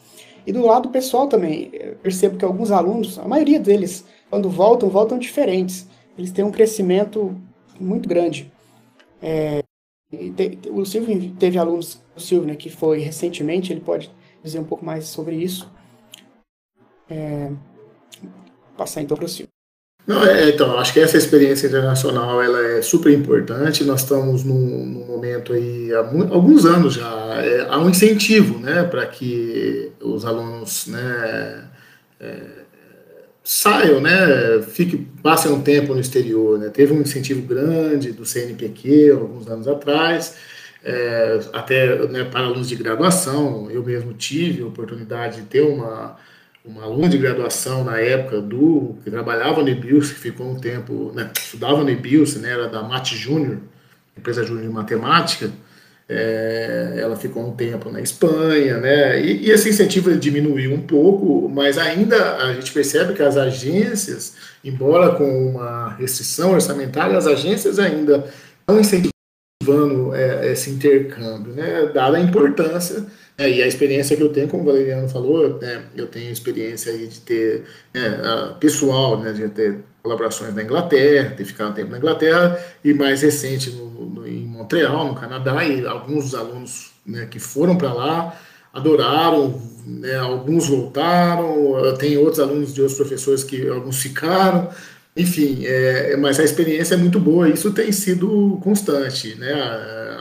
E 0.48 0.54
do 0.54 0.66
lado 0.66 0.90
pessoal 0.90 1.28
também, 1.28 1.70
percebo 2.02 2.38
que 2.38 2.46
alguns 2.46 2.72
alunos, 2.72 3.20
a 3.20 3.28
maioria 3.28 3.60
deles, 3.60 4.06
quando 4.30 4.50
voltam, 4.50 4.90
voltam 4.90 5.20
diferentes. 5.20 5.88
Eles 6.18 6.32
têm 6.32 6.46
um 6.46 6.52
crescimento 6.52 7.36
muito 7.80 8.08
grande. 8.08 8.52
É, 9.22 9.62
o 10.70 10.86
Silvio 10.86 11.34
teve 11.40 11.58
alunos, 11.58 12.02
o 12.16 12.20
Silvio, 12.20 12.48
né, 12.48 12.56
que 12.56 12.70
foi 12.70 13.00
recentemente, 13.00 13.72
ele 13.72 13.82
pode 13.82 14.12
dizer 14.44 14.60
um 14.60 14.64
pouco 14.64 14.86
mais 14.86 15.06
sobre 15.06 15.36
isso. 15.36 15.72
É, 17.10 17.52
passar 18.78 19.02
então 19.02 19.16
para 19.16 19.26
o 19.26 19.30
Silvio. 19.30 19.52
Não, 20.06 20.24
é, 20.26 20.50
então, 20.50 20.78
acho 20.80 20.94
que 20.94 21.00
essa 21.00 21.18
experiência 21.18 21.68
internacional 21.68 22.42
ela 22.42 22.60
é 22.78 22.82
super 22.82 23.14
importante. 23.14 23.84
Nós 23.84 24.02
estamos 24.02 24.44
num, 24.44 24.86
num 24.86 25.06
momento 25.06 25.54
aí, 25.54 25.94
há 25.94 26.00
alguns 26.00 26.66
anos 26.66 26.96
já, 26.96 27.10
é, 27.44 27.68
há 27.70 27.78
um 27.78 27.90
incentivo 27.90 28.58
né, 28.60 28.84
para 28.84 29.06
que 29.06 29.92
os 30.02 30.26
alunos 30.26 30.88
né, 30.88 31.70
é, 32.20 32.61
saiam, 33.44 34.00
né, 34.00 34.62
fiquem, 34.62 35.08
passem 35.24 35.52
um 35.52 35.62
tempo 35.62 35.94
no 35.94 36.00
exterior. 36.00 36.60
Né. 36.60 36.70
Teve 36.70 36.94
um 36.94 37.02
incentivo 37.02 37.42
grande 37.42 38.12
do 38.12 38.26
CNPq 38.26 39.12
alguns 39.12 39.48
anos 39.48 39.68
atrás, 39.68 40.36
é, 40.84 41.40
até 41.54 42.08
né, 42.08 42.24
para 42.24 42.42
alunos 42.42 42.70
de 42.70 42.76
graduação. 42.76 43.70
Eu 43.72 43.84
mesmo 43.84 44.14
tive 44.14 44.64
a 44.64 44.68
oportunidade 44.68 45.42
de 45.42 45.48
ter 45.48 45.62
uma 45.62 46.18
uma 46.64 46.84
aluna 46.84 47.10
de 47.10 47.18
graduação 47.18 47.84
na 47.84 48.00
época 48.00 48.40
do 48.40 48.96
que 49.04 49.10
trabalhava 49.10 49.64
no 49.64 49.70
Ebilse, 49.70 50.14
que 50.14 50.20
ficou 50.20 50.50
um 50.52 50.60
tempo, 50.60 51.12
né, 51.16 51.32
estudava 51.36 51.84
no 51.84 51.90
Ebilse, 51.90 52.40
né, 52.40 52.52
era 52.52 52.70
da 52.70 52.84
Mate 52.84 53.16
Júnior, 53.16 53.58
empresa 54.18 54.44
júnior 54.44 54.68
de 54.68 54.72
matemática, 54.72 55.52
é, 56.14 56.96
ela 56.98 57.16
ficou 57.16 57.48
um 57.48 57.56
tempo 57.56 57.90
na 57.90 58.02
Espanha, 58.02 58.78
né, 58.78 59.22
e, 59.22 59.48
e, 59.48 59.52
esse 59.52 59.70
incentivo 59.70 60.14
diminuiu 60.14 60.74
um 60.74 60.82
pouco, 60.82 61.48
mas 61.48 61.78
ainda 61.78 62.36
a 62.36 62.54
gente 62.54 62.74
percebe 62.74 63.14
que 63.14 63.24
as 63.24 63.38
agências, 63.38 64.34
embora 64.62 65.16
com 65.16 65.48
uma 65.48 65.94
restrição 65.94 66.52
orçamentária, 66.52 67.18
as 67.18 67.28
agências 67.28 67.80
ainda 67.80 68.26
estão 68.60 68.78
incentivando 68.78 70.14
é, 70.14 70.52
esse 70.52 70.70
intercâmbio, 70.70 71.54
né, 71.54 71.90
dada 71.94 72.18
a 72.18 72.22
importância 72.22 73.06
é, 73.38 73.50
e 73.50 73.64
a 73.64 73.68
experiência 73.68 74.18
que 74.18 74.22
eu 74.22 74.34
tenho, 74.34 74.50
como 74.50 74.64
o 74.64 74.66
Valeriano 74.66 75.08
falou, 75.08 75.60
né, 75.62 75.82
eu 75.96 76.08
tenho 76.08 76.30
experiência 76.30 76.92
aí 76.92 77.08
de 77.08 77.22
ter 77.22 77.64
né, 77.94 78.54
pessoal, 78.60 79.18
né, 79.18 79.32
de 79.32 79.48
ter 79.48 79.80
colaborações 80.04 80.54
na 80.54 80.64
Inglaterra, 80.64 81.34
ter 81.38 81.46
ficado 81.46 81.72
um 81.72 81.74
tempo 81.74 81.92
na 81.92 82.00
Inglaterra, 82.00 82.60
e 82.84 82.94
mais 82.94 83.22
recente 83.22 83.70
no, 83.70 83.91
Montreal, 84.72 85.08
no 85.08 85.16
Canadá, 85.16 85.66
e 85.66 85.86
alguns 85.86 86.34
alunos 86.34 86.92
né, 87.06 87.28
que 87.30 87.40
foram 87.40 87.76
para 87.78 87.92
lá 87.92 88.40
adoraram, 88.74 89.62
né, 89.86 90.16
alguns 90.18 90.70
voltaram, 90.70 91.76
tem 91.98 92.18
outros 92.18 92.40
alunos 92.40 92.74
de 92.74 92.82
outros 92.82 92.98
professores 92.98 93.44
que 93.44 93.68
alguns 93.68 94.02
ficaram, 94.02 94.70
enfim, 95.16 95.66
é, 95.66 96.16
mas 96.16 96.40
a 96.40 96.44
experiência 96.46 96.94
é 96.94 96.98
muito 96.98 97.20
boa, 97.20 97.50
isso 97.50 97.74
tem 97.74 97.92
sido 97.92 98.58
constante, 98.64 99.36
né, 99.36 99.54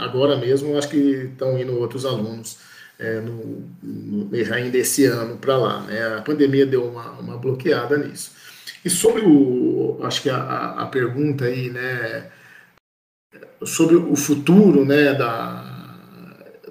agora 0.00 0.36
mesmo 0.36 0.76
acho 0.76 0.88
que 0.88 1.30
estão 1.32 1.56
indo 1.56 1.78
outros 1.78 2.04
alunos 2.04 2.56
é, 2.98 3.20
no, 3.20 3.64
no, 3.80 4.30
ainda 4.52 4.78
esse 4.78 5.04
ano 5.04 5.36
para 5.36 5.56
lá. 5.56 5.82
Né? 5.82 6.16
A 6.18 6.20
pandemia 6.20 6.66
deu 6.66 6.84
uma, 6.84 7.12
uma 7.12 7.38
bloqueada 7.38 7.96
nisso. 7.96 8.32
E 8.84 8.90
sobre 8.90 9.22
o, 9.22 10.00
acho 10.02 10.22
que 10.22 10.28
a, 10.28 10.74
a 10.76 10.86
pergunta 10.86 11.44
aí, 11.44 11.70
né, 11.70 12.24
sobre 13.64 13.96
o 13.96 14.16
futuro, 14.16 14.84
né, 14.84 15.14
da, 15.14 15.64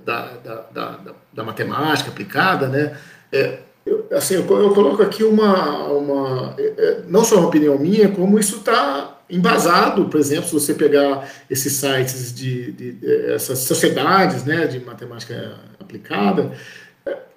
da, 0.03 0.31
da, 0.43 0.55
da, 0.71 0.99
da 1.33 1.43
matemática 1.43 2.09
aplicada, 2.09 2.67
né, 2.67 2.97
é, 3.31 3.59
eu, 3.85 4.07
assim, 4.11 4.35
eu, 4.35 4.41
eu, 4.41 4.73
coloco 4.73 5.01
aqui 5.01 5.23
uma, 5.23 5.85
uma, 5.87 6.55
é, 6.57 6.73
é, 6.77 7.01
não 7.07 7.23
só 7.23 7.37
uma 7.37 7.47
opinião 7.47 7.77
minha, 7.77 8.09
como 8.09 8.39
isso 8.39 8.57
está 8.57 9.19
embasado, 9.29 10.05
por 10.05 10.19
exemplo, 10.19 10.47
se 10.47 10.53
você 10.53 10.73
pegar 10.73 11.29
esses 11.49 11.73
sites 11.73 12.33
de, 12.33 12.71
de, 12.71 12.91
de 12.93 13.31
essas 13.31 13.59
sociedades, 13.59 14.43
né, 14.43 14.67
de 14.67 14.79
matemática 14.79 15.55
aplicada, 15.79 16.51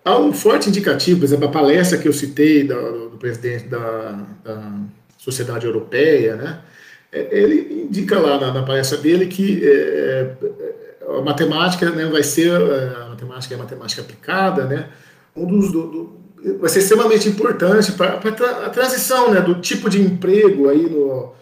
há 0.04 0.18
um 0.18 0.32
forte 0.32 0.68
indicativo, 0.68 1.20
por 1.20 1.26
exemplo, 1.26 1.46
a 1.46 1.50
palestra 1.50 1.98
que 1.98 2.08
eu 2.08 2.12
citei 2.12 2.64
do, 2.64 3.10
do 3.10 3.18
presidente 3.18 3.68
da, 3.68 4.18
da, 4.42 4.72
Sociedade 5.18 5.64
Europeia, 5.64 6.34
né, 6.34 6.58
é, 6.58 6.71
ele 7.12 7.84
indica 7.88 8.18
lá 8.18 8.40
na, 8.40 8.52
na 8.52 8.62
palestra 8.62 8.96
dele 8.96 9.26
que 9.26 9.62
é, 9.64 10.34
é, 10.42 11.18
a 11.18 11.20
matemática 11.20 11.90
né, 11.90 12.06
vai 12.06 12.22
ser, 12.22 12.50
é, 12.50 13.02
a 13.02 13.08
matemática 13.10 13.54
é 13.54 13.56
a 13.56 13.60
matemática 13.60 14.00
aplicada, 14.00 14.64
né, 14.64 14.88
um 15.36 15.46
dos, 15.46 15.70
do, 15.70 15.86
do, 15.86 16.58
vai 16.58 16.70
ser 16.70 16.78
extremamente 16.78 17.28
importante 17.28 17.92
para 17.92 18.14
a 18.66 18.70
transição 18.70 19.30
né, 19.30 19.40
do 19.40 19.60
tipo 19.60 19.90
de 19.90 20.00
emprego 20.00 20.68
aí 20.70 20.88
no, 20.88 21.34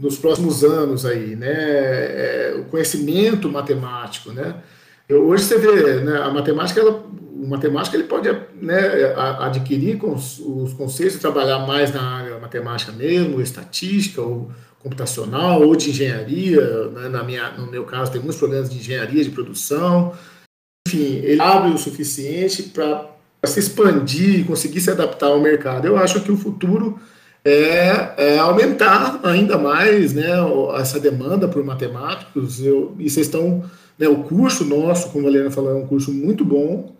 nos 0.00 0.16
próximos 0.16 0.64
anos 0.64 1.04
aí, 1.04 1.36
né, 1.36 1.54
é, 1.54 2.56
o 2.58 2.64
conhecimento 2.64 3.50
matemático, 3.50 4.32
né, 4.32 4.62
Hoje 5.10 5.44
você 5.44 5.56
vê, 5.56 6.00
né, 6.00 6.18
a 6.18 6.28
matemática, 6.28 6.78
ela, 6.78 6.90
o 6.92 7.48
matemático 7.48 7.96
ele 7.96 8.04
pode 8.04 8.28
né, 8.60 9.14
adquirir 9.38 10.04
os, 10.04 10.38
os 10.38 10.74
conceitos 10.74 11.18
trabalhar 11.18 11.60
mais 11.60 11.94
na 11.94 12.02
área 12.02 12.38
matemática 12.38 12.92
mesmo, 12.92 13.40
estatística, 13.40 14.20
ou 14.20 14.52
computacional, 14.82 15.62
ou 15.62 15.74
de 15.76 15.90
engenharia. 15.90 16.88
Né, 16.88 17.08
na 17.08 17.22
minha, 17.22 17.50
no 17.52 17.70
meu 17.70 17.84
caso, 17.84 18.12
tem 18.12 18.20
muitos 18.20 18.38
problemas 18.38 18.70
de 18.70 18.78
engenharia 18.78 19.24
de 19.24 19.30
produção. 19.30 20.12
Enfim, 20.86 21.20
ele 21.22 21.40
abre 21.40 21.70
o 21.72 21.78
suficiente 21.78 22.62
para 22.64 23.10
se 23.44 23.60
expandir 23.60 24.40
e 24.40 24.44
conseguir 24.44 24.80
se 24.80 24.90
adaptar 24.90 25.26
ao 25.26 25.40
mercado. 25.40 25.86
Eu 25.86 25.96
acho 25.96 26.20
que 26.22 26.32
o 26.32 26.36
futuro 26.36 26.98
é, 27.44 28.14
é 28.16 28.38
aumentar 28.38 29.20
ainda 29.24 29.58
mais 29.58 30.12
né, 30.12 30.28
essa 30.78 30.98
demanda 30.98 31.48
por 31.48 31.64
matemáticos. 31.64 32.60
Eu, 32.60 32.94
e 32.98 33.08
vocês 33.08 33.26
estão 33.26 33.64
né, 33.98 34.08
o 34.08 34.22
curso 34.24 34.64
nosso, 34.64 35.10
como 35.10 35.26
a 35.26 35.30
Helena 35.30 35.50
falou, 35.50 35.72
é 35.72 35.74
um 35.74 35.86
curso 35.86 36.12
muito 36.12 36.44
bom, 36.44 36.94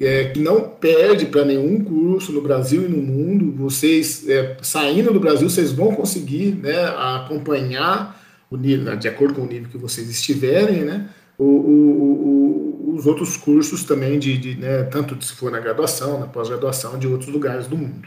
é, 0.00 0.24
que 0.24 0.40
não 0.40 0.68
perde 0.68 1.26
para 1.26 1.44
nenhum 1.44 1.82
curso 1.82 2.32
no 2.32 2.40
Brasil 2.40 2.84
e 2.84 2.88
no 2.88 2.98
mundo. 2.98 3.52
Vocês, 3.52 4.28
é, 4.28 4.56
saindo 4.62 5.12
do 5.12 5.20
Brasil, 5.20 5.48
vocês 5.48 5.72
vão 5.72 5.94
conseguir 5.94 6.54
né, 6.54 6.84
acompanhar 6.96 8.20
o 8.50 8.56
nível, 8.56 8.84
né, 8.84 8.96
de 8.96 9.08
acordo 9.08 9.34
com 9.34 9.42
o 9.42 9.46
nível 9.46 9.68
que 9.70 9.78
vocês 9.78 10.08
estiverem, 10.08 10.84
né, 10.84 11.08
o, 11.38 11.44
o, 11.44 12.90
o, 12.90 12.94
os 12.94 13.06
outros 13.06 13.36
cursos 13.36 13.84
também, 13.84 14.18
de, 14.18 14.38
de 14.38 14.56
né, 14.56 14.84
tanto 14.84 15.22
se 15.24 15.32
for 15.32 15.50
na 15.50 15.58
graduação, 15.58 16.20
na 16.20 16.26
pós-graduação, 16.26 16.98
de 16.98 17.08
outros 17.08 17.30
lugares 17.30 17.66
do 17.66 17.76
mundo. 17.76 18.06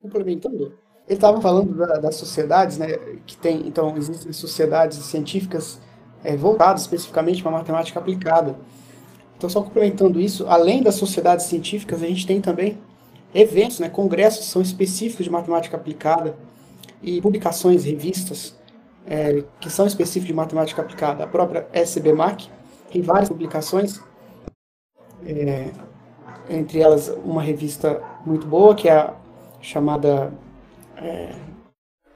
Complementando, 0.00 0.74
ele 1.06 1.16
estava 1.16 1.40
falando 1.40 1.74
da, 1.74 1.98
das 1.98 2.16
sociedades, 2.16 2.78
né, 2.78 2.98
que 3.24 3.36
tem, 3.36 3.66
então, 3.66 3.96
existem 3.96 4.32
sociedades 4.32 4.98
científicas 4.98 5.80
é, 6.24 6.36
voltado 6.36 6.78
especificamente 6.80 7.42
para 7.42 7.52
matemática 7.52 7.98
aplicada. 7.98 8.56
Então, 9.36 9.50
só 9.50 9.62
complementando 9.62 10.20
isso, 10.20 10.46
além 10.48 10.82
das 10.82 10.94
sociedades 10.94 11.46
científicas, 11.46 12.02
a 12.02 12.06
gente 12.06 12.26
tem 12.26 12.40
também 12.40 12.78
eventos, 13.34 13.78
né, 13.78 13.88
congressos 13.88 14.46
são 14.46 14.62
específicos 14.62 15.24
de 15.24 15.30
matemática 15.30 15.76
aplicada 15.76 16.34
e 17.02 17.20
publicações, 17.20 17.84
revistas 17.84 18.56
é, 19.06 19.44
que 19.60 19.70
são 19.70 19.86
específicas 19.86 20.28
de 20.28 20.34
matemática 20.34 20.82
aplicada. 20.82 21.24
A 21.24 21.26
própria 21.26 21.66
SBMAC 21.72 22.48
tem 22.90 23.02
várias 23.02 23.28
publicações, 23.28 24.00
é, 25.24 25.70
entre 26.48 26.80
elas 26.80 27.08
uma 27.24 27.42
revista 27.42 28.02
muito 28.24 28.46
boa 28.46 28.74
que 28.74 28.88
é 28.88 28.96
a 28.96 29.14
chamada 29.60 30.32
é, 30.96 31.34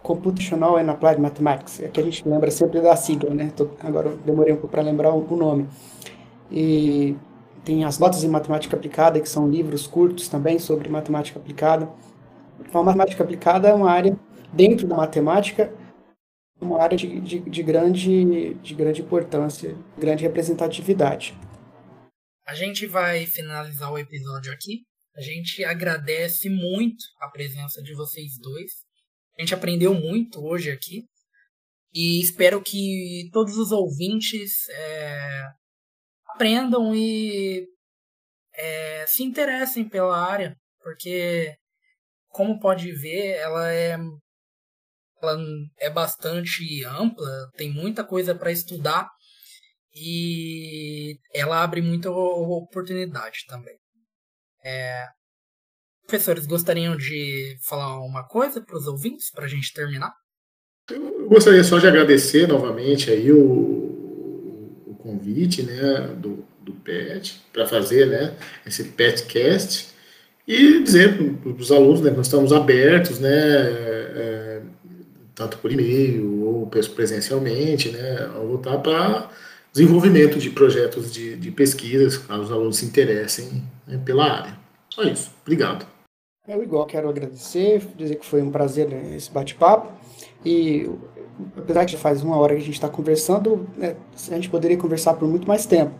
Computational 0.03 0.77
and 0.77 0.91
Applied 0.91 1.21
Mathematics, 1.21 1.81
é 1.81 1.89
que 1.89 2.01
a 2.01 2.03
gente 2.03 2.27
lembra 2.27 2.51
sempre 2.51 2.81
da 2.81 2.97
sigla, 2.97 3.35
né? 3.35 3.53
Tô, 3.55 3.69
agora 3.81 4.11
demorei 4.25 4.53
um 4.53 4.57
pouco 4.57 4.69
para 4.69 4.83
lembrar 4.83 5.13
o, 5.13 5.27
o, 5.29 5.37
nome. 5.37 5.69
E 6.51 7.17
tem 7.65 7.85
as 7.85 7.99
notas 7.99 8.25
em 8.25 8.29
matemática 8.29 8.77
aplicada, 8.77 9.21
que 9.21 9.29
são 9.29 9.49
livros 9.49 9.87
curtos 9.87 10.29
também 10.29 10.59
sobre 10.59 10.89
matemática 10.89 11.39
aplicada. 11.39 11.91
Então, 12.59 12.81
a 12.81 12.85
matemática 12.85 13.23
aplicada 13.23 13.69
é 13.69 13.75
uma 13.75 13.91
área 13.91 14.19
dentro 14.53 14.87
da 14.87 14.97
matemática, 14.97 15.73
uma 16.61 16.83
área 16.83 16.97
de, 16.97 17.21
de, 17.21 17.41
de 17.41 17.63
grande, 17.63 18.55
de 18.55 18.75
grande 18.75 19.01
importância, 19.01 19.77
grande 19.99 20.23
representatividade. 20.23 21.35
A 22.47 22.55
gente 22.55 22.87
vai 22.87 23.27
finalizar 23.27 23.93
o 23.93 23.99
episódio 23.99 24.53
aqui. 24.53 24.83
A 25.17 25.21
gente 25.21 25.65
agradece 25.65 26.49
muito 26.49 27.05
a 27.21 27.29
presença 27.29 27.83
de 27.83 27.95
vocês 27.95 28.33
dois. 28.41 28.73
A 29.39 29.43
gente 29.43 29.55
aprendeu 29.55 29.95
muito 29.95 30.45
hoje 30.45 30.71
aqui. 30.71 31.05
E 31.93 32.21
espero 32.21 32.63
que 32.63 33.29
todos 33.33 33.57
os 33.57 33.73
ouvintes 33.73 34.69
é, 34.69 35.47
aprendam 36.41 36.95
e 36.95 37.67
é, 38.55 39.05
se 39.07 39.23
interessem 39.23 39.87
pela 39.87 40.19
área, 40.19 40.57
porque, 40.83 41.55
como 42.29 42.59
pode 42.59 42.91
ver, 42.93 43.37
ela 43.37 43.71
é, 43.71 43.99
ela 45.23 45.39
é 45.79 45.91
bastante 45.91 46.83
ampla, 46.87 47.29
tem 47.57 47.71
muita 47.71 48.03
coisa 48.03 48.35
para 48.35 48.51
estudar 48.51 49.07
e 49.95 51.19
ela 51.35 51.63
abre 51.63 51.83
muita 51.83 52.11
oportunidade 52.11 53.45
também. 53.47 53.77
É, 54.65 55.07
Professores, 56.07 56.47
gostariam 56.47 56.97
de 56.97 57.57
falar 57.63 58.01
uma 58.01 58.27
coisa 58.27 58.61
para 58.61 58.77
os 58.77 58.87
ouvintes, 58.89 59.31
para 59.31 59.45
a 59.45 59.49
gente 59.49 59.73
terminar? 59.73 60.13
Eu 60.91 61.29
gostaria 61.29 61.63
só 61.63 61.79
de 61.79 61.87
agradecer 61.87 62.49
novamente 62.49 63.13
aí 63.13 63.31
o, 63.31 64.00
convite 65.03 65.63
né, 65.63 66.11
do, 66.17 66.45
do 66.61 66.73
PET, 66.73 67.41
para 67.53 67.67
fazer 67.67 68.07
né, 68.07 68.35
esse 68.67 68.85
PETcast, 68.85 69.89
e 70.47 70.83
dizer 70.83 71.17
para 71.17 71.51
os 71.51 71.71
alunos 71.71 72.01
né, 72.01 72.11
que 72.11 72.17
nós 72.17 72.27
estamos 72.27 72.53
abertos, 72.53 73.19
né, 73.19 73.31
é, 73.31 74.61
tanto 75.35 75.59
por 75.59 75.71
e-mail 75.73 76.45
ou 76.45 76.67
presencialmente, 76.67 77.91
né, 77.91 78.31
a 78.35 78.39
voltar 78.39 78.79
para 78.79 79.31
desenvolvimento 79.73 80.39
de 80.39 80.51
projetos 80.51 81.13
de, 81.13 81.37
de 81.37 81.51
pesquisas, 81.51 82.19
caso 82.19 82.43
os 82.43 82.53
alunos 82.53 82.77
se 82.77 82.85
interessem 82.85 83.63
né, 83.87 84.01
pela 84.05 84.25
área. 84.25 84.59
Só 84.89 85.03
isso. 85.03 85.31
Obrigado. 85.43 85.87
Eu 86.49 86.63
igual 86.63 86.85
quero 86.87 87.09
agradecer, 87.09 87.81
dizer 87.97 88.17
que 88.17 88.27
foi 88.27 88.43
um 88.43 88.51
prazer 88.51 88.89
né, 88.89 89.15
esse 89.15 89.31
bate-papo. 89.31 89.93
E 90.45 90.91
apesar 91.57 91.85
que 91.85 91.93
já 91.93 91.99
faz 91.99 92.23
uma 92.23 92.37
hora 92.37 92.55
que 92.55 92.61
a 92.61 92.65
gente 92.65 92.75
está 92.75 92.89
conversando, 92.89 93.67
né, 93.77 93.97
a 94.31 94.35
gente 94.35 94.51
poderia 94.51 94.77
conversar 94.77 95.15
por 95.15 95.29
muito 95.29 95.47
mais 95.47 95.67
tempo. 95.67 95.93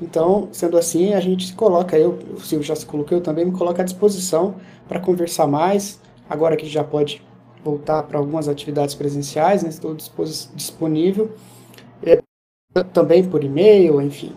Então, 0.00 0.48
sendo 0.52 0.78
assim, 0.78 1.12
a 1.12 1.20
gente 1.20 1.48
se 1.48 1.52
coloca, 1.52 1.98
eu, 1.98 2.18
o 2.34 2.40
Silvio 2.40 2.66
já 2.66 2.74
se 2.74 2.86
colocou, 2.86 3.18
eu 3.18 3.22
também 3.22 3.44
me 3.44 3.52
coloco 3.52 3.80
à 3.80 3.84
disposição 3.84 4.54
para 4.88 4.98
conversar 4.98 5.46
mais. 5.46 6.00
Agora 6.28 6.56
que 6.56 6.66
já 6.66 6.82
pode 6.82 7.22
voltar 7.62 8.02
para 8.04 8.18
algumas 8.18 8.48
atividades 8.48 8.94
presenciais, 8.94 9.62
né, 9.62 9.68
estou 9.68 9.94
disponível. 10.54 11.30
É, 12.02 12.22
também 12.92 13.22
por 13.28 13.44
e-mail, 13.44 14.00
enfim. 14.00 14.32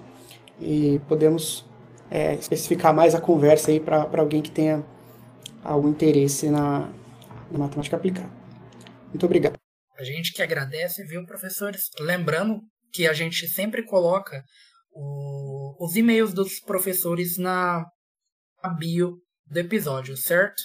E 0.59 0.99
podemos 1.07 1.65
é, 2.11 2.35
especificar 2.35 2.93
mais 2.93 3.15
a 3.15 3.21
conversa 3.21 3.71
aí 3.71 3.79
para 3.79 4.07
alguém 4.17 4.41
que 4.41 4.51
tenha 4.51 4.83
algum 5.63 5.89
interesse 5.89 6.49
na, 6.49 6.89
na 7.51 7.59
matemática 7.59 7.95
aplicada. 7.95 8.29
Muito 9.11 9.25
obrigado. 9.25 9.62
A 9.97 10.03
gente 10.03 10.33
que 10.33 10.41
agradece, 10.41 11.03
viu, 11.05 11.25
professores? 11.25 11.89
Lembrando 11.99 12.61
que 12.91 13.07
a 13.07 13.13
gente 13.13 13.47
sempre 13.47 13.83
coloca 13.83 14.43
o, 14.91 15.75
os 15.83 15.95
e-mails 15.95 16.33
dos 16.33 16.59
professores 16.59 17.37
na, 17.37 17.85
na 18.63 18.69
bio 18.73 19.17
do 19.45 19.59
episódio, 19.59 20.15
certo? 20.15 20.61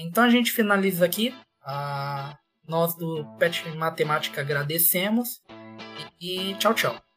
Então 0.00 0.24
a 0.24 0.30
gente 0.30 0.52
finaliza 0.52 1.04
aqui. 1.04 1.34
A, 1.62 2.36
nós 2.66 2.94
do 2.96 3.24
PET 3.38 3.68
Matemática 3.70 4.40
agradecemos 4.40 5.28
e 6.20 6.54
tchau, 6.54 6.74
tchau. 6.74 7.07